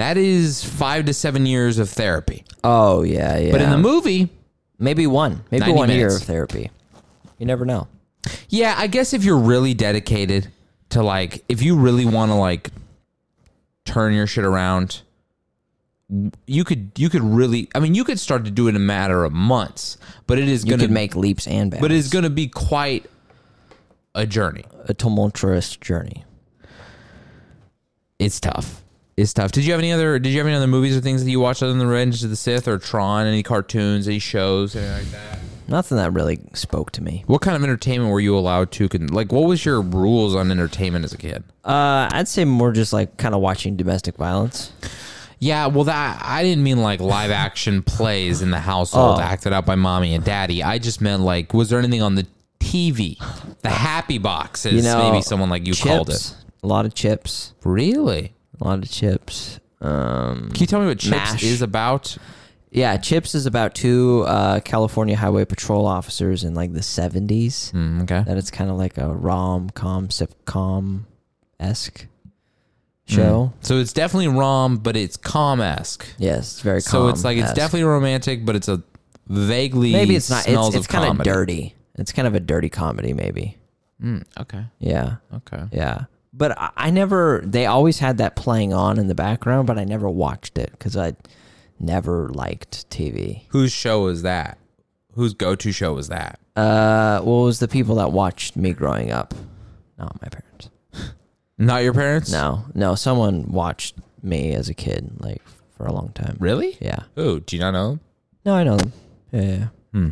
that 0.00 0.16
is 0.16 0.64
five 0.64 1.04
to 1.06 1.14
seven 1.14 1.46
years 1.46 1.78
of 1.78 1.88
therapy. 1.88 2.44
Oh 2.64 3.02
yeah, 3.02 3.36
yeah. 3.38 3.52
But 3.52 3.60
in 3.60 3.70
the 3.70 3.78
movie, 3.78 4.28
maybe 4.78 5.06
one, 5.06 5.44
maybe 5.50 5.60
90 5.66 5.72
one 5.76 5.90
year 5.90 6.14
of 6.14 6.22
therapy. 6.22 6.70
You 7.38 7.46
never 7.46 7.64
know. 7.64 7.88
Yeah, 8.48 8.74
I 8.76 8.86
guess 8.86 9.12
if 9.12 9.24
you're 9.24 9.38
really 9.38 9.72
dedicated 9.74 10.48
to 10.90 11.02
like, 11.02 11.44
if 11.48 11.62
you 11.62 11.76
really 11.76 12.04
want 12.04 12.30
to 12.30 12.34
like 12.34 12.70
turn 13.84 14.12
your 14.12 14.26
shit 14.26 14.44
around, 14.44 15.00
you 16.46 16.64
could 16.64 16.90
you 16.96 17.08
could 17.08 17.22
really. 17.22 17.68
I 17.74 17.78
mean, 17.80 17.94
you 17.94 18.04
could 18.04 18.18
start 18.18 18.44
to 18.44 18.50
do 18.50 18.66
it 18.66 18.70
in 18.70 18.76
a 18.76 18.80
matter 18.80 19.24
of 19.24 19.32
months, 19.32 19.96
but 20.26 20.38
it 20.38 20.48
is 20.48 20.64
You 20.64 20.70
gonna 20.70 20.82
could 20.84 20.90
make 20.90 21.14
leaps 21.16 21.46
and 21.46 21.70
bounds. 21.70 21.80
but 21.80 21.92
it's 21.92 22.08
gonna 22.08 22.28
be 22.30 22.48
quite 22.48 23.08
a 24.14 24.26
journey. 24.26 24.64
a 24.86 24.94
tumultuous 24.94 25.76
journey. 25.76 26.24
It's 28.18 28.40
tough. 28.40 28.79
It's 29.20 29.32
tough. 29.32 29.52
Did 29.52 29.64
you 29.64 29.72
have 29.72 29.80
any 29.80 29.92
other? 29.92 30.18
Did 30.18 30.30
you 30.30 30.38
have 30.38 30.46
any 30.46 30.56
other 30.56 30.66
movies 30.66 30.96
or 30.96 31.00
things 31.00 31.24
that 31.24 31.30
you 31.30 31.40
watched 31.40 31.62
other 31.62 31.72
than 31.72 31.78
the 31.78 31.86
Revenge 31.86 32.22
of 32.24 32.30
the 32.30 32.36
Sith 32.36 32.66
or 32.66 32.78
Tron? 32.78 33.26
Any 33.26 33.42
cartoons? 33.42 34.06
Any 34.08 34.18
shows? 34.18 34.74
Anything 34.74 34.92
like 34.94 35.10
that? 35.12 35.38
Nothing 35.68 35.98
that 35.98 36.12
really 36.12 36.40
spoke 36.54 36.90
to 36.92 37.02
me. 37.02 37.22
What 37.26 37.42
kind 37.42 37.56
of 37.56 37.62
entertainment 37.62 38.10
were 38.10 38.18
you 38.18 38.36
allowed 38.36 38.72
to? 38.72 38.88
Like, 38.88 39.30
what 39.30 39.42
was 39.46 39.64
your 39.64 39.80
rules 39.80 40.34
on 40.34 40.50
entertainment 40.50 41.04
as 41.04 41.12
a 41.12 41.18
kid? 41.18 41.44
Uh, 41.64 42.08
I'd 42.10 42.26
say 42.26 42.44
more 42.44 42.72
just 42.72 42.92
like 42.92 43.16
kind 43.18 43.34
of 43.36 43.40
watching 43.40 43.76
domestic 43.76 44.16
violence. 44.16 44.72
Yeah, 45.38 45.68
well, 45.68 45.84
that 45.84 46.20
I 46.24 46.42
didn't 46.42 46.64
mean 46.64 46.78
like 46.82 46.98
live 47.00 47.30
action 47.30 47.82
plays 47.84 48.42
in 48.42 48.50
the 48.50 48.58
household 48.58 49.18
Oh. 49.18 49.22
acted 49.22 49.52
out 49.52 49.64
by 49.64 49.74
mommy 49.76 50.14
and 50.14 50.24
daddy. 50.24 50.62
I 50.62 50.78
just 50.78 51.00
meant 51.00 51.22
like, 51.22 51.54
was 51.54 51.68
there 51.70 51.78
anything 51.78 52.02
on 52.02 52.14
the 52.16 52.26
TV, 52.58 53.16
the 53.62 53.70
happy 53.70 54.18
boxes? 54.18 54.72
You 54.74 54.82
know, 54.82 55.10
maybe 55.10 55.22
someone 55.22 55.50
like 55.50 55.66
you 55.66 55.74
called 55.74 56.10
it. 56.10 56.34
A 56.62 56.66
lot 56.66 56.84
of 56.84 56.94
chips. 56.94 57.52
Really? 57.64 58.34
A 58.60 58.64
lot 58.64 58.78
of 58.82 58.90
chips. 58.90 59.60
Um, 59.80 60.50
Can 60.52 60.60
you 60.60 60.66
tell 60.66 60.80
me 60.80 60.86
what 60.86 60.98
Chips 60.98 61.10
Mash. 61.10 61.42
is 61.42 61.62
about? 61.62 62.16
yeah, 62.70 62.96
Chips 62.98 63.34
is 63.34 63.46
about 63.46 63.74
two 63.74 64.24
uh, 64.26 64.60
California 64.60 65.16
Highway 65.16 65.44
Patrol 65.44 65.86
officers 65.86 66.44
in 66.44 66.54
like 66.54 66.72
the 66.72 66.82
seventies. 66.82 67.72
Mm, 67.74 68.02
okay. 68.02 68.22
That 68.26 68.36
it's 68.36 68.50
kind 68.50 68.70
of 68.70 68.76
like 68.76 68.98
a 68.98 69.12
rom 69.12 69.70
com 69.70 70.08
sitcom 70.08 71.04
esque 71.58 72.06
show. 73.06 73.52
So 73.60 73.78
it's 73.78 73.92
definitely 73.92 74.28
rom, 74.28 74.76
but 74.76 74.96
it's 74.96 75.16
com 75.16 75.60
esque. 75.60 76.06
Yes, 76.18 76.52
it's 76.52 76.60
very. 76.60 76.82
Com. 76.82 76.90
So 76.90 77.08
it's 77.08 77.24
like 77.24 77.38
it's 77.38 77.52
definitely 77.54 77.84
romantic, 77.84 78.44
but 78.44 78.54
it's 78.54 78.68
a 78.68 78.82
vaguely 79.26 79.92
maybe 79.92 80.14
it's 80.14 80.30
not. 80.30 80.46
It's, 80.46 80.74
it's 80.76 80.86
kind 80.86 81.18
of 81.18 81.24
dirty. 81.24 81.74
It's 81.96 82.12
kind 82.12 82.28
of 82.28 82.34
a 82.34 82.40
dirty 82.40 82.68
comedy, 82.68 83.12
maybe. 83.12 83.58
Mm, 84.02 84.24
okay. 84.40 84.64
Yeah. 84.78 85.16
Okay. 85.34 85.64
Yeah. 85.72 86.04
But 86.32 86.56
I, 86.58 86.70
I 86.76 86.90
never, 86.90 87.42
they 87.44 87.66
always 87.66 87.98
had 87.98 88.18
that 88.18 88.36
playing 88.36 88.72
on 88.72 88.98
in 88.98 89.08
the 89.08 89.14
background, 89.14 89.66
but 89.66 89.78
I 89.78 89.84
never 89.84 90.08
watched 90.08 90.58
it 90.58 90.70
because 90.72 90.96
I 90.96 91.14
never 91.78 92.28
liked 92.28 92.88
TV. 92.90 93.42
Whose 93.48 93.72
show 93.72 94.02
was 94.04 94.22
that? 94.22 94.58
Whose 95.14 95.34
go-to 95.34 95.72
show 95.72 95.94
was 95.94 96.08
that? 96.08 96.38
Uh, 96.54 97.20
what 97.20 97.44
was 97.44 97.58
the 97.58 97.66
people 97.68 97.96
that 97.96 98.12
watched 98.12 98.56
me 98.56 98.72
growing 98.72 99.10
up? 99.10 99.34
Not 99.98 100.20
my 100.22 100.28
parents. 100.28 100.70
Not 101.58 101.82
your 101.82 101.92
parents? 101.94 102.30
No, 102.30 102.64
no, 102.74 102.94
someone 102.94 103.50
watched 103.50 103.96
me 104.22 104.54
as 104.54 104.68
a 104.68 104.74
kid, 104.74 105.10
like 105.18 105.42
for 105.76 105.86
a 105.86 105.92
long 105.92 106.10
time. 106.14 106.36
Really? 106.38 106.76
Yeah. 106.80 107.00
Who? 107.16 107.40
Do 107.40 107.56
you 107.56 107.60
not 107.62 107.72
know? 107.72 107.88
them? 107.90 108.00
No, 108.44 108.54
I 108.54 108.64
know 108.64 108.76
them. 108.76 108.92
Yeah. 109.32 109.40
yeah. 109.42 109.66
Hmm. 109.92 110.08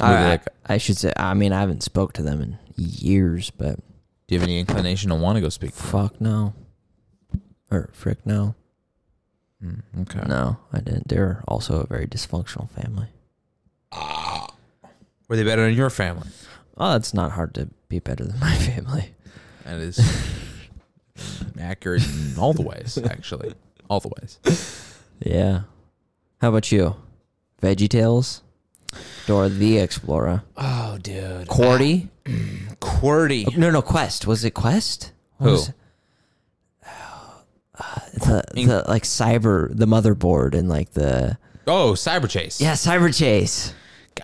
I, 0.00 0.10
Were 0.12 0.18
they 0.22 0.28
like- 0.30 0.48
I 0.66 0.78
should 0.78 0.96
say, 0.96 1.12
I 1.16 1.34
mean, 1.34 1.52
I 1.52 1.60
haven't 1.60 1.82
spoke 1.82 2.12
to 2.14 2.22
them 2.22 2.40
in 2.40 2.58
years, 2.76 3.50
but 3.50 3.78
Do 4.30 4.36
you 4.36 4.40
have 4.42 4.48
any 4.48 4.60
inclination 4.60 5.08
to 5.08 5.16
want 5.16 5.34
to 5.38 5.40
go 5.40 5.48
speak? 5.48 5.72
fuck 5.72 6.20
no. 6.20 6.54
Or 7.68 7.90
frick 7.92 8.24
no. 8.24 8.54
Mm, 9.60 9.82
okay. 10.02 10.20
No, 10.28 10.56
I 10.72 10.78
didn't. 10.78 11.08
They're 11.08 11.42
also 11.48 11.80
a 11.80 11.86
very 11.88 12.06
dysfunctional 12.06 12.70
family. 12.70 13.08
Ah, 13.90 14.46
Were 15.28 15.34
they 15.34 15.42
better 15.42 15.62
than 15.64 15.74
your 15.74 15.90
family? 15.90 16.28
Oh, 16.76 16.94
it's 16.94 17.12
not 17.12 17.32
hard 17.32 17.54
to 17.56 17.70
be 17.88 17.98
better 17.98 18.24
than 18.24 18.38
my 18.40 18.54
family. 18.54 19.16
That 19.64 19.80
is 19.80 19.98
accurate 21.60 22.06
in 22.08 22.38
all 22.38 22.52
the 22.52 22.62
ways, 22.62 22.98
actually. 22.98 23.54
All 23.88 23.98
the 23.98 24.12
ways. 24.20 24.38
Yeah. 25.18 25.62
How 26.40 26.50
about 26.50 26.70
you? 26.70 26.94
Veggie 27.60 27.88
Tales? 27.88 28.42
Dora 29.26 29.48
the 29.48 29.78
Explorer? 29.78 30.42
Oh, 30.56 30.98
dude. 31.00 31.48
Cordy? 31.48 32.08
QWERTY. 32.80 33.56
No, 33.56 33.70
no, 33.70 33.82
Quest. 33.82 34.26
Was 34.26 34.44
it 34.44 34.52
Quest? 34.52 35.12
What 35.38 35.46
Who? 35.46 35.52
was 35.52 35.68
it? 35.70 35.74
Uh, 37.78 38.00
the, 38.12 38.44
the 38.54 38.84
like 38.88 39.04
cyber 39.04 39.74
the 39.74 39.86
motherboard 39.86 40.54
and 40.54 40.68
like 40.68 40.92
the 40.92 41.38
Oh, 41.66 41.92
Cyberchase. 41.92 42.60
yeah 42.60 42.72
cyber 42.72 43.16
chase 43.16 43.72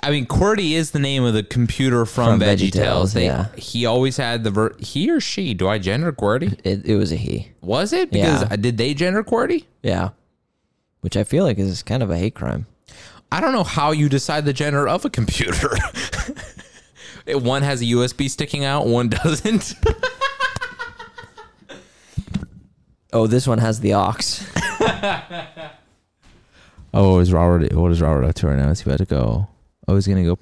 I 0.03 0.11
mean, 0.11 0.27
QWERTY 0.27 0.73
is 0.73 0.91
the 0.91 0.99
name 0.99 1.23
of 1.25 1.33
the 1.33 1.43
computer 1.43 2.05
from, 2.05 2.39
From 2.39 2.47
VeggieTales. 2.47 2.71
VeggieTales, 2.71 3.15
They, 3.15 3.25
yeah. 3.27 3.47
He 3.57 3.87
always 3.87 4.19
had 4.19 4.45
the 4.45 4.51
ver- 4.51 4.77
he 4.79 5.11
or 5.11 5.21
she. 5.21 5.55
Do 5.55 5.69
I 5.69 5.79
gender 5.79 6.13
QWERTY? 6.13 6.61
it, 6.65 6.85
it 6.85 6.97
was 6.97 7.13
a 7.13 7.17
he 7.17 7.53
Was 7.63 7.95
it? 7.95 8.11
Because 8.11 8.43
Yeah. 8.43 8.49
uh, 8.51 8.57
did 8.57 8.77
they 8.77 8.93
gender 8.95 9.23
QWERTY? 9.25 9.65
yeah 9.83 10.11
which 11.01 11.17
I 11.17 11.25
feel 11.25 11.45
like 11.45 11.57
is 11.59 11.83
kind 11.83 12.03
of 12.03 12.11
a 12.11 12.19
hate 12.19 12.35
crime 12.35 12.67
I 13.33 13.41
don't 13.41 13.53
know 13.53 13.65
how 13.65 13.91
you 13.91 14.09
decide 14.09 14.45
the 14.45 14.53
gender 14.53 14.89
of 14.89 15.05
a 15.05 15.11
computer. 15.11 15.71
One 17.29 17.63
has 17.63 17.83
a 17.83 17.85
USB 17.87 18.31
sticking 18.31 18.65
out, 18.65 18.87
one 18.87 19.09
doesn't. 19.25 19.75
oh 23.13 23.27
this 23.27 23.49
one 23.49 23.59
has 23.59 23.81
the 23.81 23.95
ox 23.95 24.49
Oh, 26.95 27.19
is 27.19 27.33
Robert? 27.33 27.73
What 27.75 27.91
is 27.91 28.01
Robert 28.01 28.25
up 28.25 28.35
to 28.37 28.47
right 28.47 28.57
now? 28.57 28.71
Is 28.71 28.81
he 28.81 28.89
about 28.89 28.99
to 28.99 29.05
go? 29.05 29.49
Oh, 29.89 29.97
he's 29.97 30.07
gonna 30.07 30.25
go 30.25 30.39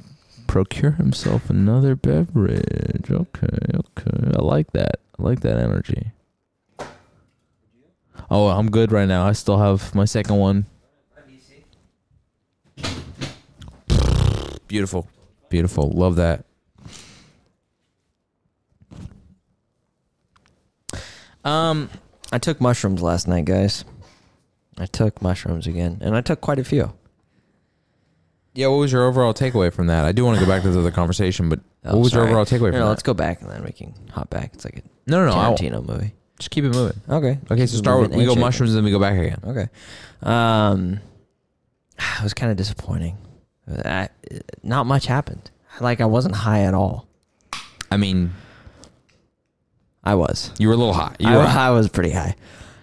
procure 0.47 0.93
himself 0.93 1.51
another 1.51 1.97
beverage. 1.97 3.11
Okay, 3.11 3.49
okay. 3.75 4.31
I 4.39 4.41
like 4.43 4.73
that. 4.73 5.01
I 5.19 5.23
like 5.23 5.41
that 5.41 5.59
energy. 5.59 6.13
Oh, 8.31 8.49
I'm 8.49 8.71
good 8.71 8.93
right 8.93 9.09
now. 9.09 9.27
I 9.27 9.33
still 9.33 9.59
have 9.59 9.95
my 9.95 10.05
second 10.05 10.37
one. 10.37 10.67
Beautiful, 14.75 15.07
beautiful. 15.51 15.89
Love 15.93 16.17
that. 16.17 16.45
Um, 21.45 21.89
I 22.33 22.39
took 22.39 22.61
mushrooms 22.61 23.01
last 23.01 23.29
night 23.29 23.45
guys 23.45 23.85
I 24.77 24.87
took 24.87 25.23
mushrooms 25.23 25.69
again 25.69 25.99
and 26.01 26.17
I 26.17 26.23
took 26.23 26.41
quite 26.41 26.59
a 26.59 26.65
few 26.65 26.93
yeah. 28.57 28.67
What 28.69 28.77
was 28.79 28.91
your 28.93 29.05
overall 29.07 29.33
takeaway 29.35 29.73
from 29.73 29.87
that? 29.89 30.05
I 30.05 30.11
do 30.13 30.25
want 30.25 30.39
to 30.41 30.45
go 30.45 30.51
back 30.51 30.63
to 30.63 30.71
the 30.71 30.79
other 30.81 30.91
conversation, 31.03 31.49
but 31.49 31.61
Oh, 31.85 31.95
what 31.97 32.03
was 32.05 32.13
your 32.13 32.27
overall 32.27 32.45
takeaway 32.45 32.71
from 32.71 32.81
no, 32.81 32.85
that? 32.85 32.89
let's 32.89 33.03
go 33.05 33.15
back 33.15 33.43
and 33.43 33.51
then 33.51 33.63
we 33.63 33.71
can 33.71 33.95
hop 34.11 34.29
back 34.31 34.51
it's 34.55 34.65
like 34.65 34.79
a 34.79 34.83
No, 35.07 35.25
no, 35.25 35.31
no. 35.31 35.37
I'll- 35.41 35.57
Tarantino 35.57 35.87
movie 35.87 36.15
Just 36.41 36.51
keep 36.51 36.65
it 36.65 36.71
moving. 36.75 37.01
okay 37.09 37.39
Okay, 37.49 37.67
so 37.67 37.77
start 37.77 38.01
with 38.01 38.13
we 38.13 38.25
go 38.25 38.35
mushrooms, 38.35 38.71
and 38.71 38.79
then 38.79 38.85
we 38.85 38.91
go 38.91 38.99
back 38.99 39.17
again. 39.19 39.39
Okay. 39.45 39.69
Um, 40.23 40.99
it 42.19 42.23
was 42.25 42.35
kind 42.35 42.51
of 42.51 42.57
disappointing. 42.57 43.17
I, 43.69 44.09
not 44.63 44.87
much 44.87 45.07
happened. 45.07 45.51
Like 45.81 46.01
I 46.01 46.07
wasn't 46.07 46.37
high 46.37 46.63
at 46.63 46.75
all. 46.75 47.09
I 47.91 47.97
mean, 47.97 48.33
I 50.03 50.15
was. 50.15 50.51
you 50.59 50.69
were 50.69 50.75
a 50.75 50.77
little 50.77 50.93
high. 50.93 51.17
You 51.19 51.29
I, 51.29 51.37
were, 51.37 51.43
I 51.43 51.71
was 51.71 51.89
pretty 51.89 52.11
high. 52.11 52.35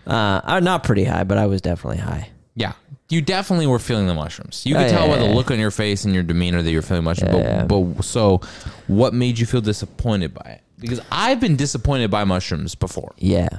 Uh, 0.08 0.42
uh, 0.44 0.60
not 0.60 0.84
pretty 0.84 1.04
high, 1.04 1.24
but 1.24 1.38
I 1.38 1.46
was 1.46 1.62
definitely 1.62 2.00
high. 2.00 2.30
yeah, 2.56 2.74
you 3.10 3.22
definitely 3.22 3.68
were 3.68 3.80
feeling 3.80 4.08
the 4.08 4.14
mushrooms. 4.14 4.66
You 4.66 4.76
could 4.76 4.90
tell 4.90 5.08
yeah, 5.08 5.16
by 5.16 5.20
the 5.22 5.28
yeah. 5.28 5.36
look 5.36 5.52
on 5.52 5.60
your 5.60 5.72
face 5.72 6.06
and 6.06 6.14
your 6.14 6.24
demeanor 6.24 6.62
that 6.62 6.72
you're 6.72 6.82
feeling 6.82 7.04
mushrooms. 7.04 7.68
But, 7.68 7.68
but 7.68 8.04
so, 8.04 8.42
what 8.88 9.14
made 9.14 9.38
you 9.38 9.46
feel 9.46 9.62
disappointed 9.62 10.34
by 10.34 10.50
it? 10.52 10.62
Because 10.80 11.02
I've 11.12 11.40
been 11.40 11.56
disappointed 11.56 12.10
by 12.10 12.24
mushrooms 12.24 12.74
before. 12.74 13.14
Yeah. 13.18 13.50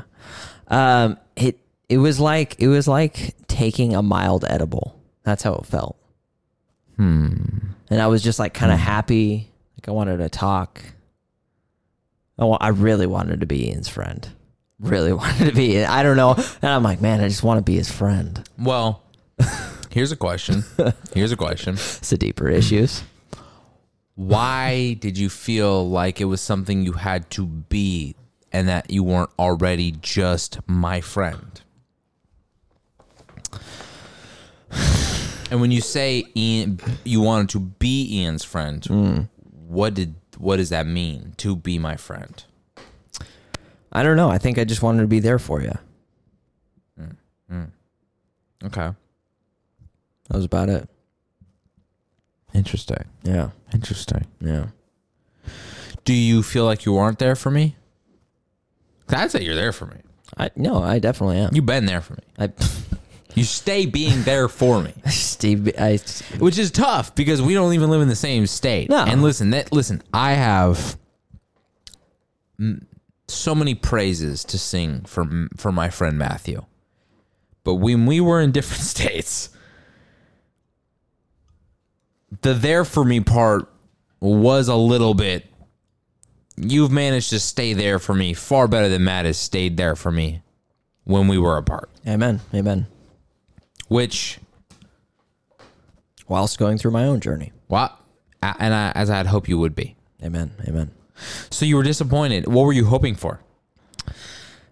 Um, 0.69 1.19
it 1.37 1.59
it 1.89 1.99
was 1.99 2.19
like 2.19 2.57
it 2.59 2.69
was 2.69 2.89
like 2.89 3.35
taking 3.47 3.95
a 3.95 4.03
mild 4.03 4.45
edible. 4.49 4.99
That's 5.23 5.43
how 5.43 5.55
it 5.55 5.67
felt. 5.67 5.97
Hmm. 6.97 7.37
And 7.91 8.01
I 8.01 8.07
was 8.07 8.23
just 8.23 8.39
like 8.39 8.55
kind 8.55 8.73
of 8.73 8.79
happy. 8.79 9.51
Like 9.77 9.89
I 9.89 9.93
wanted 9.93 10.19
to 10.19 10.29
talk. 10.29 10.83
I, 12.39 12.45
I 12.45 12.69
really 12.69 13.07
wanted 13.07 13.41
to 13.41 13.47
be 13.47 13.69
Ian's 13.69 13.89
friend. 13.89 14.29
Really 14.81 15.13
wanted 15.23 15.47
to 15.47 15.55
be. 15.55 15.83
I 15.85 16.03
don't 16.03 16.17
know. 16.17 16.35
And 16.35 16.71
I'm 16.71 16.83
like, 16.83 17.01
man, 17.01 17.21
I 17.21 17.29
just 17.29 17.43
want 17.43 17.59
to 17.59 17.63
be 17.63 17.77
his 17.77 17.91
friend. 17.91 18.43
Well, 18.59 19.03
here's 19.91 20.13
a 20.13 20.17
question. 20.17 20.65
Here's 21.15 21.33
a 21.33 21.37
question. 21.37 21.75
It's 22.03 22.11
the 22.11 22.19
deeper 22.19 22.49
issues. 22.49 23.03
Why 24.15 24.95
did 24.95 25.17
you 25.17 25.31
feel 25.31 25.89
like 25.89 26.21
it 26.21 26.27
was 26.27 26.41
something 26.41 26.83
you 26.83 26.93
had 26.93 27.31
to 27.31 27.47
be, 27.47 28.15
and 28.53 28.69
that 28.69 28.91
you 28.91 29.03
weren't 29.03 29.31
already 29.39 29.93
just 29.93 30.59
my 30.67 31.01
friend? 31.01 31.63
And 35.53 35.61
when 35.61 35.71
you 35.71 35.83
say 35.83 36.25
Ian, 36.35 36.81
you 37.05 37.21
wanted 37.21 37.51
to 37.51 37.61
be 37.61 38.21
Ian's 38.23 38.43
friend, 38.43 38.83
hmm. 38.87 39.21
what 39.69 39.93
did 39.93 40.15
what 40.39 40.57
does 40.57 40.71
that 40.71 40.87
mean? 40.87 41.35
To 41.37 41.55
be 41.55 41.79
my 41.79 41.95
friend? 41.97 42.43
I 43.93 44.03
don't 44.03 44.17
know. 44.17 44.31
I 44.31 44.39
think 44.39 44.59
I 44.59 44.65
just 44.65 44.83
wanted 44.83 45.03
to 45.03 45.09
be 45.09 45.21
there 45.21 45.39
for 45.39 45.61
you. 45.61 45.73
Hmm. 46.99 47.11
Hmm. 47.51 47.65
Okay, 48.65 48.93
That 50.31 50.37
was 50.37 50.47
about 50.47 50.71
it. 50.71 50.89
interesting, 52.55 53.05
Yeah. 53.23 53.51
interesting. 53.75 54.25
Yeah. 54.41 54.69
Do 56.07 56.15
you 56.15 56.43
feel 56.43 56.65
like 56.65 56.87
you 56.87 56.95
weren't 56.95 57.19
there 57.19 57.37
for 57.37 57.51
me? 57.51 57.77
I'd 59.11 59.31
say 59.31 59.43
you're 59.45 59.55
there 59.55 59.73
for 59.73 59.85
me. 59.85 59.97
I 60.39 60.51
no, 60.57 60.83
I 60.83 60.99
definitely 60.99 61.37
am. 61.37 61.51
You've 61.55 61.67
been 61.67 61.85
there 61.85 62.01
for 62.01 62.15
me. 62.15 62.23
I 62.39 62.47
You 63.35 63.45
stay 63.45 63.87
being 63.87 64.23
there 64.23 64.49
for 64.49 64.81
me. 64.81 64.93
Steve 65.07 65.71
I 65.79 65.99
which 66.39 66.59
is 66.59 66.71
tough 66.71 67.15
because 67.15 67.41
we 67.41 67.55
don't 67.55 67.73
even 67.73 67.91
live 67.91 68.03
in 68.03 68.09
the 68.09 68.17
same 68.17 68.47
state. 68.47 68.91
No. 68.91 69.05
And 69.05 69.23
listen, 69.23 69.51
that 69.51 69.73
listen, 69.73 70.03
I 70.13 70.33
have 70.33 70.99
so 73.29 73.55
many 73.55 73.75
praises 73.75 74.45
to 74.45 74.59
sing 74.59 75.03
for 75.03 75.49
for 75.57 75.73
my 75.73 75.91
friend 75.91 76.19
Matthew. 76.19 76.65
But 77.65 77.77
when 77.77 78.07
we 78.07 78.21
were 78.21 78.41
in 78.41 78.53
different 78.53 78.83
states, 78.83 79.51
the 82.43 82.55
there 82.55 82.85
for 82.85 83.05
me 83.05 83.21
part 83.21 83.69
was 84.21 84.69
a 84.69 84.77
little 84.77 85.15
bit 85.15 85.47
you've 86.57 86.91
managed 86.91 87.31
to 87.31 87.41
stay 87.41 87.73
there 87.73 87.99
for 87.99 88.15
me 88.15 88.35
far 88.35 88.69
better 88.69 88.89
than 88.89 89.05
Matt 89.05 89.25
has 89.25 89.39
stayed 89.39 89.77
there 89.77 89.97
for 89.97 90.11
me 90.11 90.43
when 91.05 91.29
we 91.29 91.39
were 91.39 91.57
apart. 91.57 91.91
Amen. 92.07 92.41
Amen. 92.55 92.87
Which 93.93 94.39
Whilst 96.29 96.59
going 96.59 96.79
through 96.79 96.93
my 96.93 97.05
own 97.05 97.21
journey. 97.21 97.53
a- 98.43 98.57
and 98.59 98.73
I, 98.73 98.91
as 98.95 99.11
I'd 99.11 99.27
hope 99.27 99.49
you 99.49 99.59
would 99.59 99.75
be. 99.75 99.97
Amen. 100.23 100.53
Amen. 100.67 100.93
So 101.51 101.67
you 101.67 101.77
were 101.77 101.83
disappointed. 101.83 102.47
What 102.47 102.65
were 102.65 102.73
you 102.73 102.87
hoping 102.87 103.15
for? 103.17 103.41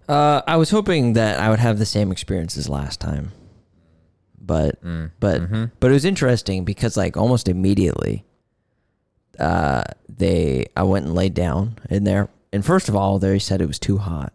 Uh, 0.08 0.40
I 0.46 0.56
was 0.56 0.70
hoping 0.70 1.12
that 1.12 1.38
I 1.38 1.50
would 1.50 1.58
have 1.58 1.78
the 1.78 1.84
same 1.86 2.10
experience 2.10 2.56
as 2.56 2.68
last 2.68 2.98
time, 2.98 3.32
but 4.40 4.80
but 5.20 5.42
but 5.80 5.90
it 5.90 5.94
was 5.94 6.04
interesting 6.04 6.64
because 6.64 6.96
like 6.96 7.16
almost 7.16 7.46
immediately, 7.46 8.24
uh, 9.38 9.82
they 10.08 10.66
I 10.76 10.82
went 10.84 11.06
and 11.06 11.14
laid 11.14 11.34
down 11.34 11.76
in 11.90 12.04
there, 12.04 12.28
and 12.52 12.64
first 12.64 12.88
of 12.88 12.96
all, 12.96 13.18
they 13.20 13.38
said 13.38 13.60
it 13.60 13.68
was 13.68 13.78
too 13.78 13.98
hot. 13.98 14.32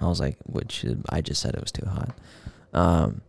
I 0.00 0.06
was 0.06 0.20
like, 0.20 0.38
which 0.44 0.86
I 1.10 1.20
just 1.20 1.42
said 1.42 1.54
it 1.54 1.60
was 1.60 1.72
too 1.72 1.86
hot. 1.86 2.14
Um, 2.72 3.20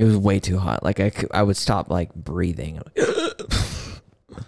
it 0.00 0.04
was 0.04 0.16
way 0.16 0.40
too 0.40 0.58
hot. 0.58 0.82
Like 0.82 0.98
I, 0.98 1.12
I 1.32 1.42
would 1.42 1.56
stop 1.58 1.90
like 1.90 2.14
breathing. 2.14 2.80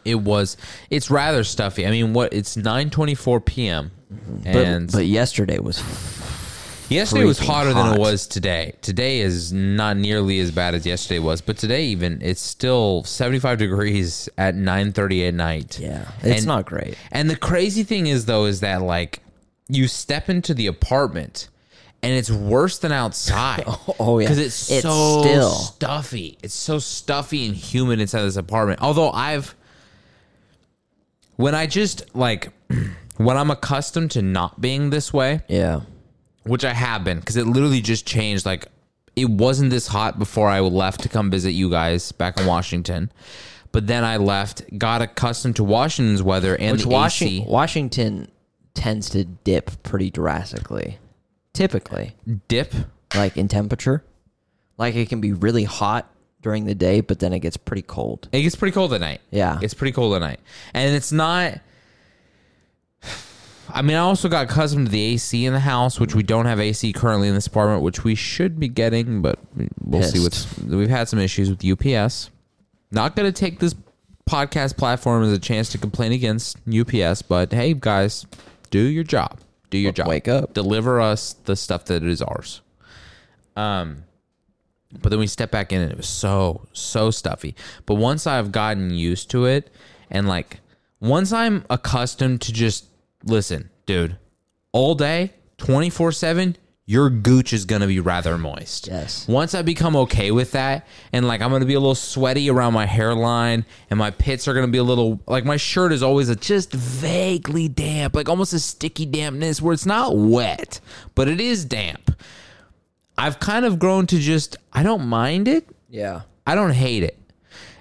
It 0.05 0.17
was. 0.17 0.57
It's 0.91 1.11
rather 1.11 1.45
stuffy. 1.45 1.87
I 1.87 1.91
mean, 1.91 2.12
what? 2.12 2.33
It's 2.33 2.57
nine 2.57 2.91
twenty 2.91 3.14
four 3.14 3.41
p.m. 3.41 3.91
But, 4.43 4.57
and 4.57 4.91
but 4.93 5.07
yesterday 5.07 5.59
was 5.59 5.79
yesterday 6.89 7.24
was 7.24 7.39
freaking 7.39 7.47
hotter 7.47 7.68
than 7.74 7.87
hot. 7.87 7.97
it 7.97 8.01
was 8.01 8.26
today. 8.26 8.74
Today 8.83 9.20
is 9.20 9.53
not 9.53 9.97
nearly 9.97 10.39
as 10.41 10.51
bad 10.51 10.74
as 10.74 10.87
yesterday 10.87 11.18
was, 11.18 11.41
but 11.41 11.57
today 11.59 11.85
even 11.87 12.20
it's 12.22 12.41
still 12.41 13.05
seventy 13.05 13.39
five 13.39 13.59
degrees 13.59 14.29
at 14.39 14.55
nine 14.55 14.93
thirty 14.93 15.24
at 15.26 15.35
night. 15.35 15.79
yeah, 15.79 16.11
it's 16.22 16.39
And- 16.39 16.47
not 16.47 16.66
great. 16.66 16.97
And 17.12 17.29
the 17.31 17.37
crazy 17.37 17.83
thing 17.83 18.07
is 18.07 18.24
though 18.26 18.45
is 18.47 18.61
that 18.61 18.83
like 18.83 19.20
you 19.68 19.87
step 19.89 20.29
into 20.29 20.53
the 20.55 20.66
apartment 20.66 21.49
and 22.03 22.12
it's 22.12 22.30
worse 22.30 22.78
than 22.78 22.92
outside. 22.92 23.64
Oh, 24.00 24.18
yeah. 24.18 24.26
because 24.26 24.38
it's, 24.38 24.70
It's 24.70 24.82
so 24.82 25.22
still- 25.22 25.50
stuffy. 25.50 26.38
It's 26.42 26.55
so 26.55 26.78
stuffy 26.78 27.46
and 27.46 27.55
humid 27.55 28.00
inside 28.00 28.22
this 28.22 28.36
apartment. 28.36 28.80
Although 28.82 29.11
I've 29.12 29.55
when 31.36 31.55
I 31.55 31.66
just 31.66 32.14
like 32.14 32.50
when 33.16 33.36
I'm 33.36 33.50
accustomed 33.50 34.11
to 34.12 34.22
not 34.22 34.61
being 34.61 34.90
this 34.90 35.12
way, 35.12 35.40
Yeah, 35.48 35.80
which 36.44 36.64
I 36.64 36.72
have 36.72 37.05
been 37.05 37.20
because 37.20 37.36
it 37.36 37.46
literally 37.46 37.80
just 37.80 38.07
changed. 38.07 38.44
Like 38.46 38.66
it 39.16 39.28
wasn't 39.28 39.70
this 39.70 39.86
hot 39.86 40.18
before 40.18 40.48
I 40.48 40.61
left 40.61 41.03
to 41.03 41.09
come 41.09 41.30
visit 41.30 41.50
you 41.53 41.70
guys 41.70 42.12
back 42.12 42.40
in 42.40 42.46
Washington, 42.46 43.12
But 43.70 43.86
then 43.86 44.05
I 44.05 44.16
left, 44.16 44.62
got 44.78 45.03
accustomed 45.03 45.57
to 45.57 45.64
Washington's 45.64 46.22
weather 46.22 46.57
and 46.57 46.72
Which 46.72 46.82
the 46.84 46.88
Washington, 46.88 47.42
AC 47.42 47.46
Washington 47.50 48.28
tends 48.74 49.11
to 49.11 49.24
dip 49.24 49.82
pretty 49.82 50.11
drastically, 50.11 50.98
typically, 51.53 52.16
dip. 52.48 52.74
like 53.14 53.36
in 53.36 53.48
temperature. 53.48 54.05
Like 54.78 54.94
it 54.94 55.09
can 55.09 55.20
be 55.20 55.32
really 55.32 55.64
hot 55.64 56.11
during 56.40 56.64
the 56.64 56.74
day, 56.74 57.00
but 57.00 57.20
then 57.20 57.32
it 57.32 57.40
gets 57.40 57.57
pretty 57.57 57.82
cold. 57.82 58.28
It 58.32 58.42
gets 58.42 58.57
pretty 58.57 58.72
cold 58.72 58.92
at 58.92 59.00
night. 59.00 59.20
Yeah. 59.30 59.59
It's 59.62 59.74
pretty 59.74 59.92
cold 59.92 60.14
at 60.14 60.20
night. 60.20 60.40
And 60.74 60.94
it's 60.94 61.12
not 61.12 61.61
I 63.74 63.80
mean, 63.80 63.96
I 63.96 64.00
also 64.00 64.28
got 64.28 64.50
accustomed 64.50 64.86
to 64.86 64.92
the 64.92 65.03
AC 65.03 65.46
in 65.46 65.53
the 65.53 65.61
house, 65.61 65.98
which 65.98 66.14
we 66.14 66.22
don't 66.22 66.46
have 66.46 66.61
AC 66.61 66.92
currently 66.92 67.28
in 67.28 67.34
this 67.34 67.46
apartment, 67.46 67.82
which 67.82 68.05
we 68.05 68.14
should 68.14 68.59
be 68.61 68.68
getting, 68.68 69.22
but 69.22 69.38
we'll 69.80 70.03
see 70.03 70.18
Pissed. 70.18 70.59
what's 70.59 70.59
we've 70.68 70.90
had 70.90 71.09
some 71.09 71.18
issues 71.18 71.48
with 71.48 71.64
UPS. 71.64 72.30
Not 72.90 73.16
going 73.16 73.32
to 73.32 73.40
take 73.40 73.61
this 73.61 73.74
podcast 74.28 74.76
platform 74.76 75.22
as 75.22 75.32
a 75.32 75.38
chance 75.38 75.70
to 75.70 75.78
complain 75.78 76.12
against 76.12 76.59
UPS, 76.68 77.22
but 77.22 77.53
hey 77.53 77.72
guys, 77.72 78.26
do 78.70 78.80
your 78.80 79.05
job. 79.05 79.38
Do 79.73 79.79
your 79.79 79.91
job. 79.91 80.07
wake 80.07 80.29
up. 80.29 80.55
Deliver 80.55 81.01
us 81.01 81.33
the 81.33 81.57
stuff 81.57 81.87
that 81.87 82.05
is 82.05 82.23
ours. 82.23 82.61
Um 83.57 84.05
but 85.01 85.09
then 85.09 85.18
we 85.18 85.27
step 85.27 85.51
back 85.51 85.73
in 85.73 85.81
and 85.81 85.91
it 85.91 85.97
was 85.97 86.09
so 86.09 86.66
so 86.73 87.11
stuffy 87.11 87.55
but 87.87 87.95
once 87.95 88.27
i've 88.27 88.53
gotten 88.53 88.91
used 88.91 89.31
to 89.31 89.47
it 89.47 89.70
and 90.11 90.29
like 90.29 90.61
once 91.01 91.33
i'm 91.33 91.64
accustomed 91.70 92.43
to 92.43 92.53
just 92.53 92.85
listen 93.25 93.70
dude 93.87 94.18
all 94.73 94.95
day 94.95 95.33
24-7 95.59 96.57
your 96.85 97.09
gooch 97.11 97.53
is 97.53 97.64
gonna 97.64 97.87
be 97.87 98.01
rather 98.01 98.37
moist 98.37 98.89
Yes. 98.89 99.26
once 99.28 99.55
i 99.55 99.62
become 99.62 99.95
okay 99.97 100.30
with 100.30 100.53
that 100.53 100.87
and 101.12 101.26
like 101.28 101.41
i'm 101.41 101.51
gonna 101.51 101.64
be 101.64 101.74
a 101.74 101.80
little 101.80 101.95
sweaty 101.95 102.51
around 102.51 102.72
my 102.72 102.87
hairline 102.87 103.64
and 103.89 103.99
my 103.99 104.11
pits 104.11 104.49
are 104.49 104.55
gonna 104.55 104.68
be 104.68 104.78
a 104.78 104.85
little 104.85 105.20
like 105.26 105.45
my 105.45 105.57
shirt 105.57 105.93
is 105.93 106.03
always 106.03 106.28
a 106.28 106.37
just 106.37 106.72
vaguely 106.72 107.68
damp 107.68 108.16
like 108.16 108.28
almost 108.28 108.53
a 108.53 108.59
sticky 108.59 109.07
dampness 109.07 109.62
where 109.62 109.72
it's 109.72 109.87
not 109.87 110.16
wet 110.16 110.80
but 111.14 111.28
it 111.28 111.41
is 111.41 111.64
damp 111.64 112.11
I've 113.18 113.39
kind 113.39 113.64
of 113.64 113.78
grown 113.78 114.07
to 114.09 114.18
just 114.18 114.57
I 114.72 114.83
don't 114.83 115.07
mind 115.07 115.49
it. 115.49 115.68
Yeah. 115.89 116.22
I 116.47 116.55
don't 116.55 116.72
hate 116.72 117.03
it. 117.03 117.18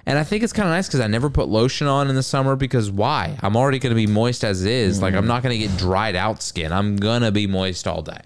And 0.04 0.18
I 0.18 0.24
think 0.24 0.42
it's 0.42 0.52
kind 0.52 0.68
of 0.68 0.72
nice 0.72 0.88
because 0.88 1.00
I 1.00 1.06
never 1.06 1.30
put 1.30 1.48
lotion 1.48 1.86
on 1.86 2.08
in 2.08 2.16
the 2.16 2.22
summer 2.22 2.56
because 2.56 2.90
why? 2.90 3.38
I'm 3.40 3.56
already 3.56 3.78
going 3.78 3.92
to 3.92 3.96
be 3.96 4.06
moist 4.06 4.44
as 4.44 4.64
is. 4.64 5.00
Like 5.00 5.14
I'm 5.14 5.24
mm. 5.24 5.28
not 5.28 5.42
going 5.42 5.58
to 5.58 5.66
get 5.66 5.76
dried 5.78 6.16
out 6.16 6.42
skin. 6.42 6.72
I'm 6.72 6.96
going 6.96 7.22
to 7.22 7.30
be 7.30 7.46
moist 7.46 7.86
all 7.86 8.02
day. 8.02 8.20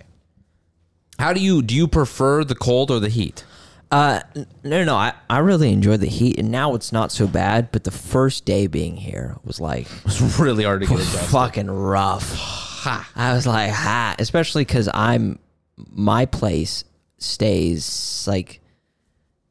How 1.19 1.33
do 1.33 1.41
you 1.41 1.62
do 1.62 1.75
you 1.75 1.89
prefer 1.89 2.45
the 2.45 2.55
cold 2.55 2.91
or 2.91 3.01
the 3.01 3.09
heat? 3.09 3.45
Uh, 3.91 4.21
no, 4.64 4.83
no, 4.83 4.97
I, 4.97 5.12
I 5.31 5.39
really 5.39 5.73
enjoy 5.73 5.97
the 5.97 6.09
heat, 6.09 6.41
and 6.41 6.51
now 6.51 6.75
it's 6.75 6.91
not 6.93 7.12
so 7.12 7.29
bad. 7.29 7.71
But 7.71 7.85
the 7.85 7.93
first 7.93 8.45
day 8.45 8.67
being 8.67 8.97
here 8.97 9.37
was 9.45 9.61
like 9.61 9.87
it 9.99 10.05
was 10.05 10.39
really 10.41 10.64
hard 10.64 10.81
to 10.83 10.87
get 10.89 10.99
adjusted. 10.99 11.31
fucking 11.31 11.71
rough. 11.71 12.35
ha. 12.35 13.09
I 13.14 13.33
was 13.33 13.47
like, 13.47 13.71
ha, 13.71 14.14
especially 14.19 14.64
because 14.64 14.89
I'm 14.93 15.39
my 15.77 16.27
place 16.27 16.85
stays 17.19 18.25
like 18.27 18.61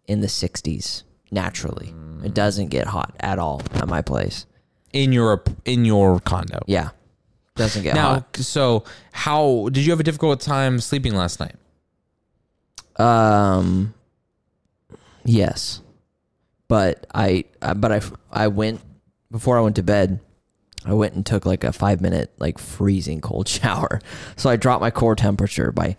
in 0.08 0.22
the 0.22 0.28
60s 0.28 1.04
naturally. 1.32 1.94
It 2.24 2.34
doesn't 2.34 2.68
get 2.68 2.88
hot 2.88 3.16
at 3.20 3.40
all 3.40 3.62
at 3.74 3.88
my 3.88 4.02
place. 4.02 4.46
in 4.94 5.12
your 5.14 5.44
in 5.66 5.86
your 5.86 6.20
condo. 6.20 6.60
Yeah, 6.68 6.90
doesn't 7.56 7.84
get 7.84 7.96
Now, 7.96 8.14
hot. 8.16 8.38
so 8.38 8.84
how 9.12 9.70
did 9.72 9.86
you 9.86 9.92
have 9.92 10.00
a 10.00 10.04
difficult 10.04 10.40
time 10.42 10.80
sleeping 10.80 11.16
last 11.16 11.40
night? 11.40 11.56
Um, 12.98 13.94
yes, 15.24 15.82
but 16.68 17.06
I, 17.14 17.46
I 17.62 17.74
but 17.74 17.92
I 17.92 18.02
I 18.32 18.48
went 18.48 18.82
before 19.32 19.58
I 19.58 19.62
went 19.62 19.76
to 19.78 19.84
bed. 19.84 20.20
I 20.86 20.94
went 20.94 21.14
and 21.16 21.26
took 21.26 21.46
like 21.46 21.64
a 21.64 21.74
five 21.74 22.00
minute 22.00 22.32
like 22.38 22.58
freezing 22.60 23.20
cold 23.22 23.48
shower, 23.50 24.00
so 24.36 24.50
I 24.50 24.56
dropped 24.56 24.82
my 24.82 24.92
core 24.92 25.16
temperature 25.16 25.72
by 25.72 25.98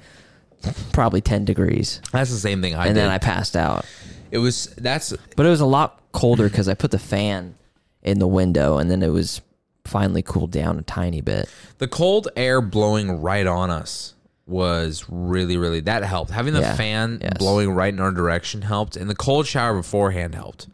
probably 0.93 1.21
ten 1.21 1.45
degrees, 1.45 2.01
That's 2.13 2.31
the 2.31 2.39
same 2.39 2.63
thing 2.63 2.75
I 2.75 2.87
and 2.87 2.95
did. 2.95 3.03
then 3.03 3.11
I 3.11 3.19
passed 3.19 3.57
out. 3.57 3.85
it 4.31 4.39
was 4.39 4.67
that's 4.79 5.13
But 5.37 5.47
it 5.47 5.51
was 5.51 5.61
a 5.61 5.67
lot 5.67 6.01
colder 6.13 6.49
because 6.49 6.69
I 6.69 6.75
put 6.75 6.91
the 6.93 6.99
fan 6.99 7.57
in 8.03 8.19
the 8.21 8.27
window, 8.29 8.79
and 8.79 8.91
then 8.91 9.03
it 9.03 9.09
was 9.11 9.41
finally 9.87 10.23
cooled 10.23 10.51
down 10.51 10.79
a 10.79 10.83
tiny 10.83 11.21
bit. 11.21 11.49
the 11.79 11.89
cold 11.89 12.29
air 12.37 12.61
blowing 12.61 13.21
right 13.23 13.47
on 13.47 13.71
us 13.71 14.15
was 14.47 15.05
really 15.09 15.57
really 15.57 15.81
that 15.81 16.05
helped. 16.05 16.31
Having 16.31 16.55
the 16.55 16.61
Yeah, 16.61 16.77
fan 16.77 17.19
yes. 17.21 17.33
blowing 17.39 17.71
right 17.73 17.93
in 17.93 17.99
our 18.01 18.13
direction 18.13 18.63
helped 18.63 18.97
and 18.97 19.11
the 19.11 19.15
cold 19.17 19.47
shower 19.47 19.75
beforehand 19.77 20.35
helped. 20.35 20.69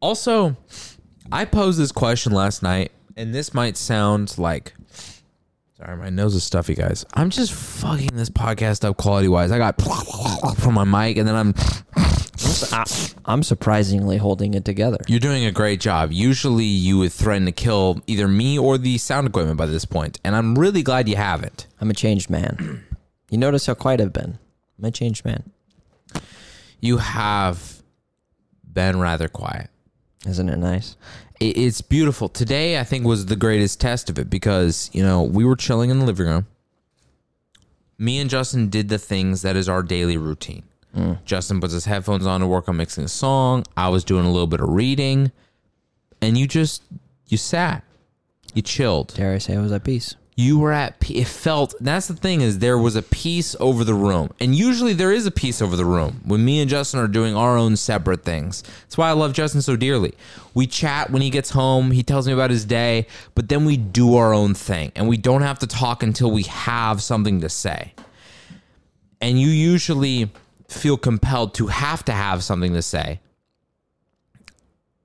Also 0.00 0.56
i 1.32 1.44
posed 1.44 1.78
this 1.78 1.92
question 1.92 2.32
last 2.32 2.62
night 2.62 2.92
and 3.16 3.34
this 3.34 3.54
might 3.54 3.76
sound 3.76 4.36
like 4.38 4.74
sorry 5.78 5.96
my 5.96 6.10
nose 6.10 6.34
is 6.34 6.44
stuffy 6.44 6.74
guys. 6.74 7.04
I'm 7.14 7.30
just 7.30 7.52
fucking 7.52 8.10
this 8.14 8.30
podcast 8.30 8.84
up 8.84 8.96
quality 8.96 9.28
wise 9.28 9.50
i 9.50 9.58
got 9.58 9.80
from 10.58 10.74
my 10.74 10.84
mic 10.84 11.16
and 11.16 11.26
then 11.28 11.34
i'm 11.34 11.54
I'm 13.24 13.42
surprisingly 13.42 14.16
holding 14.18 14.54
it 14.54 14.64
together. 14.64 14.98
you're 15.08 15.20
doing 15.20 15.44
a 15.44 15.52
great 15.52 15.80
job 15.80 16.12
usually 16.12 16.64
you 16.64 16.98
would 16.98 17.12
threaten 17.12 17.46
to 17.46 17.52
kill 17.52 18.00
either 18.06 18.28
me 18.28 18.58
or 18.58 18.78
the 18.78 18.98
sound 18.98 19.26
equipment 19.26 19.56
by 19.56 19.66
this 19.66 19.84
point 19.84 20.18
and 20.24 20.34
i'm 20.36 20.56
really 20.58 20.82
glad 20.82 21.08
you 21.08 21.16
haven't 21.16 21.66
I'm 21.80 21.90
a 21.90 21.94
changed 21.94 22.30
man. 22.30 22.82
You 23.30 23.36
notice 23.36 23.66
how 23.66 23.74
quiet 23.74 24.00
I've 24.00 24.12
been. 24.12 24.38
I'm 24.78 24.84
a 24.86 24.90
changed 24.90 25.24
man. 25.24 25.50
you 26.80 26.96
have 26.98 27.82
been 28.72 28.98
rather 29.00 29.28
quiet. 29.28 29.68
Isn't 30.26 30.48
it 30.48 30.56
nice? 30.56 30.96
It, 31.40 31.56
it's 31.58 31.80
beautiful. 31.82 32.28
Today, 32.30 32.78
I 32.78 32.84
think, 32.84 33.04
was 33.04 33.26
the 33.26 33.36
greatest 33.36 33.80
test 33.80 34.08
of 34.08 34.18
it 34.18 34.30
because, 34.30 34.88
you 34.94 35.02
know, 35.02 35.22
we 35.22 35.44
were 35.44 35.56
chilling 35.56 35.90
in 35.90 35.98
the 35.98 36.06
living 36.06 36.26
room. 36.26 36.46
Me 37.98 38.18
and 38.18 38.30
Justin 38.30 38.70
did 38.70 38.88
the 38.88 38.98
things 38.98 39.42
that 39.42 39.56
is 39.56 39.68
our 39.68 39.82
daily 39.82 40.16
routine. 40.16 40.62
Justin 41.24 41.60
puts 41.60 41.72
his 41.72 41.84
headphones 41.84 42.26
on 42.26 42.40
to 42.40 42.46
work 42.46 42.68
on 42.68 42.76
mixing 42.76 43.04
a 43.04 43.08
song. 43.08 43.64
I 43.76 43.88
was 43.88 44.04
doing 44.04 44.24
a 44.24 44.30
little 44.30 44.46
bit 44.46 44.60
of 44.60 44.68
reading. 44.68 45.32
And 46.20 46.38
you 46.38 46.46
just, 46.46 46.82
you 47.26 47.36
sat. 47.36 47.82
You 48.54 48.62
chilled. 48.62 49.14
Dare 49.14 49.34
I 49.34 49.38
say 49.38 49.56
I 49.56 49.60
was 49.60 49.72
at 49.72 49.84
peace? 49.84 50.14
you 50.36 50.58
were 50.58 50.72
at 50.72 50.98
pe- 50.98 51.14
it 51.14 51.28
felt 51.28 51.74
that's 51.80 52.08
the 52.08 52.14
thing 52.14 52.40
is 52.40 52.58
there 52.58 52.76
was 52.78 52.96
a 52.96 53.02
peace 53.02 53.54
over 53.60 53.84
the 53.84 53.94
room 53.94 54.28
and 54.40 54.54
usually 54.54 54.92
there 54.92 55.12
is 55.12 55.26
a 55.26 55.30
peace 55.30 55.62
over 55.62 55.76
the 55.76 55.84
room 55.84 56.20
when 56.24 56.44
me 56.44 56.60
and 56.60 56.68
justin 56.68 56.98
are 56.98 57.06
doing 57.06 57.36
our 57.36 57.56
own 57.56 57.76
separate 57.76 58.24
things 58.24 58.62
that's 58.82 58.98
why 58.98 59.08
i 59.08 59.12
love 59.12 59.32
justin 59.32 59.62
so 59.62 59.76
dearly 59.76 60.12
we 60.52 60.66
chat 60.66 61.10
when 61.10 61.22
he 61.22 61.30
gets 61.30 61.50
home 61.50 61.92
he 61.92 62.02
tells 62.02 62.26
me 62.26 62.32
about 62.32 62.50
his 62.50 62.64
day 62.64 63.06
but 63.34 63.48
then 63.48 63.64
we 63.64 63.76
do 63.76 64.16
our 64.16 64.34
own 64.34 64.54
thing 64.54 64.90
and 64.96 65.08
we 65.08 65.16
don't 65.16 65.42
have 65.42 65.58
to 65.58 65.66
talk 65.66 66.02
until 66.02 66.30
we 66.30 66.42
have 66.42 67.00
something 67.00 67.40
to 67.40 67.48
say 67.48 67.92
and 69.20 69.40
you 69.40 69.48
usually 69.48 70.30
feel 70.68 70.96
compelled 70.96 71.54
to 71.54 71.66
have 71.68 72.04
to 72.04 72.12
have 72.12 72.42
something 72.42 72.72
to 72.72 72.82
say 72.82 73.20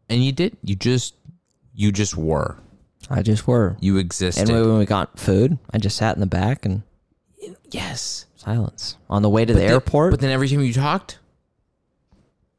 and 0.10 0.24
you 0.24 0.32
did 0.32 0.55
you 0.64 0.76
just 0.76 1.16
you 1.74 1.91
just 1.91 2.16
were 2.18 2.57
I 3.10 3.22
just 3.24 3.47
were. 3.47 3.76
you 3.80 3.97
existed 3.97 4.49
And 4.49 4.66
when 4.68 4.78
we 4.78 4.86
got 4.86 5.18
food, 5.18 5.57
I 5.74 5.78
just 5.80 5.97
sat 5.97 6.16
in 6.16 6.20
the 6.20 6.28
back 6.28 6.66
and 6.66 6.84
yes 7.72 8.26
silence. 8.36 8.97
On 9.10 9.22
the 9.22 9.30
way 9.30 9.45
to 9.45 9.53
the 9.53 9.60
then- 9.62 9.70
airport, 9.70 10.12
But 10.12 10.20
then 10.20 10.30
every 10.32 10.47
time 10.47 10.62
you 10.62 10.74
talked, 10.74 11.18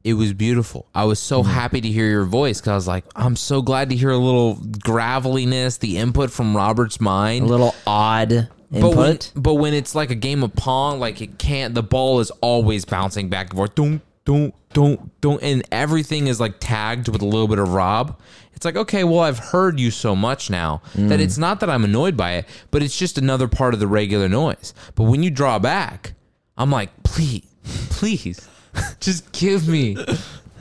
it 0.02 0.14
was 0.14 0.32
beautiful. 0.32 0.86
I 0.94 1.04
was 1.04 1.18
so 1.20 1.42
Mm-hmm. 1.42 1.52
happy 1.52 1.80
to 1.82 1.88
hear 1.88 2.06
your 2.08 2.24
voice 2.24 2.58
because 2.60 2.70
I 2.70 2.74
was 2.74 2.88
like, 2.88 3.04
I'm 3.14 3.36
so 3.36 3.62
glad 3.62 3.90
to 3.90 3.96
hear 3.96 4.10
a 4.10 4.16
little 4.18 4.56
graveliness, 4.82 5.78
the 5.78 5.98
input 5.98 6.30
from 6.30 6.56
Robert's 6.56 7.00
mind, 7.00 7.44
a 7.44 7.48
little 7.48 7.74
odd 7.86 8.48
but 8.70 8.94
when, 8.94 9.18
but 9.34 9.54
when 9.54 9.74
it's 9.74 9.94
like 9.94 10.10
a 10.10 10.14
game 10.14 10.42
of 10.42 10.54
pong, 10.54 11.00
like 11.00 11.20
it 11.20 11.38
can't, 11.38 11.74
the 11.74 11.82
ball 11.82 12.20
is 12.20 12.30
always 12.40 12.84
bouncing 12.84 13.28
back 13.28 13.50
and 13.50 13.56
forth. 13.56 13.74
Don't, 13.74 14.00
don't, 14.24 14.54
don't, 14.72 15.20
don't. 15.20 15.42
And 15.42 15.62
everything 15.72 16.26
is 16.28 16.38
like 16.40 16.54
tagged 16.60 17.08
with 17.08 17.22
a 17.22 17.26
little 17.26 17.48
bit 17.48 17.58
of 17.58 17.72
Rob. 17.72 18.18
It's 18.54 18.64
like, 18.64 18.76
okay, 18.76 19.04
well, 19.04 19.20
I've 19.20 19.38
heard 19.38 19.80
you 19.80 19.90
so 19.90 20.14
much 20.14 20.50
now 20.50 20.82
Mm. 20.94 21.08
that 21.08 21.18
it's 21.20 21.38
not 21.38 21.60
that 21.60 21.70
I'm 21.70 21.82
annoyed 21.82 22.16
by 22.16 22.32
it, 22.34 22.44
but 22.70 22.82
it's 22.82 22.96
just 22.98 23.16
another 23.16 23.48
part 23.48 23.72
of 23.74 23.80
the 23.80 23.86
regular 23.86 24.28
noise. 24.28 24.74
But 24.94 25.04
when 25.04 25.22
you 25.22 25.30
draw 25.30 25.58
back, 25.58 26.12
I'm 26.58 26.70
like, 26.70 26.90
please, 27.02 27.46
please, 27.88 28.46
just 29.00 29.32
give 29.32 29.66
me. 29.66 29.96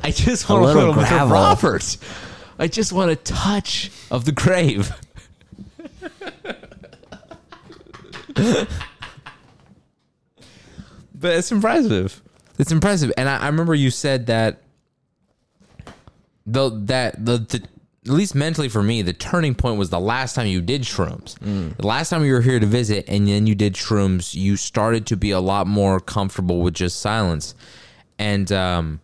I 0.02 0.12
just 0.12 0.48
want 0.50 0.64
a 0.64 0.66
little 0.68 0.82
little, 0.92 1.04
bit 1.04 1.12
of. 1.12 1.30
Robert. 1.30 1.98
I 2.58 2.68
just 2.68 2.94
want 2.94 3.12
a 3.12 3.18
touch 3.18 3.92
of 4.10 4.24
the 4.26 4.32
grave. 4.32 4.94
but 8.36 8.68
it's 11.34 11.52
impressive. 11.52 12.22
It's 12.58 12.72
impressive, 12.72 13.12
and 13.18 13.30
I, 13.30 13.38
I 13.38 13.48
remember 13.48 13.74
you 13.76 13.90
said 13.92 14.28
that 14.28 14.62
the 16.46 16.70
that 16.86 17.24
the, 17.26 17.38
the 17.38 17.64
at 18.06 18.14
least 18.14 18.34
mentally 18.34 18.70
for 18.70 18.82
me, 18.82 19.02
the 19.02 19.14
turning 19.14 19.54
point 19.56 19.78
was 19.78 19.90
the 19.90 20.00
last 20.00 20.34
time 20.34 20.48
you 20.48 20.62
did 20.62 20.82
shrooms. 20.82 21.38
The 21.78 21.86
last 21.88 22.10
time 22.10 22.24
you 22.26 22.34
were 22.34 22.42
here 22.42 22.60
to 22.60 22.66
visit, 22.66 23.06
and 23.08 23.28
then 23.28 23.46
you 23.46 23.56
did 23.56 23.74
shrooms, 23.76 24.34
you 24.34 24.56
started 24.58 25.06
to 25.08 25.18
be 25.18 25.32
a 25.32 25.40
lot 25.40 25.68
more 25.68 26.00
comfortable 26.00 26.62
with 26.62 26.74
just 26.74 27.00
silence, 27.02 27.56
and 28.18 28.52
um, 28.52 29.00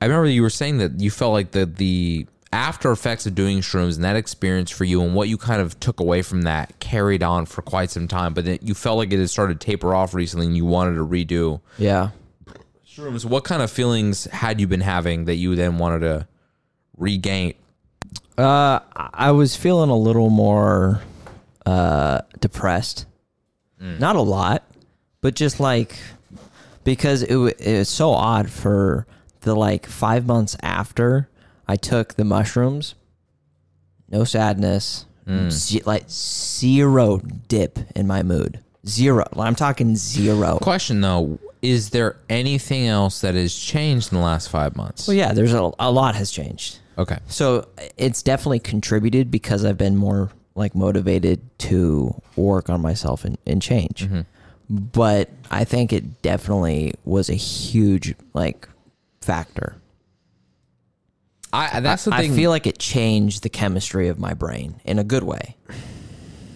I 0.00 0.06
remember 0.06 0.28
you 0.28 0.42
were 0.42 0.50
saying 0.50 0.78
that 0.78 1.00
you 1.00 1.10
felt 1.10 1.32
like 1.32 1.52
the 1.52 1.66
the 1.66 2.26
after 2.52 2.90
effects 2.90 3.26
of 3.26 3.34
doing 3.34 3.60
shrooms 3.60 3.94
and 3.94 4.04
that 4.04 4.16
experience 4.16 4.70
for 4.70 4.84
you 4.84 5.02
and 5.02 5.14
what 5.14 5.28
you 5.28 5.38
kind 5.38 5.60
of 5.62 5.78
took 5.78 6.00
away 6.00 6.20
from 6.22 6.42
that 6.42 6.78
carried 6.80 7.22
on 7.22 7.46
for 7.46 7.62
quite 7.62 7.90
some 7.90 8.08
time, 8.08 8.34
but 8.34 8.44
then 8.44 8.58
you 8.60 8.74
felt 8.74 8.98
like 8.98 9.12
it 9.12 9.18
had 9.18 9.30
started 9.30 9.60
to 9.60 9.64
taper 9.66 9.94
off 9.94 10.14
recently 10.14 10.46
and 10.46 10.56
you 10.56 10.64
wanted 10.64 10.94
to 10.96 11.06
redo 11.06 11.60
Yeah. 11.78 12.10
shrooms. 12.86 13.24
What 13.24 13.44
kind 13.44 13.62
of 13.62 13.70
feelings 13.70 14.24
had 14.24 14.60
you 14.60 14.66
been 14.66 14.80
having 14.80 15.26
that 15.26 15.36
you 15.36 15.54
then 15.54 15.78
wanted 15.78 16.00
to 16.00 16.26
regain? 16.96 17.54
Uh, 18.36 18.80
I 18.96 19.30
was 19.30 19.54
feeling 19.54 19.90
a 19.90 19.96
little 19.96 20.30
more 20.30 21.02
uh, 21.66 22.22
depressed. 22.40 23.06
Not 23.78 24.16
a 24.16 24.20
lot, 24.20 24.64
but 25.22 25.34
just 25.34 25.58
like 25.60 25.96
because 26.84 27.22
it, 27.22 27.36
wa- 27.36 27.52
it 27.58 27.78
was 27.78 27.88
so 27.88 28.10
odd 28.10 28.50
for 28.50 29.06
the 29.42 29.54
like 29.54 29.86
five 29.86 30.26
months 30.26 30.54
after 30.62 31.28
I 31.70 31.76
took 31.76 32.14
the 32.14 32.24
mushrooms. 32.24 32.96
No 34.08 34.24
sadness, 34.24 35.06
hmm. 35.24 35.50
ze- 35.50 35.82
like 35.86 36.10
zero 36.10 37.18
dip 37.46 37.78
in 37.94 38.08
my 38.08 38.24
mood. 38.24 38.58
Zero. 38.84 39.24
I'm 39.36 39.54
talking 39.54 39.94
zero. 39.94 40.58
Question 40.60 41.00
though, 41.00 41.38
is 41.62 41.90
there 41.90 42.16
anything 42.28 42.88
else 42.88 43.20
that 43.20 43.36
has 43.36 43.54
changed 43.54 44.12
in 44.12 44.18
the 44.18 44.24
last 44.24 44.48
five 44.48 44.74
months? 44.74 45.06
Well, 45.06 45.16
yeah, 45.16 45.32
there's 45.32 45.52
a, 45.52 45.70
a 45.78 45.92
lot 45.92 46.16
has 46.16 46.32
changed. 46.32 46.80
Okay. 46.98 47.18
So 47.28 47.68
it's 47.96 48.24
definitely 48.24 48.58
contributed 48.58 49.30
because 49.30 49.64
I've 49.64 49.78
been 49.78 49.96
more 49.96 50.32
like 50.56 50.74
motivated 50.74 51.40
to 51.58 52.20
work 52.34 52.68
on 52.68 52.80
myself 52.80 53.24
and, 53.24 53.38
and 53.46 53.62
change. 53.62 54.06
Mm-hmm. 54.06 54.22
But 54.68 55.30
I 55.52 55.62
think 55.62 55.92
it 55.92 56.20
definitely 56.22 56.94
was 57.04 57.30
a 57.30 57.34
huge 57.34 58.16
like 58.34 58.68
factor. 59.20 59.76
I 61.52 61.80
that's 61.80 62.04
the 62.04 62.14
I 62.14 62.22
thing. 62.22 62.34
feel 62.34 62.50
like 62.50 62.66
it 62.66 62.78
changed 62.78 63.42
the 63.42 63.48
chemistry 63.48 64.08
of 64.08 64.18
my 64.18 64.34
brain 64.34 64.80
in 64.84 64.98
a 64.98 65.04
good 65.04 65.24
way. 65.24 65.56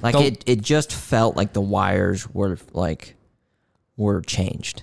Like 0.03 0.13
Don't- 0.13 0.25
it, 0.25 0.45
it 0.47 0.61
just 0.63 0.93
felt 0.93 1.37
like 1.37 1.53
the 1.53 1.61
wires 1.61 2.29
were 2.33 2.59
like 2.73 3.17
were 3.97 4.21
changed. 4.23 4.83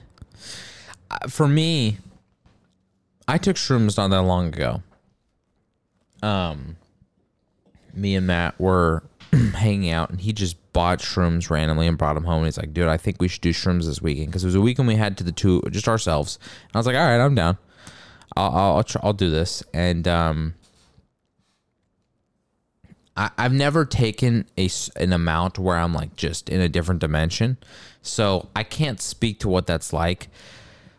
for 1.30 1.48
me, 1.48 1.98
I 3.28 3.38
took 3.38 3.56
shrooms 3.56 3.98
not 3.98 4.10
that 4.10 4.22
long 4.24 4.48
ago. 4.48 4.82
Um, 6.24 6.76
me 7.94 8.16
and 8.16 8.28
Matt 8.28 8.60
were 8.60 9.04
hanging 9.56 9.90
out, 9.92 10.10
and 10.10 10.22
he 10.22 10.34
just 10.34 10.56
bought 10.74 11.00
shrooms 11.00 11.50
randomly 11.50 11.88
and 11.88 11.98
brought 11.98 12.14
them 12.14 12.24
home. 12.26 12.38
And 12.38 12.46
he's 12.46 12.58
like, 12.58 12.74
"Dude, 12.74 12.88
I 12.88 12.98
think 12.98 13.18
we 13.22 13.28
should 13.28 13.42
do 13.42 13.52
shrooms 13.54 13.86
this 13.86 14.02
weekend 14.02 14.28
because 14.28 14.44
it 14.44 14.48
was 14.48 14.56
a 14.56 14.62
weekend 14.62 14.88
we 14.88 14.96
had 14.96 15.18
to 15.18 15.24
the 15.24 15.32
two 15.32 15.62
just 15.72 15.88
ourselves." 15.88 16.38
And 16.64 16.76
I 16.76 16.80
was 16.80 16.86
like, 16.88 16.96
"All 16.96 17.02
right, 17.06 17.20
I'm 17.24 17.36
down. 17.36 17.58
I'll 18.36 18.52
I'll 18.52 18.76
I'll, 18.78 18.84
try, 18.84 19.02
I'll 19.04 19.14
do 19.14 19.30
this." 19.30 19.64
And 19.74 20.08
um, 20.08 20.54
I, 23.16 23.32
I've 23.38 23.54
never 23.54 23.86
taken 23.86 24.46
a 24.58 24.70
an 24.96 25.14
amount 25.14 25.60
where 25.60 25.78
I'm 25.78 25.94
like 25.94 26.16
just 26.16 26.50
in 26.50 26.62
a 26.62 26.70
different 26.70 27.02
dimension, 27.02 27.58
so 28.02 28.50
I 28.56 28.64
can't 28.64 29.02
speak 29.02 29.40
to 29.40 29.50
what 29.50 29.68
that's 29.68 29.94
like. 29.94 30.30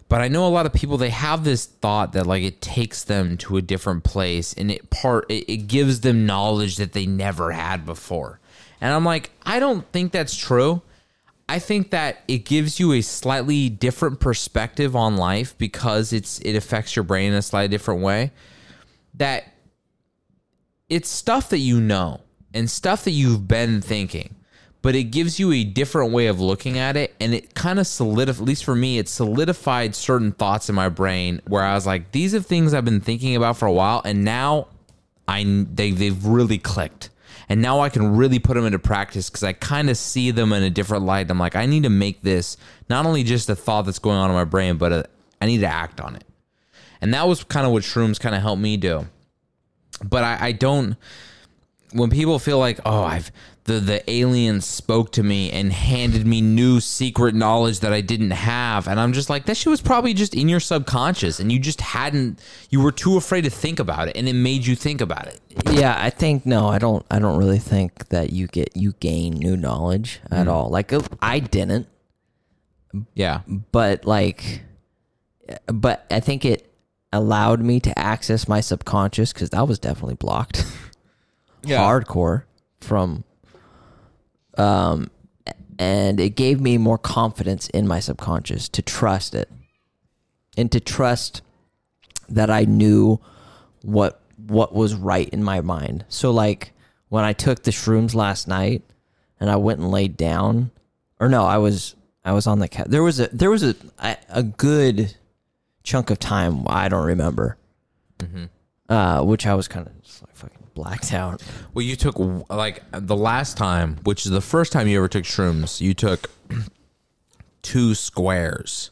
But 0.08 0.20
I 0.20 0.28
know 0.28 0.46
a 0.46 0.48
lot 0.48 0.66
of 0.66 0.74
people 0.74 0.98
they 0.98 1.08
have 1.08 1.42
this 1.42 1.64
thought 1.64 2.12
that 2.12 2.26
like 2.26 2.42
it 2.42 2.60
takes 2.60 3.02
them 3.02 3.38
to 3.38 3.56
a 3.56 3.62
different 3.62 4.04
place 4.04 4.52
and 4.52 4.70
it 4.70 4.90
part 4.90 5.24
it, 5.30 5.50
it 5.50 5.68
gives 5.68 6.00
them 6.00 6.26
knowledge 6.26 6.76
that 6.76 6.92
they 6.92 7.06
never 7.06 7.52
had 7.52 7.86
before. 7.86 8.38
And 8.80 8.92
I'm 8.92 9.04
like, 9.06 9.30
I 9.46 9.58
don't 9.58 9.90
think 9.90 10.12
that's 10.12 10.36
true. 10.36 10.82
I 11.52 11.58
think 11.58 11.90
that 11.90 12.22
it 12.28 12.46
gives 12.46 12.80
you 12.80 12.94
a 12.94 13.02
slightly 13.02 13.68
different 13.68 14.20
perspective 14.20 14.96
on 14.96 15.18
life 15.18 15.54
because 15.58 16.14
it's 16.14 16.38
it 16.38 16.56
affects 16.56 16.96
your 16.96 17.02
brain 17.02 17.32
in 17.32 17.36
a 17.36 17.42
slightly 17.42 17.68
different 17.68 18.00
way. 18.00 18.30
That 19.12 19.52
it's 20.88 21.10
stuff 21.10 21.50
that 21.50 21.58
you 21.58 21.78
know 21.78 22.22
and 22.54 22.70
stuff 22.70 23.04
that 23.04 23.10
you've 23.10 23.46
been 23.46 23.82
thinking, 23.82 24.34
but 24.80 24.94
it 24.94 25.04
gives 25.04 25.38
you 25.38 25.52
a 25.52 25.62
different 25.62 26.10
way 26.10 26.28
of 26.28 26.40
looking 26.40 26.78
at 26.78 26.96
it. 26.96 27.14
And 27.20 27.34
it 27.34 27.54
kind 27.54 27.78
of 27.78 27.86
solidified, 27.86 28.40
at 28.40 28.48
least 28.48 28.64
for 28.64 28.74
me, 28.74 28.96
it 28.96 29.10
solidified 29.10 29.94
certain 29.94 30.32
thoughts 30.32 30.70
in 30.70 30.74
my 30.74 30.88
brain 30.88 31.42
where 31.46 31.62
I 31.62 31.74
was 31.74 31.86
like, 31.86 32.12
these 32.12 32.34
are 32.34 32.40
things 32.40 32.72
I've 32.72 32.86
been 32.86 33.02
thinking 33.02 33.36
about 33.36 33.58
for 33.58 33.66
a 33.66 33.72
while. 33.72 34.00
And 34.06 34.24
now 34.24 34.68
I, 35.28 35.44
they, 35.70 35.90
they've 35.90 36.24
really 36.24 36.56
clicked. 36.56 37.10
And 37.48 37.60
now 37.60 37.80
I 37.80 37.88
can 37.88 38.16
really 38.16 38.38
put 38.38 38.54
them 38.54 38.64
into 38.64 38.78
practice 38.78 39.28
because 39.28 39.42
I 39.42 39.52
kind 39.52 39.90
of 39.90 39.96
see 39.96 40.30
them 40.30 40.52
in 40.52 40.62
a 40.62 40.70
different 40.70 41.04
light. 41.04 41.30
I'm 41.30 41.38
like, 41.38 41.56
I 41.56 41.66
need 41.66 41.82
to 41.82 41.90
make 41.90 42.22
this 42.22 42.56
not 42.88 43.06
only 43.06 43.22
just 43.24 43.48
a 43.48 43.56
thought 43.56 43.82
that's 43.82 43.98
going 43.98 44.16
on 44.16 44.30
in 44.30 44.36
my 44.36 44.44
brain, 44.44 44.76
but 44.76 44.92
a, 44.92 45.04
I 45.40 45.46
need 45.46 45.58
to 45.58 45.66
act 45.66 46.00
on 46.00 46.16
it. 46.16 46.24
And 47.00 47.12
that 47.14 47.26
was 47.26 47.42
kind 47.44 47.66
of 47.66 47.72
what 47.72 47.82
shrooms 47.82 48.20
kind 48.20 48.34
of 48.34 48.42
helped 48.42 48.62
me 48.62 48.76
do 48.76 49.06
but 50.04 50.24
I, 50.24 50.46
I 50.46 50.52
don't 50.52 50.96
when 51.92 52.10
people 52.10 52.38
feel 52.38 52.58
like 52.58 52.80
oh 52.84 53.04
i've 53.04 53.30
the 53.64 53.74
the 53.74 54.10
aliens 54.10 54.66
spoke 54.66 55.12
to 55.12 55.22
me 55.22 55.50
and 55.52 55.72
handed 55.72 56.26
me 56.26 56.40
new 56.40 56.80
secret 56.80 57.34
knowledge 57.34 57.78
that 57.80 57.92
i 57.92 58.00
didn't 58.00 58.32
have 58.32 58.88
and 58.88 58.98
i'm 58.98 59.12
just 59.12 59.30
like 59.30 59.46
that 59.46 59.56
shit 59.56 59.70
was 59.70 59.80
probably 59.80 60.12
just 60.12 60.34
in 60.34 60.48
your 60.48 60.58
subconscious 60.58 61.38
and 61.38 61.52
you 61.52 61.58
just 61.60 61.80
hadn't 61.80 62.40
you 62.70 62.80
were 62.80 62.90
too 62.90 63.16
afraid 63.16 63.42
to 63.42 63.50
think 63.50 63.78
about 63.78 64.08
it 64.08 64.16
and 64.16 64.28
it 64.28 64.32
made 64.32 64.66
you 64.66 64.74
think 64.74 65.00
about 65.00 65.26
it 65.28 65.40
Yeah, 65.70 65.94
I 65.96 66.10
think 66.10 66.46
no, 66.46 66.68
I 66.68 66.78
don't. 66.78 67.04
I 67.10 67.18
don't 67.18 67.38
really 67.38 67.58
think 67.58 68.08
that 68.08 68.32
you 68.32 68.46
get 68.46 68.70
you 68.74 68.94
gain 69.00 69.34
new 69.34 69.56
knowledge 69.56 70.20
at 70.30 70.48
all. 70.48 70.70
Like 70.70 70.92
uh, 70.92 71.02
I 71.20 71.38
didn't, 71.40 71.86
yeah 73.14 73.42
but 73.70 74.04
like, 74.06 74.62
but 75.66 76.06
I 76.10 76.20
think 76.20 76.44
it 76.44 76.66
allowed 77.12 77.60
me 77.60 77.80
to 77.80 77.96
access 77.98 78.48
my 78.48 78.60
subconscious 78.60 79.32
because 79.32 79.50
that 79.50 79.68
was 79.68 79.78
definitely 79.78 80.14
blocked, 80.14 80.64
yeah. 81.64 81.78
hardcore 81.78 82.44
from, 82.80 83.24
um, 84.58 85.10
and 85.78 86.20
it 86.20 86.36
gave 86.36 86.60
me 86.60 86.78
more 86.78 86.98
confidence 86.98 87.68
in 87.68 87.88
my 87.88 88.00
subconscious 88.00 88.68
to 88.70 88.82
trust 88.82 89.34
it, 89.34 89.50
and 90.56 90.70
to 90.72 90.80
trust 90.80 91.42
that 92.28 92.50
I 92.50 92.64
knew 92.64 93.20
what 93.82 94.20
what 94.36 94.74
was 94.74 94.94
right 94.94 95.28
in 95.28 95.42
my 95.42 95.60
mind. 95.60 96.04
So 96.08 96.30
like 96.30 96.72
when 97.08 97.24
I 97.24 97.32
took 97.32 97.62
the 97.62 97.70
shrooms 97.70 98.14
last 98.14 98.48
night 98.48 98.82
and 99.38 99.50
I 99.50 99.56
went 99.56 99.80
and 99.80 99.90
laid 99.90 100.16
down, 100.16 100.70
or 101.20 101.28
no, 101.28 101.44
I 101.44 101.58
was 101.58 101.94
I 102.24 102.32
was 102.32 102.46
on 102.46 102.58
the 102.58 102.68
couch. 102.68 102.86
There 102.88 103.02
was 103.02 103.20
a 103.20 103.28
there 103.28 103.50
was 103.50 103.62
a 103.62 103.74
a, 104.28 104.42
good 104.42 105.14
chunk 105.82 106.10
of 106.10 106.18
time 106.18 106.64
I 106.68 106.88
don't 106.88 107.04
remember, 107.04 107.56
uh, 108.88 109.22
which 109.22 109.46
I 109.46 109.54
was 109.54 109.68
kind 109.68 109.86
of 109.86 110.02
just 110.02 110.22
like 110.22 110.31
blacked 110.74 111.12
out. 111.12 111.42
well 111.74 111.84
you 111.84 111.96
took 111.96 112.16
like 112.50 112.82
the 112.92 113.16
last 113.16 113.56
time 113.56 113.96
which 114.04 114.24
is 114.24 114.32
the 114.32 114.40
first 114.40 114.72
time 114.72 114.88
you 114.88 114.98
ever 114.98 115.08
took 115.08 115.24
shrooms 115.24 115.80
you 115.80 115.94
took 115.94 116.30
two 117.62 117.94
squares 117.94 118.90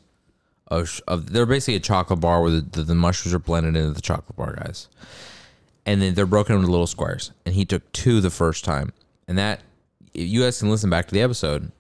of, 0.71 1.01
of 1.09 1.33
they're 1.33 1.47
basically 1.47 1.75
a 1.75 1.81
chocolate 1.81 2.21
bar 2.21 2.43
where 2.43 2.51
the, 2.53 2.61
the, 2.61 2.83
the 2.85 2.95
mushrooms 2.95 3.35
are 3.35 3.41
blended 3.41 3.77
into 3.77 3.91
the 3.91 4.01
chocolate 4.01 4.37
bar 4.37 4.55
guys. 4.55 4.89
And 5.85 6.01
then 6.01 6.15
they're 6.15 6.27
broken 6.27 6.55
into 6.55 6.69
little 6.69 6.87
squares. 6.87 7.33
And 7.45 7.55
he 7.55 7.65
took 7.65 7.91
two 7.93 8.21
the 8.21 8.31
first 8.31 8.65
time. 8.65 8.93
And 9.27 9.37
that 9.37 9.63
you 10.15 10.43
guys 10.43 10.61
can 10.61 10.71
listen 10.71 10.91
back 10.91 11.09
to 11.09 11.15
the 11.15 11.23
episode 11.23 11.73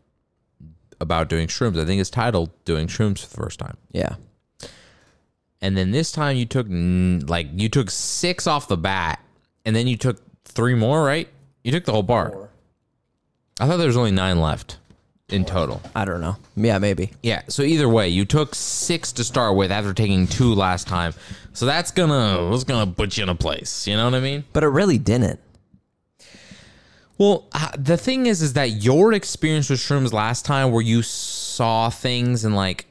about 1.00 1.28
doing 1.28 1.46
shrooms. 1.46 1.80
I 1.80 1.84
think 1.84 2.00
it's 2.00 2.10
titled 2.10 2.50
doing 2.64 2.88
shrooms 2.88 3.20
for 3.20 3.28
the 3.28 3.42
first 3.42 3.58
time. 3.58 3.76
Yeah, 3.92 4.16
and 5.60 5.76
then 5.76 5.90
this 5.90 6.12
time 6.12 6.36
you 6.36 6.46
took 6.46 6.66
like 6.70 7.48
you 7.54 7.68
took 7.68 7.90
six 7.90 8.46
off 8.46 8.68
the 8.68 8.76
bat 8.76 9.20
and 9.70 9.76
then 9.76 9.86
you 9.86 9.96
took 9.96 10.20
three 10.44 10.74
more 10.74 11.04
right 11.04 11.28
you 11.62 11.70
took 11.70 11.84
the 11.84 11.92
whole 11.92 12.02
bar 12.02 12.48
i 13.60 13.66
thought 13.68 13.76
there 13.76 13.86
was 13.86 13.96
only 13.96 14.10
nine 14.10 14.40
left 14.40 14.78
in 15.28 15.44
total 15.44 15.80
I 15.94 16.04
don't 16.04 16.20
know. 16.20 16.36
Yeah, 16.56 16.78
maybe. 16.78 17.12
yeah 17.22 17.42
so 17.46 17.62
either 17.62 17.88
way 17.88 18.08
you 18.08 18.24
took 18.24 18.52
six 18.56 19.12
to 19.12 19.22
start 19.22 19.54
with 19.54 19.70
after 19.70 19.94
taking 19.94 20.26
two 20.26 20.56
last 20.56 20.88
time 20.88 21.14
so 21.52 21.66
that's 21.66 21.92
gonna 21.92 22.50
that's 22.50 22.64
gonna 22.64 22.90
put 22.90 23.16
you 23.16 23.22
in 23.22 23.28
a 23.28 23.36
place 23.36 23.86
you 23.86 23.96
know 23.96 24.06
what 24.06 24.16
i 24.16 24.20
mean 24.20 24.42
But 24.52 24.64
it 24.64 24.70
really 24.70 24.98
didn't. 24.98 25.38
Well, 27.16 27.46
uh, 27.52 27.68
the 27.78 27.96
thing 27.98 28.24
is, 28.26 28.40
is 28.40 28.54
that 28.54 28.70
your 28.82 29.12
experience 29.12 29.68
with 29.68 29.78
shrooms 29.78 30.10
last 30.10 30.46
time, 30.46 30.72
where 30.72 30.80
you 30.82 31.02
saw 31.02 31.90
things 31.90 32.46
and 32.46 32.56
like 32.56 32.86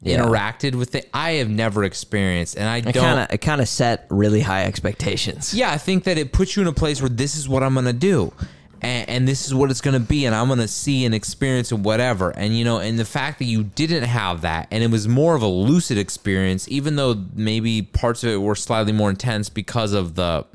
Yeah. 0.00 0.18
interacted 0.20 0.76
with 0.76 0.94
it, 0.94 1.08
I 1.12 1.32
have 1.32 1.48
never 1.50 1.82
experienced, 1.82 2.56
and 2.56 2.68
I 2.68 2.76
It 2.78 2.92
don't. 2.92 3.02
kind 3.02 3.20
of 3.20 3.30
it 3.34 3.38
kind 3.38 3.60
of 3.60 3.68
set 3.68 4.06
really 4.10 4.40
high 4.42 4.64
expectations. 4.64 5.52
yeah, 5.54 5.72
I 5.72 5.78
think 5.78 6.04
that 6.04 6.16
it 6.18 6.32
puts 6.32 6.54
you 6.56 6.62
in 6.62 6.68
a 6.68 6.72
place 6.72 7.00
where 7.02 7.08
this 7.08 7.36
is 7.36 7.48
what 7.48 7.62
I'm 7.64 7.74
gonna 7.74 7.92
do. 7.92 8.32
And, 8.80 9.08
and 9.08 9.28
this 9.28 9.44
is 9.44 9.52
what 9.52 9.72
it's 9.72 9.80
gonna 9.80 9.98
be, 9.98 10.24
and 10.24 10.36
I'm 10.36 10.46
gonna 10.46 10.68
see 10.68 11.04
and 11.04 11.12
experience 11.12 11.72
and 11.72 11.84
whatever. 11.84 12.30
And 12.30 12.56
you 12.56 12.64
know, 12.64 12.78
and 12.78 12.96
the 12.96 13.04
fact 13.04 13.40
that 13.40 13.46
you 13.46 13.64
didn't 13.64 14.04
have 14.04 14.42
that, 14.42 14.68
and 14.70 14.84
it 14.84 14.90
was 14.92 15.08
more 15.08 15.34
of 15.34 15.42
a 15.42 15.48
lucid 15.48 15.98
experience, 15.98 16.68
even 16.68 16.94
though 16.94 17.24
maybe 17.34 17.82
parts 17.82 18.22
of 18.22 18.30
it 18.30 18.36
were 18.40 18.54
slightly 18.54 18.92
more 18.92 19.10
intense 19.10 19.48
because 19.48 19.92
of 19.92 20.14
the 20.14 20.46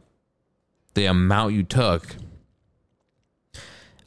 the 0.94 1.06
amount 1.06 1.54
you 1.54 1.64
took. 1.64 2.16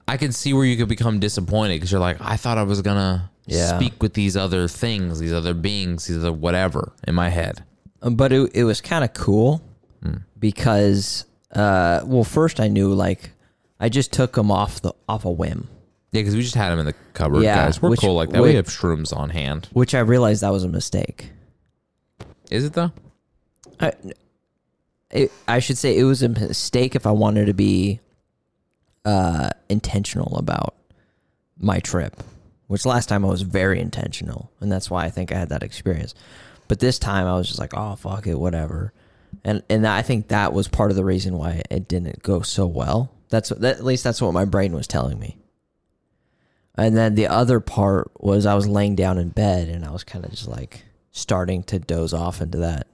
I 0.09 0.17
can 0.17 0.33
see 0.33 0.53
where 0.55 0.65
you 0.65 0.77
could 0.77 0.89
become 0.89 1.19
disappointed 1.19 1.75
because 1.75 1.91
you're 1.91 2.01
like, 2.01 2.17
I 2.21 2.37
thought 2.37 2.59
I 2.59 2.63
was 2.63 2.81
gonna 2.81 3.31
Yeah. 3.47 3.77
speak 3.79 4.03
with 4.03 4.15
these 4.15 4.37
other 4.37 4.67
things, 4.69 5.19
these 5.21 5.33
other 5.33 5.55
beings, 5.55 6.07
these 6.07 6.19
other 6.19 6.33
whatever 6.33 6.93
in 7.07 7.15
my 7.15 7.29
head. 7.29 7.65
Um, 8.03 8.15
but 8.17 8.33
it, 8.33 8.51
it 8.55 8.65
was 8.65 8.81
kind 8.81 9.05
of 9.05 9.13
cool 9.15 9.63
because 10.39 11.25
uh 11.53 12.01
well 12.05 12.25
first 12.25 12.61
I 12.61 12.69
knew 12.69 12.93
like 12.93 13.31
I 13.81 13.89
just 13.89 14.13
took 14.13 14.33
them 14.35 14.51
off 14.51 14.81
the 14.81 14.93
off 15.09 15.25
a 15.25 15.31
whim, 15.31 15.69
Yeah, 16.13 16.21
because 16.21 16.35
we 16.37 16.43
just 16.43 16.55
had 16.55 16.71
them 16.71 16.79
in 16.79 16.87
the 16.87 16.95
cupboard, 17.15 17.43
Yeah, 17.43 17.67
guys. 17.67 17.81
We're 17.81 17.91
which- 17.91 18.01
cool 18.01 18.15
like 18.15 18.31
that. 18.31 18.43
which- 18.43 18.51
we 18.51 18.57
have 18.57 18.67
shrooms 18.67 19.17
on 19.17 19.31
hand. 19.31 19.69
which 19.73 19.95
I 19.95 20.01
realized 20.01 20.43
that 20.43 20.53
was 20.53 20.65
a 20.65 20.69
mistake. 20.69 21.31
Is 22.51 22.65
it 22.65 22.73
though? 22.75 22.93
I, 23.81 23.93
it, 25.11 25.31
I 25.49 25.59
should 25.59 25.77
say 25.79 25.97
it 25.99 26.05
was 26.05 26.23
a 26.23 26.29
mistake 26.29 26.95
if 26.97 27.07
I 27.07 27.11
wanted 27.13 27.47
to 27.47 27.55
be 27.55 28.01
uh, 29.05 29.51
intentional 29.69 30.37
about 30.39 30.75
my 31.59 31.79
trip, 31.81 32.17
which 32.67 32.87
last 32.87 33.09
time 33.09 33.25
I 33.25 33.29
was 33.29 33.43
very 33.43 33.81
intentional, 33.81 34.51
and 34.61 34.71
that's 34.71 34.91
why 34.91 35.05
I 35.05 35.11
think 35.11 35.33
I 35.33 35.39
had 35.39 35.49
that 35.51 35.63
experience. 35.63 36.15
But 36.69 36.81
this 36.81 36.99
time 36.99 37.27
I 37.27 37.37
was 37.37 37.47
just 37.47 37.61
like, 37.61 37.73
oh 37.75 37.95
fuck 37.97 38.27
it, 38.27 38.35
whatever, 38.39 38.93
and 39.45 39.63
and 39.71 39.87
I 39.87 40.03
think 40.03 40.29
that 40.29 40.53
was 40.53 40.69
part 40.69 40.91
of 40.91 40.97
the 40.97 41.05
reason 41.05 41.39
why 41.39 41.63
it 41.71 41.87
didn't 41.89 42.23
go 42.23 42.41
so 42.43 42.67
well. 42.67 43.13
That's 43.29 43.49
that, 43.51 43.77
at 43.79 43.85
least 43.85 44.05
that's 44.05 44.21
what 44.23 44.33
my 44.33 44.45
brain 44.45 44.73
was 44.73 44.87
telling 44.87 45.19
me. 45.19 45.37
And 46.79 46.97
then 46.97 47.15
the 47.15 47.27
other 47.29 47.59
part 47.61 48.11
was 48.21 48.45
I 48.47 48.55
was 48.55 48.69
laying 48.69 48.97
down 48.97 49.19
in 49.19 49.31
bed 49.31 49.69
and 49.69 49.85
I 49.85 49.91
was 49.91 50.05
kind 50.05 50.25
of 50.25 50.31
just 50.31 50.47
like 50.47 50.83
starting 51.11 51.63
to 51.65 51.79
doze 51.79 52.13
off 52.13 52.41
into 52.43 52.59
that 52.59 52.87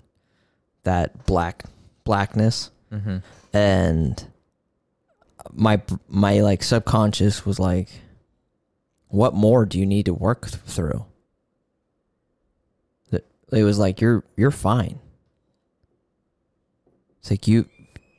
that 0.85 1.27
black 1.27 1.65
blackness 2.05 2.71
Mm-hmm. 2.93 3.19
and 3.57 4.25
my 5.53 5.81
my 6.09 6.41
like 6.41 6.63
subconscious 6.63 7.47
was 7.47 7.59
like 7.59 7.89
what 9.13 9.35
more 9.35 9.67
do 9.67 9.79
you 9.79 9.87
need 9.87 10.07
to 10.07 10.15
work 10.15 10.49
th- 10.49 10.63
through? 10.65 11.05
It 13.53 13.65
was 13.65 13.79
like 13.79 14.01
you're 14.01 14.25
you're 14.35 14.51
fine. 14.51 14.99
It's 17.21 17.31
like 17.31 17.47
you 17.47 17.69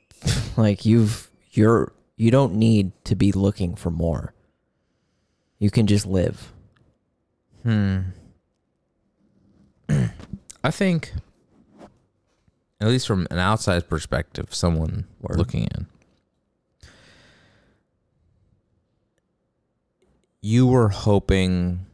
like 0.57 0.85
you've 0.85 1.29
you're 1.51 1.91
you 2.15 2.29
don't 2.29 2.53
need 2.53 2.91
to 3.05 3.15
be 3.15 3.31
looking 3.31 3.75
for 3.75 3.89
more. 3.89 4.35
You 5.57 5.71
can 5.71 5.87
just 5.87 6.05
live. 6.05 6.53
Hmm. 7.63 7.99
I 10.63 10.69
think, 10.71 11.13
at 12.79 12.87
least 12.87 13.07
from 13.07 13.27
an 13.31 13.39
outside 13.39 13.89
perspective, 13.89 14.53
someone 14.53 15.07
Word. 15.19 15.37
looking 15.37 15.63
in, 15.63 15.87
you 20.43 20.67
were 20.67 20.89
hoping. 20.89 21.85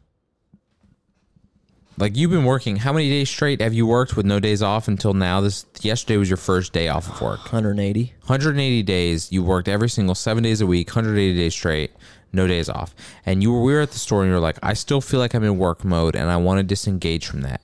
Like 1.96 2.16
you've 2.16 2.30
been 2.30 2.44
working, 2.44 2.76
how 2.76 2.92
many 2.92 3.08
days 3.08 3.30
straight 3.30 3.60
have 3.60 3.74
you 3.74 3.86
worked 3.86 4.16
with 4.16 4.26
no 4.26 4.40
days 4.40 4.62
off 4.62 4.88
until 4.88 5.14
now? 5.14 5.40
This 5.40 5.66
yesterday 5.82 6.16
was 6.16 6.28
your 6.28 6.38
first 6.38 6.72
day 6.72 6.88
off 6.88 7.08
of 7.08 7.20
work. 7.20 7.40
180 7.44 8.14
180 8.26 8.82
days. 8.82 9.30
You 9.30 9.42
worked 9.42 9.68
every 9.68 9.88
single 9.88 10.14
seven 10.14 10.42
days 10.42 10.60
a 10.60 10.66
week, 10.66 10.88
180 10.88 11.38
days 11.38 11.54
straight, 11.54 11.92
no 12.32 12.46
days 12.46 12.68
off. 12.68 12.94
And 13.24 13.42
you 13.42 13.52
were 13.52 13.62
we 13.62 13.72
were 13.72 13.80
at 13.80 13.92
the 13.92 13.98
store 13.98 14.22
and 14.22 14.30
you 14.30 14.34
were 14.34 14.40
like, 14.40 14.58
I 14.62 14.72
still 14.72 15.00
feel 15.00 15.20
like 15.20 15.34
I'm 15.34 15.44
in 15.44 15.58
work 15.58 15.84
mode 15.84 16.16
and 16.16 16.30
I 16.30 16.36
want 16.38 16.58
to 16.58 16.64
disengage 16.64 17.26
from 17.26 17.42
that. 17.42 17.60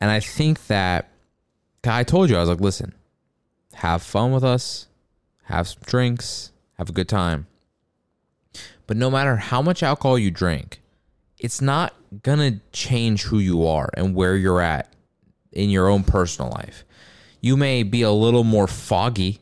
And 0.00 0.10
I 0.10 0.20
think 0.20 0.68
that 0.68 1.10
I 1.84 2.04
told 2.04 2.30
you, 2.30 2.36
I 2.36 2.40
was 2.40 2.48
like, 2.48 2.60
listen, 2.60 2.94
have 3.74 4.02
fun 4.02 4.32
with 4.32 4.44
us, 4.44 4.86
have 5.44 5.68
some 5.68 5.82
drinks, 5.84 6.52
have 6.78 6.88
a 6.88 6.92
good 6.92 7.08
time. 7.08 7.48
But 8.90 8.96
no 8.96 9.08
matter 9.08 9.36
how 9.36 9.62
much 9.62 9.84
alcohol 9.84 10.18
you 10.18 10.32
drink, 10.32 10.82
it's 11.38 11.60
not 11.60 11.94
gonna 12.24 12.58
change 12.72 13.22
who 13.22 13.38
you 13.38 13.64
are 13.64 13.88
and 13.94 14.16
where 14.16 14.36
you're 14.36 14.60
at 14.60 14.92
in 15.52 15.70
your 15.70 15.86
own 15.86 16.02
personal 16.02 16.50
life. 16.50 16.84
You 17.40 17.56
may 17.56 17.84
be 17.84 18.02
a 18.02 18.10
little 18.10 18.42
more 18.42 18.66
foggy, 18.66 19.38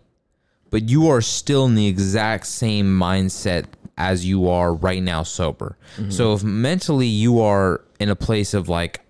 but 0.68 0.90
you 0.90 1.08
are 1.08 1.22
still 1.22 1.64
in 1.64 1.76
the 1.76 1.86
exact 1.86 2.46
same 2.46 2.94
mindset 2.94 3.64
as 3.96 4.26
you 4.26 4.50
are 4.50 4.74
right 4.74 5.02
now 5.02 5.22
sober. 5.22 5.78
Mm-hmm. 5.96 6.10
So 6.10 6.34
if 6.34 6.44
mentally 6.44 7.06
you 7.06 7.40
are 7.40 7.80
in 7.98 8.10
a 8.10 8.16
place 8.16 8.52
of 8.52 8.68
like 8.68 9.00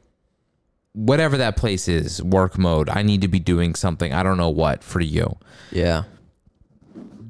whatever 0.93 1.37
that 1.39 1.57
place 1.57 1.89
is, 1.89 2.23
work 2.23 2.57
mode, 2.57 2.89
I 2.89 3.03
need 3.03 3.23
to 3.23 3.29
be 3.29 3.41
doing 3.41 3.75
something, 3.75 4.13
I 4.13 4.23
don't 4.23 4.37
know 4.37 4.51
what 4.51 4.85
for 4.85 5.01
you. 5.01 5.37
yeah 5.73 6.05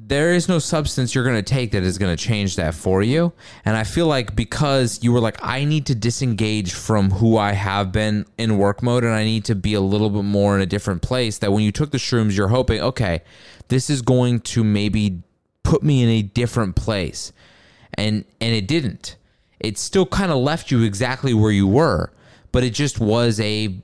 There 0.09 0.33
is 0.33 0.49
no 0.49 0.57
substance 0.57 1.13
you're 1.13 1.23
going 1.23 1.35
to 1.35 1.43
take 1.43 1.71
that 1.73 1.83
is 1.83 1.99
going 1.99 2.15
to 2.15 2.21
change 2.21 2.55
that 2.55 2.73
for 2.73 3.03
you. 3.03 3.31
And 3.63 3.77
I 3.77 3.83
feel 3.83 4.07
like 4.07 4.35
because 4.35 5.03
you 5.03 5.13
were 5.13 5.19
like, 5.19 5.37
I 5.43 5.65
need 5.65 5.85
to 5.85 5.93
disengage 5.93 6.73
from 6.73 7.11
who 7.11 7.37
I 7.37 7.51
have 7.51 7.91
been 7.91 8.25
in 8.35 8.57
work 8.57 8.81
mode 8.81 9.03
and 9.03 9.13
I 9.13 9.23
need 9.23 9.45
to 9.45 9.55
be 9.55 9.75
a 9.75 9.81
little 9.81 10.09
bit 10.09 10.23
more 10.23 10.55
in 10.55 10.61
a 10.61 10.65
different 10.65 11.03
place, 11.03 11.37
that 11.37 11.53
when 11.53 11.63
you 11.63 11.71
took 11.71 11.91
the 11.91 11.99
shrooms, 11.99 12.35
you're 12.35 12.47
hoping, 12.47 12.81
okay, 12.81 13.21
this 13.67 13.87
is 13.87 14.01
going 14.01 14.39
to 14.39 14.63
maybe 14.63 15.21
put 15.61 15.83
me 15.83 16.01
in 16.01 16.09
a 16.09 16.23
different 16.23 16.75
place. 16.75 17.31
And 17.93 18.25
and 18.41 18.55
it 18.55 18.67
didn't. 18.67 19.15
It 19.59 19.77
still 19.77 20.07
kind 20.07 20.31
of 20.31 20.39
left 20.39 20.71
you 20.71 20.81
exactly 20.81 21.35
where 21.35 21.51
you 21.51 21.67
were, 21.67 22.11
but 22.51 22.63
it 22.63 22.73
just 22.73 22.99
was 22.99 23.39
a 23.39 23.79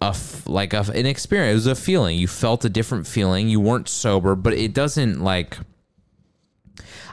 a 0.00 0.06
f- 0.06 0.46
like 0.46 0.72
a, 0.72 0.80
an 0.94 1.06
experience. 1.06 1.52
It 1.52 1.54
was 1.54 1.66
a 1.66 1.74
feeling. 1.74 2.18
You 2.18 2.28
felt 2.28 2.64
a 2.64 2.68
different 2.68 3.06
feeling. 3.06 3.48
You 3.48 3.60
weren't 3.60 3.88
sober, 3.88 4.34
but 4.34 4.52
it 4.52 4.74
doesn't 4.74 5.20
like. 5.20 5.58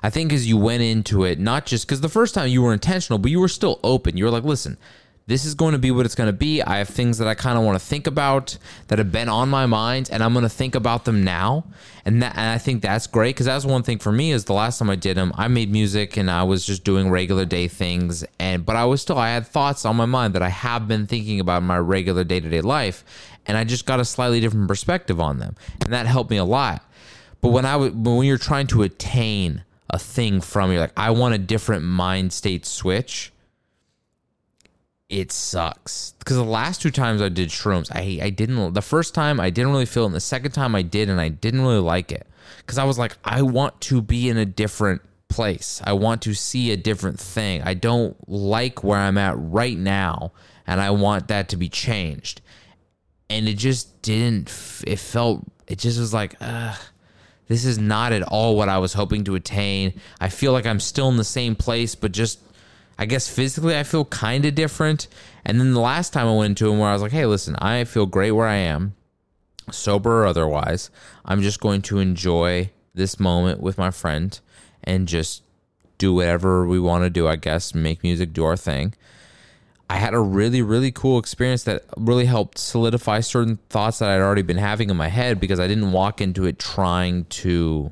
I 0.04 0.10
think 0.10 0.34
as 0.34 0.48
you 0.48 0.58
went 0.58 0.82
into 0.82 1.24
it, 1.24 1.40
not 1.40 1.66
just 1.66 1.86
because 1.86 2.02
the 2.02 2.10
first 2.10 2.34
time 2.34 2.50
you 2.50 2.62
were 2.62 2.74
intentional, 2.74 3.20
but 3.20 3.30
you 3.30 3.40
were 3.40 3.48
still 3.48 3.80
open. 3.84 4.18
You 4.18 4.26
were 4.26 4.32
like, 4.32 4.44
listen, 4.44 4.78
this 5.32 5.46
is 5.46 5.56
going 5.56 5.72
to 5.72 5.80
be 5.80 5.92
what 5.92 6.06
it's 6.06 6.14
going 6.14 6.28
to 6.28 6.34
be. 6.34 6.62
I 6.62 6.80
have 6.80 6.90
things 6.90 7.18
that 7.20 7.28
I 7.28 7.36
kind 7.36 7.58
of 7.58 7.64
want 7.64 7.80
to 7.80 7.86
think 7.86 8.06
about 8.06 8.58
that 8.90 9.00
have 9.00 9.14
been 9.14 9.30
on 9.30 9.48
my 9.48 9.66
mind, 9.66 10.10
and 10.12 10.22
I'm 10.22 10.34
going 10.34 10.44
to 10.44 10.50
think 10.50 10.76
about 10.76 11.06
them 11.06 11.24
now. 11.24 11.64
And 12.04 12.22
that, 12.22 12.36
and 12.36 12.50
I 12.50 12.58
think 12.58 12.82
that's 12.82 13.08
great 13.08 13.36
because 13.36 13.46
that's 13.46 13.64
one 13.64 13.82
thing 13.82 13.98
for 13.98 14.12
me 14.12 14.34
is 14.34 14.44
the 14.44 14.54
last 14.54 14.80
time 14.80 14.90
I 14.90 14.98
did 14.98 15.16
them, 15.16 15.32
I 15.38 15.48
made 15.48 15.72
music 15.72 16.18
and 16.18 16.30
I 16.30 16.44
was 16.44 16.66
just 16.66 16.84
doing 16.84 17.10
regular 17.10 17.46
day 17.46 17.70
things, 17.70 18.26
and 18.40 18.66
but 18.66 18.76
I 18.76 18.84
was 18.84 19.02
still 19.02 19.18
I 19.18 19.30
had 19.30 19.48
thoughts 19.48 19.86
on 19.86 19.96
my 19.96 20.06
mind 20.06 20.36
that 20.36 20.42
I 20.42 20.50
have 20.50 20.86
been 20.90 21.08
thinking 21.08 21.40
about 21.40 21.62
in 21.62 21.68
my 21.68 21.78
regular 21.78 22.26
day 22.26 22.42
to 22.42 22.50
day 22.50 22.60
life, 22.60 23.06
and 23.46 23.58
I 23.58 23.64
just 23.64 23.86
got 23.86 24.02
a 24.02 24.06
slightly 24.06 24.42
different 24.42 24.68
perspective 24.68 25.22
on 25.22 25.40
them, 25.40 25.56
and 25.80 25.94
that 25.94 26.08
helped 26.08 26.30
me 26.30 26.38
a 26.38 26.44
lot. 26.44 26.84
But 27.40 27.50
when 27.50 27.66
I 27.66 27.78
but 27.78 28.12
when 28.12 28.28
you're 28.28 28.38
trying 28.38 28.68
to 28.68 28.84
attain 28.84 29.64
a 29.90 29.98
thing 29.98 30.42
from, 30.42 30.72
you're 30.72 30.82
like, 30.82 30.94
I 30.98 31.12
want 31.12 31.36
a 31.36 31.38
different 31.38 31.86
mind 31.86 32.34
state 32.34 32.66
switch. 32.66 33.32
It 35.12 35.32
sucks 35.32 36.14
because 36.20 36.38
the 36.38 36.44
last 36.44 36.82
two 36.82 36.90
times 36.90 37.22
I 37.22 37.30
did 37.30 37.50
shrooms, 37.50 37.92
I 37.94 38.26
I 38.26 38.30
didn't. 38.30 38.74
The 38.74 38.82
first 38.82 39.14
time 39.14 39.40
I 39.40 39.50
didn't 39.50 39.72
really 39.72 39.86
feel 39.86 40.04
it, 40.04 40.08
and 40.08 40.16
the 40.16 40.20
second 40.20 40.52
time 40.52 40.74
I 40.74 40.82
did, 40.82 41.10
and 41.10 41.20
I 41.20 41.30
didn't 41.30 41.62
really 41.62 41.80
like 41.80 42.12
it 42.12 42.26
because 42.58 42.78
I 42.78 42.86
was 42.86 42.98
like, 42.98 43.18
I 43.24 43.42
want 43.42 43.80
to 43.82 44.02
be 44.02 44.30
in 44.30 44.38
a 44.38 44.46
different 44.46 45.02
place. 45.28 45.82
I 45.84 45.94
want 45.94 46.22
to 46.24 46.34
see 46.34 46.72
a 46.72 46.78
different 46.78 47.20
thing. 47.20 47.62
I 47.62 47.74
don't 47.74 48.16
like 48.28 48.84
where 48.84 49.00
I'm 49.00 49.18
at 49.18 49.36
right 49.38 49.78
now, 49.78 50.32
and 50.66 50.80
I 50.80 50.92
want 50.92 51.28
that 51.28 51.50
to 51.50 51.58
be 51.58 51.70
changed 51.70 52.42
and 53.32 53.48
it 53.48 53.58
just 53.58 54.02
didn't 54.02 54.52
it 54.86 55.00
felt 55.00 55.44
it 55.68 55.80
just 55.80 55.98
was 55.98 56.14
like 56.14 56.36
Ugh, 56.42 56.78
this 57.48 57.64
is 57.64 57.80
not 57.80 58.12
at 58.12 58.24
all 58.24 58.58
what 58.58 58.68
i 58.68 58.78
was 58.78 58.94
hoping 58.94 59.24
to 59.24 59.36
attain 59.36 59.94
i 60.20 60.28
feel 60.28 60.52
like 60.52 60.66
i'm 60.66 60.82
still 60.82 61.08
in 61.08 61.16
the 61.16 61.24
same 61.24 61.56
place 61.56 61.96
but 61.96 62.12
just 62.12 62.40
i 63.02 63.06
guess 63.06 63.28
physically 63.28 63.78
i 63.78 63.84
feel 63.84 64.06
kind 64.06 64.46
of 64.46 64.56
different 64.56 65.08
and 65.44 65.60
then 65.60 65.74
the 65.74 65.80
last 65.80 66.14
time 66.14 66.28
i 66.28 66.36
went 66.36 66.52
into 66.52 66.72
him 66.72 66.80
where 66.80 66.90
i 66.90 66.94
was 66.94 67.02
like 67.02 67.12
hey 67.12 67.26
listen 67.26 67.56
i 67.58 67.84
feel 67.84 68.06
great 68.06 68.32
where 68.32 68.48
i 68.48 68.56
am 68.56 68.94
sober 69.72 70.24
or 70.24 70.26
otherwise 70.26 70.90
i'm 71.26 71.42
just 71.42 71.60
going 71.60 71.82
to 71.82 72.00
enjoy 72.00 72.70
this 72.94 73.20
moment 73.20 73.60
with 73.60 73.78
my 73.78 73.92
friend 73.92 74.40
and 74.84 75.08
just 75.08 75.44
do 75.98 76.14
whatever 76.14 76.66
we 76.66 76.80
want 76.80 77.04
to 77.04 77.10
do 77.10 77.28
i 77.28 77.36
guess 77.36 77.74
make 77.76 78.04
music 78.04 78.34
do 78.34 78.44
our 78.44 78.58
thing 78.58 78.94
I 79.92 79.96
had 79.96 80.14
a 80.14 80.20
really, 80.20 80.62
really 80.62 80.90
cool 80.90 81.20
experience 81.20 81.64
that 81.66 81.84
really 81.98 82.24
helped 82.24 82.58
solidify 82.58 83.20
certain 83.20 83.60
thoughts 83.70 84.00
that 84.00 84.08
I'd 84.08 84.22
already 84.22 84.42
been 84.42 84.56
having 84.56 84.90
in 84.90 84.96
my 84.96 85.10
head 85.10 85.38
because 85.38 85.60
I 85.60 85.68
didn't 85.68 85.92
walk 85.92 86.22
into 86.22 86.46
it 86.46 86.58
trying 86.58 87.26
to. 87.26 87.92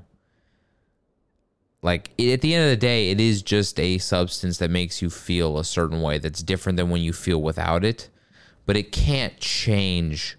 Like, 1.82 2.12
it, 2.18 2.34
at 2.34 2.42
the 2.42 2.54
end 2.54 2.66
of 2.66 2.70
the 2.70 2.78
day, 2.78 3.10
it 3.10 3.20
is 3.22 3.42
just 3.42 3.80
a 3.80 3.98
substance 4.00 4.58
that 4.58 4.70
makes 4.70 5.02
you 5.02 5.10
feel 5.10 5.58
a 5.58 5.64
certain 5.64 6.02
way 6.02 6.18
that's 6.18 6.44
different 6.44 6.78
than 6.78 6.90
when 6.90 7.02
you 7.02 7.14
feel 7.14 7.42
without 7.42 7.86
it. 7.86 8.10
But 8.66 8.76
it 8.76 8.92
can't 8.92 9.38
change 9.40 10.38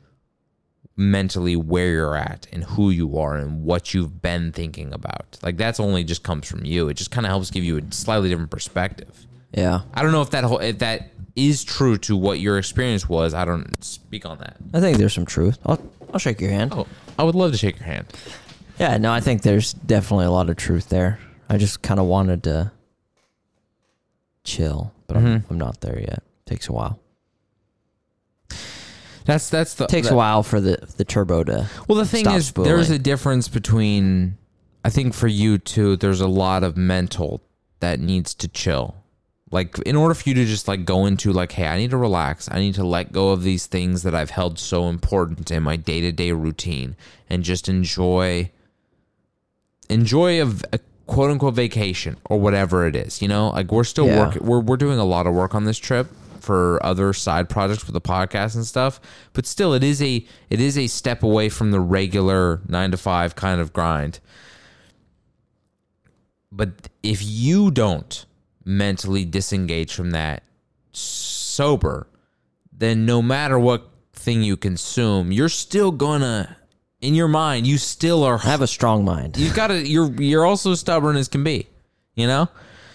mentally 0.96 1.56
where 1.56 1.88
you're 1.88 2.16
at 2.16 2.46
and 2.52 2.64
who 2.64 2.90
you 2.90 3.18
are 3.18 3.36
and 3.36 3.64
what 3.64 3.94
you've 3.94 4.20
been 4.20 4.52
thinking 4.52 4.92
about. 4.92 5.38
Like, 5.42 5.56
that's 5.56 5.80
only 5.80 6.04
just 6.04 6.22
comes 6.22 6.46
from 6.46 6.64
you. 6.64 6.88
It 6.88 6.94
just 6.94 7.10
kind 7.10 7.24
of 7.26 7.30
helps 7.30 7.50
give 7.50 7.64
you 7.64 7.78
a 7.78 7.82
slightly 7.92 8.28
different 8.28 8.50
perspective. 8.50 9.26
yeah 9.54 9.80
I 9.94 10.02
don't 10.02 10.12
know 10.12 10.22
if 10.22 10.30
that 10.30 10.44
whole 10.44 10.58
if 10.58 10.78
that 10.80 11.10
is 11.36 11.64
true 11.64 11.96
to 11.96 12.16
what 12.16 12.38
your 12.38 12.58
experience 12.58 13.08
was. 13.08 13.32
I 13.32 13.46
don't 13.46 13.82
speak 13.82 14.26
on 14.26 14.38
that. 14.38 14.56
I 14.74 14.80
think 14.80 14.98
there's 14.98 15.14
some 15.14 15.24
truth. 15.26 15.58
I'll 15.64 15.80
I'll 16.12 16.18
shake 16.18 16.40
your 16.40 16.50
hand. 16.50 16.72
Oh, 16.74 16.86
I 17.18 17.22
would 17.24 17.34
love 17.34 17.52
to 17.52 17.58
shake 17.58 17.78
your 17.78 17.86
hand. 17.86 18.06
Yeah, 18.78 18.96
no, 18.98 19.12
I 19.12 19.20
think 19.20 19.42
there's 19.42 19.72
definitely 19.72 20.26
a 20.26 20.30
lot 20.30 20.50
of 20.50 20.56
truth 20.56 20.88
there. 20.88 21.18
I 21.50 21.58
just 21.58 21.82
kind 21.82 22.00
of 22.00 22.06
wanted 22.06 22.44
to 22.44 22.72
chill, 24.44 24.92
but 25.06 25.16
I'm, 25.16 25.24
Mhm. 25.26 25.44
I'm 25.50 25.58
not 25.58 25.80
there 25.82 25.98
yet. 26.00 26.22
Takes 26.46 26.68
a 26.68 26.72
while. 26.72 26.98
That's 29.26 29.50
that's 29.50 29.74
the 29.74 29.86
takes 29.86 30.08
that- 30.08 30.14
a 30.14 30.16
while 30.16 30.42
for 30.42 30.60
the 30.60 30.78
the 30.96 31.04
turbo 31.04 31.44
to. 31.44 31.68
Well, 31.86 31.98
the 31.98 32.06
thing 32.06 32.24
Stop 32.24 32.36
is, 32.36 32.52
there's 32.52 32.86
spooling. 32.86 33.00
a 33.00 33.02
difference 33.02 33.48
between. 33.48 34.36
I 34.84 34.88
think 34.90 35.12
for 35.12 35.28
you 35.28 35.58
too, 35.58 35.96
there's 35.96 36.22
a 36.22 36.26
lot 36.26 36.64
of 36.64 36.76
mental 36.76 37.42
that 37.80 38.00
needs 38.00 38.34
to 38.36 38.48
chill. 38.48 38.94
Like 39.52 39.78
in 39.80 39.94
order 39.96 40.14
for 40.14 40.28
you 40.28 40.34
to 40.36 40.44
just 40.46 40.68
like 40.68 40.84
go 40.84 41.04
into 41.06 41.32
like, 41.32 41.52
hey, 41.52 41.66
I 41.66 41.76
need 41.76 41.90
to 41.90 41.96
relax. 41.98 42.48
I 42.50 42.60
need 42.60 42.74
to 42.76 42.84
let 42.84 43.12
go 43.12 43.30
of 43.30 43.42
these 43.42 43.66
things 43.66 44.04
that 44.04 44.14
I've 44.14 44.30
held 44.30 44.58
so 44.58 44.88
important 44.88 45.50
in 45.50 45.62
my 45.64 45.76
day 45.76 46.00
to 46.00 46.12
day 46.12 46.32
routine, 46.32 46.96
and 47.28 47.42
just 47.42 47.68
enjoy. 47.68 48.50
Enjoy 49.88 50.40
a, 50.40 50.44
v- 50.46 50.64
a 50.72 50.78
quote 51.10 51.30
unquote 51.30 51.54
vacation 51.54 52.16
or 52.30 52.38
whatever 52.38 52.86
it 52.86 52.94
is. 52.94 53.20
You 53.20 53.26
know, 53.28 53.50
like 53.50 53.72
we're 53.72 53.84
still 53.84 54.06
Yeah. 54.06 54.20
working. 54.20 54.44
We're 54.46 54.60
we're 54.60 54.76
doing 54.76 54.98
a 55.00 55.04
lot 55.04 55.26
of 55.26 55.34
work 55.34 55.54
on 55.56 55.64
this 55.64 55.76
trip 55.78 56.06
for 56.38 56.78
other 56.86 57.12
side 57.12 57.48
projects 57.50 57.84
with 57.84 57.92
the 57.92 58.00
podcast 58.00 58.54
and 58.54 58.64
stuff 58.64 58.98
but 59.34 59.44
still 59.44 59.74
it 59.74 59.84
is 59.84 60.00
a 60.00 60.24
it 60.48 60.58
is 60.58 60.78
a 60.78 60.86
step 60.86 61.22
away 61.22 61.50
from 61.50 61.70
the 61.70 61.78
regular 61.78 62.62
9 62.66 62.92
to 62.92 62.96
5 62.96 63.36
kind 63.36 63.60
of 63.60 63.74
grind 63.74 64.20
but 66.50 66.88
if 67.02 67.20
you 67.22 67.70
don't 67.70 68.24
mentally 68.64 69.26
disengage 69.26 69.92
from 69.92 70.12
that 70.12 70.42
sober 70.92 72.06
then 72.72 73.04
no 73.04 73.20
matter 73.20 73.58
what 73.58 73.90
thing 74.14 74.42
you 74.42 74.56
consume 74.56 75.30
you're 75.32 75.50
still 75.50 75.90
gonna 75.92 76.56
in 77.00 77.14
your 77.14 77.28
mind 77.28 77.66
you 77.66 77.78
still 77.78 78.24
are 78.24 78.36
I 78.38 78.46
have 78.46 78.60
a 78.62 78.66
strong 78.66 79.04
mind. 79.04 79.36
You've 79.36 79.54
gotta 79.54 79.86
you're 79.86 80.10
you're 80.20 80.44
also 80.46 80.74
stubborn 80.74 81.16
as 81.16 81.28
can 81.28 81.42
be 81.44 81.66
you 82.14 82.26
know 82.26 82.48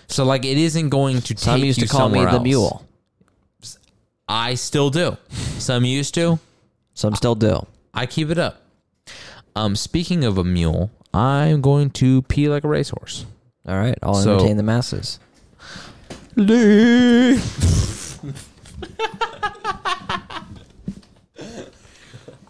so 0.08 0.24
like 0.26 0.46
it 0.46 0.58
isn't 0.58 0.90
going 0.90 1.22
to 1.22 1.38
Some 1.38 1.56
take 1.56 1.66
used 1.66 1.80
you 1.82 1.88
to 1.88 1.92
call 1.92 2.10
me 2.10 2.20
somewhere 2.20 2.32
the 2.32 2.38
else. 2.38 2.44
mule. 2.44 2.86
I 4.28 4.56
still 4.56 4.90
do. 4.90 5.18
Some 5.60 5.86
used 5.86 6.14
to. 6.16 6.40
Some 6.94 7.16
still 7.16 7.36
do. 7.36 7.66
I 7.94 8.06
keep 8.06 8.30
it 8.30 8.38
up. 8.40 8.62
Um, 9.56 9.76
speaking 9.76 10.24
of 10.24 10.38
a 10.38 10.44
mule, 10.44 10.90
I'm 11.14 11.62
going 11.62 11.90
to 11.92 12.22
pee 12.24 12.50
like 12.50 12.64
a 12.64 12.68
racehorse. 12.68 13.26
All 13.68 13.76
right, 13.78 13.98
I'll 14.04 14.16
So- 14.16 14.36
entertain 14.36 14.58
the 14.58 14.64
masses. 14.64 15.20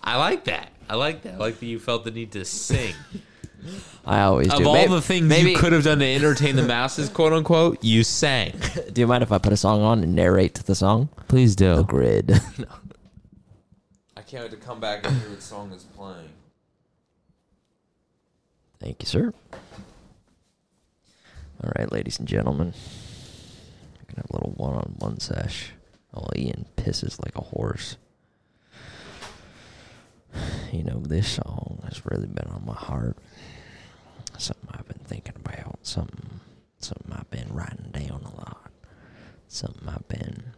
I 0.04 0.18
like 0.18 0.46
that. 0.46 0.72
I 0.90 0.96
like 0.96 1.24
that. 1.24 1.36
I 1.36 1.38
like 1.38 1.60
that 1.60 1.66
you 1.66 1.80
felt 1.80 2.04
the 2.04 2.12
need 2.12 2.32
to 2.34 2.46
sing. 2.46 2.94
I 4.06 4.22
always 4.22 4.52
of 4.54 4.60
do. 4.60 4.68
all 4.68 4.74
Maybe- 4.76 4.92
the 4.94 5.02
things 5.02 5.26
maybe, 5.26 5.52
you 5.52 5.58
could 5.58 5.72
have 5.74 5.84
done 5.84 5.98
to 6.00 6.06
entertain 6.06 6.56
the 6.56 6.62
masses, 6.64 7.10
quote 7.10 7.34
unquote, 7.34 7.84
you 7.84 8.04
sang. 8.04 8.54
Do 8.94 9.02
you 9.02 9.08
mind 9.08 9.24
if 9.24 9.32
I 9.32 9.40
put 9.40 9.54
a 9.54 9.58
song 9.58 9.82
on 9.82 10.04
and 10.04 10.14
narrate 10.14 10.54
the 10.54 10.76
song? 10.76 11.10
Please 11.28 11.56
do. 11.56 11.70
The 11.76 11.82
do. 11.82 11.88
grid. 11.88 12.32
I 14.16 14.22
can't 14.22 14.44
wait 14.44 14.52
to 14.52 14.58
come 14.58 14.80
back 14.80 15.08
and 15.08 15.18
hear 15.20 15.30
what 15.32 15.42
song 15.42 15.72
is 15.72 15.84
playing. 15.84 16.30
Thank 18.80 19.02
you, 19.02 19.08
sir. 19.08 19.34
All 21.64 21.72
right, 21.80 21.92
ladies 21.92 22.20
and 22.20 22.28
gentlemen. 22.28 22.74
We 24.00 24.06
can 24.06 24.18
have 24.18 24.28
a 24.30 24.34
little 24.34 24.52
one-on-one 24.58 25.20
sesh. 25.20 25.72
Oh, 26.14 26.28
Ian 26.36 26.66
pisses 26.78 27.20
like 27.24 27.36
a 27.36 27.42
horse. 27.42 27.98
You 30.72 30.84
know, 30.84 31.00
this 31.00 31.28
song 31.28 31.82
has 31.86 32.06
really 32.06 32.28
been 32.28 32.48
on 32.48 32.64
my 32.66 32.74
heart. 32.74 33.18
Something 34.38 34.70
I've 34.72 34.88
been 34.88 35.00
thinking 35.06 35.36
about. 35.38 35.80
Something, 35.84 36.40
something 36.80 37.14
I've 37.14 37.30
been 37.32 37.48
writing 37.52 37.92
down 37.92 38.22
a 38.24 38.36
lot. 38.36 38.72
Something 39.48 39.88
I've 39.88 40.08
been 40.08 40.54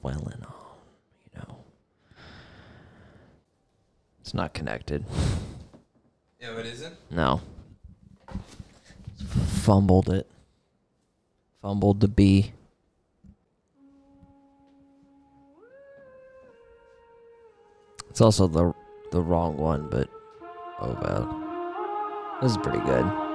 dwelling 0.00 0.42
on. 0.46 0.54
You 1.34 1.40
know, 1.40 1.56
it's 4.20 4.32
not 4.34 4.54
connected. 4.54 5.04
Yeah, 6.40 6.58
it 6.58 6.66
isn't. 6.66 6.94
No. 7.10 7.40
Fumbled 9.62 10.08
it. 10.08 10.26
Fumbled 11.60 12.00
the 12.00 12.08
B. 12.08 12.52
It's 18.08 18.20
also 18.22 18.46
the 18.46 18.72
the 19.16 19.22
wrong 19.22 19.56
one, 19.56 19.88
but 19.88 20.10
oh 20.78 20.98
well. 21.02 22.38
This 22.42 22.50
is 22.52 22.58
pretty 22.58 22.80
good. 22.80 23.25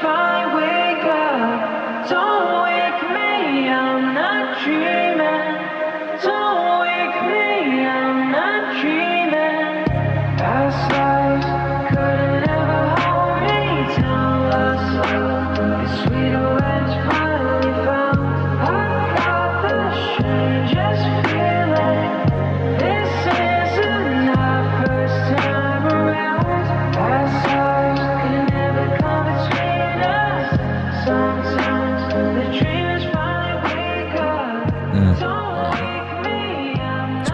Dreams 0.00 0.27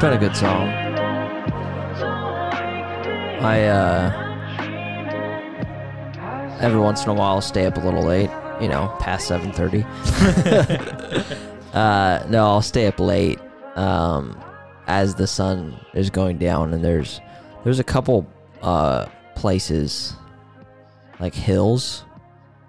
been 0.04 0.12
a 0.12 0.18
good 0.18 0.36
song. 0.36 0.68
I 3.40 3.64
uh 3.64 4.12
every 6.60 6.78
once 6.78 7.04
in 7.04 7.08
a 7.08 7.14
while 7.14 7.40
stay 7.40 7.64
up 7.64 7.78
a 7.78 7.80
little 7.80 8.02
late, 8.02 8.28
you 8.60 8.68
know, 8.68 8.94
past 9.00 9.30
7:30. 9.30 9.82
uh 11.74 12.26
no, 12.28 12.44
I'll 12.44 12.60
stay 12.60 12.86
up 12.86 13.00
late 13.00 13.38
um 13.76 14.38
as 14.88 15.14
the 15.14 15.26
sun 15.26 15.74
is 15.94 16.10
going 16.10 16.36
down 16.36 16.74
and 16.74 16.84
there's 16.84 17.22
there's 17.64 17.78
a 17.78 17.84
couple 17.84 18.26
uh 18.60 19.06
places 19.34 20.16
like 21.18 21.34
hills, 21.34 22.04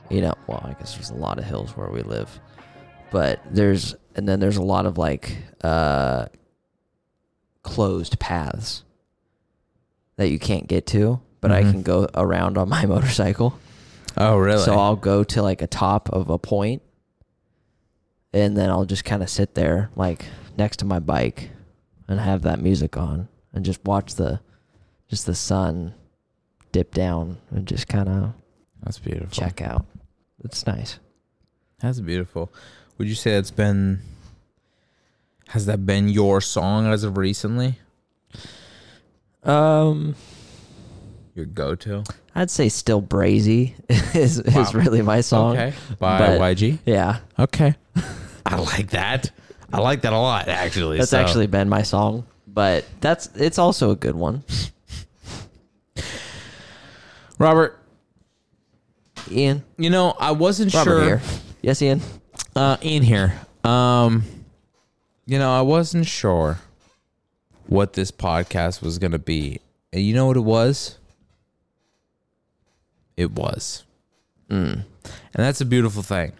you 0.09 0.21
know, 0.21 0.35
well, 0.47 0.61
I 0.63 0.71
guess 0.79 0.95
there's 0.95 1.09
a 1.09 1.15
lot 1.15 1.37
of 1.37 1.43
hills 1.43 1.75
where 1.75 1.89
we 1.89 2.01
live. 2.01 2.39
But 3.11 3.41
there's 3.51 3.93
and 4.15 4.25
then 4.25 4.39
there's 4.39 4.55
a 4.55 4.63
lot 4.63 4.85
of 4.85 4.97
like 4.97 5.35
uh 5.65 6.27
closed 7.65 8.19
paths 8.19 8.83
that 10.17 10.29
you 10.29 10.37
can't 10.39 10.67
get 10.67 10.85
to, 10.87 11.19
but 11.41 11.51
I 11.51 11.63
Mhm. 11.63 11.71
can 11.71 11.81
go 11.81 12.07
around 12.13 12.57
on 12.57 12.69
my 12.69 12.85
motorcycle. 12.95 13.57
Oh, 14.15 14.37
really? 14.37 14.63
So 14.63 14.75
I'll 14.79 14.95
go 14.95 15.23
to 15.23 15.41
like 15.41 15.61
a 15.63 15.67
top 15.67 16.07
of 16.09 16.29
a 16.29 16.37
point 16.37 16.81
and 18.33 18.55
then 18.55 18.69
I'll 18.69 18.85
just 18.85 19.03
kind 19.03 19.23
of 19.23 19.29
sit 19.29 19.55
there 19.55 19.89
like 19.95 20.25
next 20.57 20.77
to 20.77 20.85
my 20.85 20.99
bike 20.99 21.49
and 22.07 22.19
have 22.19 22.43
that 22.43 22.59
music 22.61 22.95
on 22.97 23.27
and 23.51 23.65
just 23.65 23.83
watch 23.83 24.13
the 24.15 24.39
just 25.09 25.25
the 25.25 25.35
sun 25.35 25.93
dip 26.71 26.93
down 26.93 27.37
and 27.51 27.67
just 27.67 27.87
kind 27.87 28.07
of 28.07 28.33
That's 28.83 28.99
beautiful. 28.99 29.29
check 29.31 29.61
out. 29.61 29.85
It's 30.43 30.65
nice. 30.67 30.99
That's 31.81 31.99
beautiful. 31.99 32.51
Would 32.97 33.07
you 33.07 33.15
say 33.15 33.31
it's 33.35 33.51
been 33.51 34.01
has 35.49 35.65
that 35.67 35.85
been 35.85 36.09
your 36.09 36.41
song 36.41 36.87
as 36.91 37.03
of 37.03 37.17
recently? 37.17 37.79
Um 39.43 40.15
Your 41.35 41.45
go-to? 41.45 42.03
I'd 42.33 42.49
say 42.51 42.67
still 42.69 43.01
brazy 43.01 43.73
is 44.15 44.39
is 44.39 44.73
really 44.73 45.01
my 45.01 45.21
song. 45.21 45.55
Okay. 45.57 45.73
By 45.99 46.19
but- 46.19 46.39
YG. 46.57 46.79
Yeah. 46.85 47.19
Okay. 47.39 47.75
I 48.45 48.57
like 48.57 48.89
that. 48.91 49.31
I 49.73 49.79
like 49.79 50.01
that 50.01 50.13
a 50.13 50.17
lot 50.19 50.47
actually. 50.47 50.97
That's 50.97 51.11
So- 51.11 51.19
actually 51.19 51.47
been 51.47 51.69
my 51.69 51.81
song, 51.83 52.25
but 52.47 52.85
that's 53.01 53.29
it's 53.35 53.57
also 53.59 53.91
a 53.91 53.95
good 53.95 54.15
one. 54.15 54.43
Robert, 57.37 57.77
Ian, 59.29 59.63
you 59.77 59.89
know, 59.89 60.15
I 60.19 60.31
wasn't 60.31 60.73
Robert 60.73 60.89
sure 60.89 61.03
here. 61.03 61.21
Yes, 61.61 61.81
Ian. 61.81 62.01
uh 62.55 62.77
in 62.81 63.03
here. 63.03 63.33
Um 63.63 64.23
you 65.25 65.39
know, 65.39 65.51
I 65.51 65.61
wasn't 65.61 66.07
sure 66.07 66.59
what 67.67 67.93
this 67.93 68.11
podcast 68.11 68.81
was 68.81 68.99
going 68.99 69.11
to 69.11 69.19
be. 69.19 69.59
And 69.91 70.03
you 70.03 70.13
know 70.13 70.27
what 70.27 70.37
it 70.37 70.41
was? 70.41 70.97
It 73.17 73.31
was. 73.31 73.83
Mm. 74.49 74.83
And 74.83 74.85
that's 75.33 75.61
a 75.61 75.65
beautiful 75.65 76.03
thing. 76.03 76.33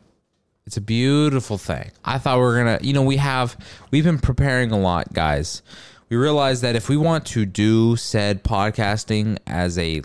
It's 0.65 0.77
a 0.77 0.81
beautiful 0.81 1.57
thing. 1.57 1.91
I 2.03 2.17
thought 2.17 2.37
we 2.37 2.43
were 2.43 2.55
going 2.63 2.79
to, 2.79 2.85
you 2.85 2.93
know, 2.93 3.03
we 3.03 3.17
have, 3.17 3.57
we've 3.91 4.03
been 4.03 4.19
preparing 4.19 4.71
a 4.71 4.79
lot, 4.79 5.13
guys. 5.13 5.61
We 6.09 6.17
realized 6.17 6.61
that 6.63 6.75
if 6.75 6.89
we 6.89 6.97
want 6.97 7.25
to 7.27 7.45
do 7.45 7.95
said 7.95 8.43
podcasting 8.43 9.37
as 9.47 9.77
a 9.77 10.01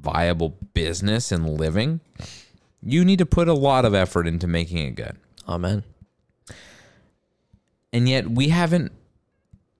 viable 0.00 0.56
business 0.74 1.32
and 1.32 1.58
living, 1.58 2.00
you 2.82 3.04
need 3.04 3.18
to 3.18 3.26
put 3.26 3.48
a 3.48 3.54
lot 3.54 3.84
of 3.84 3.94
effort 3.94 4.26
into 4.26 4.46
making 4.46 4.78
it 4.78 4.94
good. 4.94 5.16
Amen. 5.48 5.84
And 7.92 8.08
yet 8.08 8.30
we 8.30 8.48
haven't 8.48 8.92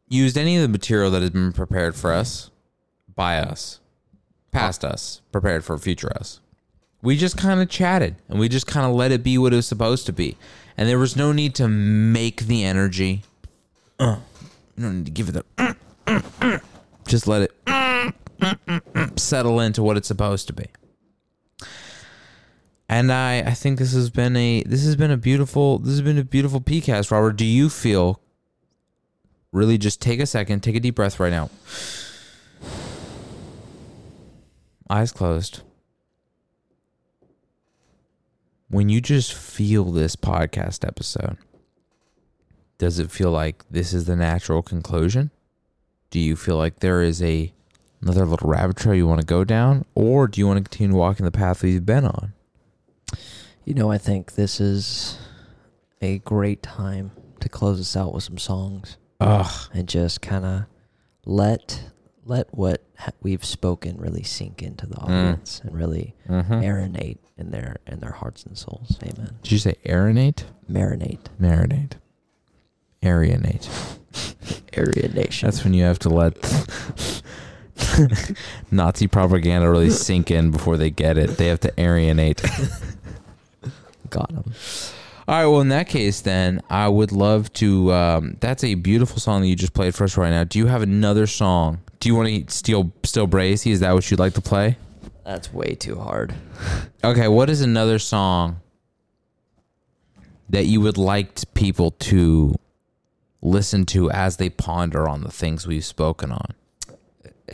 used 0.08 0.36
any 0.36 0.56
of 0.56 0.62
the 0.62 0.68
material 0.68 1.10
that 1.12 1.22
has 1.22 1.30
been 1.30 1.52
prepared 1.52 1.94
for 1.94 2.12
us 2.12 2.50
by 3.14 3.38
us, 3.38 3.80
past 4.50 4.84
us, 4.84 5.20
prepared 5.32 5.64
for 5.64 5.78
future 5.78 6.12
us. 6.14 6.40
We 7.02 7.16
just 7.16 7.36
kind 7.36 7.60
of 7.62 7.68
chatted 7.68 8.16
and 8.28 8.38
we 8.38 8.48
just 8.48 8.66
kind 8.66 8.86
of 8.86 8.92
let 8.92 9.12
it 9.12 9.22
be 9.22 9.38
what 9.38 9.52
it 9.52 9.56
was 9.56 9.66
supposed 9.66 10.06
to 10.06 10.12
be. 10.12 10.36
And 10.76 10.88
there 10.88 10.98
was 10.98 11.16
no 11.16 11.32
need 11.32 11.54
to 11.56 11.68
make 11.68 12.42
the 12.42 12.64
energy. 12.64 13.22
Uh, 13.98 14.16
you 14.76 14.82
don't 14.82 14.98
need 14.98 15.06
to 15.06 15.12
give 15.12 15.28
it 15.28 15.44
the. 15.56 16.60
just 17.06 17.26
let 17.26 17.42
it 17.42 19.18
settle 19.18 19.60
into 19.60 19.82
what 19.82 19.96
it's 19.96 20.08
supposed 20.08 20.46
to 20.48 20.52
be. 20.52 20.66
And 22.90 23.12
I, 23.12 23.38
I 23.38 23.52
think 23.52 23.78
this 23.78 23.92
has 23.92 24.10
been 24.10 24.36
a 24.36 24.64
this 24.64 24.84
has 24.84 24.96
been 24.96 25.12
a 25.12 25.16
beautiful 25.16 25.78
this 25.78 25.92
has 25.92 26.02
been 26.02 26.18
a 26.18 26.24
beautiful 26.24 26.60
PCast, 26.60 27.12
Robert. 27.12 27.36
Do 27.36 27.44
you 27.44 27.70
feel 27.70 28.20
really 29.52 29.78
just 29.78 30.02
take 30.02 30.18
a 30.18 30.26
second, 30.26 30.64
take 30.64 30.74
a 30.74 30.80
deep 30.80 30.96
breath 30.96 31.20
right 31.20 31.30
now. 31.30 31.50
Eyes 34.90 35.12
closed. 35.12 35.62
When 38.68 38.88
you 38.88 39.00
just 39.00 39.34
feel 39.34 39.84
this 39.92 40.16
podcast 40.16 40.84
episode, 40.84 41.36
does 42.78 42.98
it 42.98 43.12
feel 43.12 43.30
like 43.30 43.64
this 43.70 43.92
is 43.92 44.06
the 44.06 44.16
natural 44.16 44.62
conclusion? 44.62 45.30
Do 46.10 46.18
you 46.18 46.34
feel 46.34 46.56
like 46.56 46.80
there 46.80 47.02
is 47.02 47.22
a 47.22 47.52
another 48.02 48.26
little 48.26 48.50
rabbit 48.50 48.78
trail 48.78 48.96
you 48.96 49.06
want 49.06 49.20
to 49.20 49.26
go 49.26 49.44
down, 49.44 49.84
or 49.94 50.26
do 50.26 50.40
you 50.40 50.48
want 50.48 50.56
to 50.56 50.68
continue 50.68 50.96
walking 50.96 51.24
the 51.24 51.30
path 51.30 51.62
we've 51.62 51.86
been 51.86 52.04
on? 52.04 52.32
You 53.64 53.74
know, 53.74 53.90
I 53.90 53.98
think 53.98 54.34
this 54.34 54.60
is 54.60 55.18
a 56.00 56.18
great 56.20 56.62
time 56.62 57.12
to 57.40 57.48
close 57.48 57.80
us 57.80 57.96
out 57.96 58.12
with 58.14 58.24
some 58.24 58.38
songs 58.38 58.96
Ugh. 59.20 59.70
and 59.72 59.88
just 59.88 60.20
kind 60.22 60.44
of 60.44 60.64
let 61.24 61.84
let 62.24 62.52
what 62.54 62.82
ha- 62.98 63.10
we've 63.22 63.44
spoken 63.44 63.96
really 63.98 64.22
sink 64.22 64.62
into 64.62 64.86
the 64.86 64.96
audience 64.96 65.60
and 65.64 65.74
really 65.76 66.14
Mm-hmm. 66.28 66.52
marinate 66.54 67.18
in 67.36 67.50
their 67.50 67.76
in 67.86 68.00
their 68.00 68.12
hearts 68.12 68.44
and 68.44 68.56
souls. 68.56 68.98
Amen. 69.02 69.36
Did 69.42 69.52
you 69.52 69.58
say 69.58 69.74
arenate? 69.84 70.44
Marinate. 70.70 71.26
Marinate. 71.40 71.92
Arianate. 73.02 73.68
Area 74.72 75.08
nation. 75.08 75.46
That's 75.46 75.64
when 75.64 75.74
you 75.74 75.84
have 75.84 75.98
to 76.00 76.08
let 76.08 76.36
Nazi 78.70 79.06
propaganda 79.06 79.68
really 79.70 79.90
sink 79.90 80.30
in 80.30 80.50
before 80.50 80.76
they 80.76 80.90
get 80.90 81.16
it. 81.18 81.30
They 81.36 81.46
have 81.46 81.60
to 81.60 81.72
Arianate. 81.72 82.40
got 84.10 84.30
him. 84.30 84.52
All 85.28 85.36
right. 85.36 85.46
Well, 85.46 85.60
in 85.60 85.68
that 85.68 85.88
case, 85.88 86.20
then 86.22 86.60
I 86.68 86.88
would 86.88 87.12
love 87.12 87.52
to. 87.54 87.92
Um, 87.92 88.36
that's 88.40 88.64
a 88.64 88.74
beautiful 88.74 89.18
song 89.20 89.42
that 89.42 89.46
you 89.46 89.54
just 89.56 89.74
played 89.74 89.94
for 89.94 90.04
us 90.04 90.16
right 90.16 90.30
now. 90.30 90.44
Do 90.44 90.58
you 90.58 90.66
have 90.66 90.82
another 90.82 91.26
song? 91.26 91.80
Do 92.00 92.08
you 92.08 92.14
want 92.16 92.48
to 92.48 92.52
steal 92.54 92.92
still 93.04 93.28
Brazy? 93.28 93.70
Is 93.70 93.80
that 93.80 93.92
what 93.94 94.10
you'd 94.10 94.18
like 94.20 94.34
to 94.34 94.40
play? 94.40 94.76
That's 95.24 95.52
way 95.52 95.74
too 95.74 95.96
hard. 95.98 96.34
Okay. 97.02 97.28
What 97.28 97.48
is 97.48 97.62
another 97.62 97.98
song 97.98 98.60
that 100.50 100.66
you 100.66 100.82
would 100.82 100.98
like 100.98 101.38
people 101.54 101.92
to 101.92 102.54
listen 103.40 103.86
to 103.86 104.10
as 104.10 104.36
they 104.36 104.50
ponder 104.50 105.08
on 105.08 105.22
the 105.22 105.30
things 105.30 105.66
we've 105.66 105.84
spoken 105.84 106.30
on? 106.30 106.54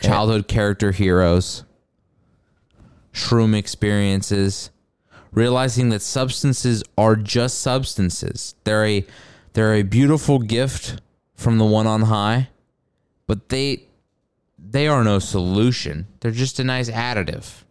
Childhood 0.03 0.49
character 0.49 0.91
heroes, 0.91 1.63
shroom 3.13 3.57
experiences, 3.57 4.71
realizing 5.37 5.91
that 5.91 6.03
substances 6.03 6.83
are 6.99 7.15
just 7.15 7.61
substances. 7.61 8.57
They're 8.65 8.85
a 8.85 9.07
they're 9.53 9.75
a 9.75 9.83
beautiful 9.83 10.41
gift 10.41 11.01
from 11.37 11.59
the 11.59 11.65
one 11.65 11.87
on 11.87 12.03
high, 12.03 12.49
but 13.29 13.51
they 13.51 13.85
they 14.59 14.89
are 14.89 15.05
no 15.05 15.21
solution. 15.21 16.09
They're 16.19 16.33
just 16.33 16.59
a 16.59 16.65
nice 16.65 16.91
additive. 16.91 17.63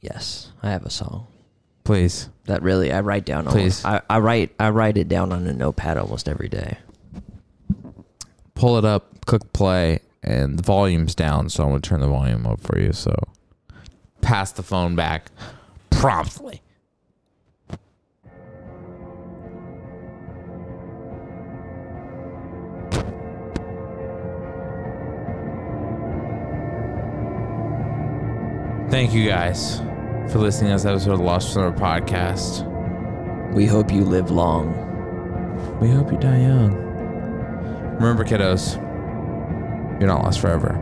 Yes, 0.00 0.52
I 0.62 0.70
have 0.70 0.84
a 0.84 0.90
song 0.90 1.26
Please. 1.82 2.28
that 2.44 2.62
really 2.62 2.92
I 2.92 3.00
write 3.00 3.24
down. 3.24 3.46
Please. 3.46 3.84
Almost, 3.84 4.04
I, 4.08 4.16
I 4.16 4.18
write 4.18 4.54
I 4.60 4.68
write 4.68 4.98
it 4.98 5.08
down 5.08 5.32
on 5.32 5.46
a 5.46 5.52
notepad 5.52 5.96
almost 5.96 6.28
every 6.28 6.48
day. 6.48 6.76
pull 8.54 8.76
it 8.76 8.84
up, 8.84 9.24
click 9.24 9.50
play, 9.54 10.00
and 10.22 10.58
the 10.58 10.62
volume's 10.62 11.14
down, 11.14 11.48
so 11.48 11.64
I'm 11.64 11.70
gonna 11.70 11.80
turn 11.80 12.00
the 12.00 12.08
volume 12.08 12.46
up 12.46 12.60
for 12.60 12.78
you. 12.78 12.92
So 12.92 13.14
pass 14.24 14.52
the 14.52 14.62
phone 14.62 14.96
back 14.96 15.30
promptly. 15.90 16.62
Thank 28.90 29.12
you 29.12 29.28
guys 29.28 29.80
for 30.32 30.38
listening 30.38 30.70
to 30.70 30.76
this 30.76 30.84
episode 30.86 31.12
of 31.12 31.18
the 31.18 31.24
Lost 31.24 31.52
Summer 31.52 31.72
podcast. 31.72 32.64
We 33.52 33.66
hope 33.66 33.92
you 33.92 34.04
live 34.04 34.30
long. 34.30 34.72
We 35.80 35.90
hope 35.90 36.10
you 36.10 36.18
die 36.18 36.40
young. 36.40 36.72
Remember, 37.96 38.24
kiddos, 38.24 38.76
you're 40.00 40.08
not 40.08 40.22
lost 40.22 40.40
forever. 40.40 40.80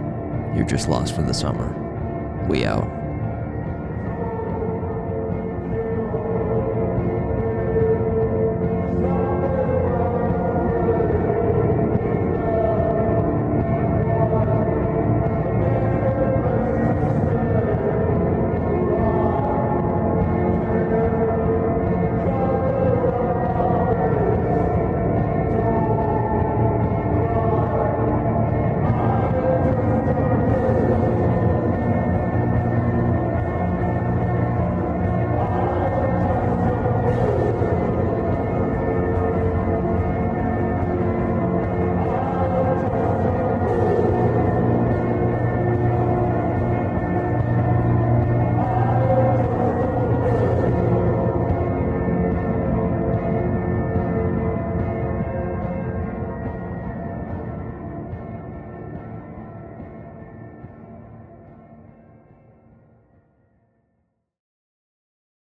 You're 0.55 0.66
just 0.66 0.88
lost 0.88 1.14
for 1.14 1.22
the 1.22 1.34
summer. 1.34 2.47
We 2.49 2.64
out. 2.64 3.01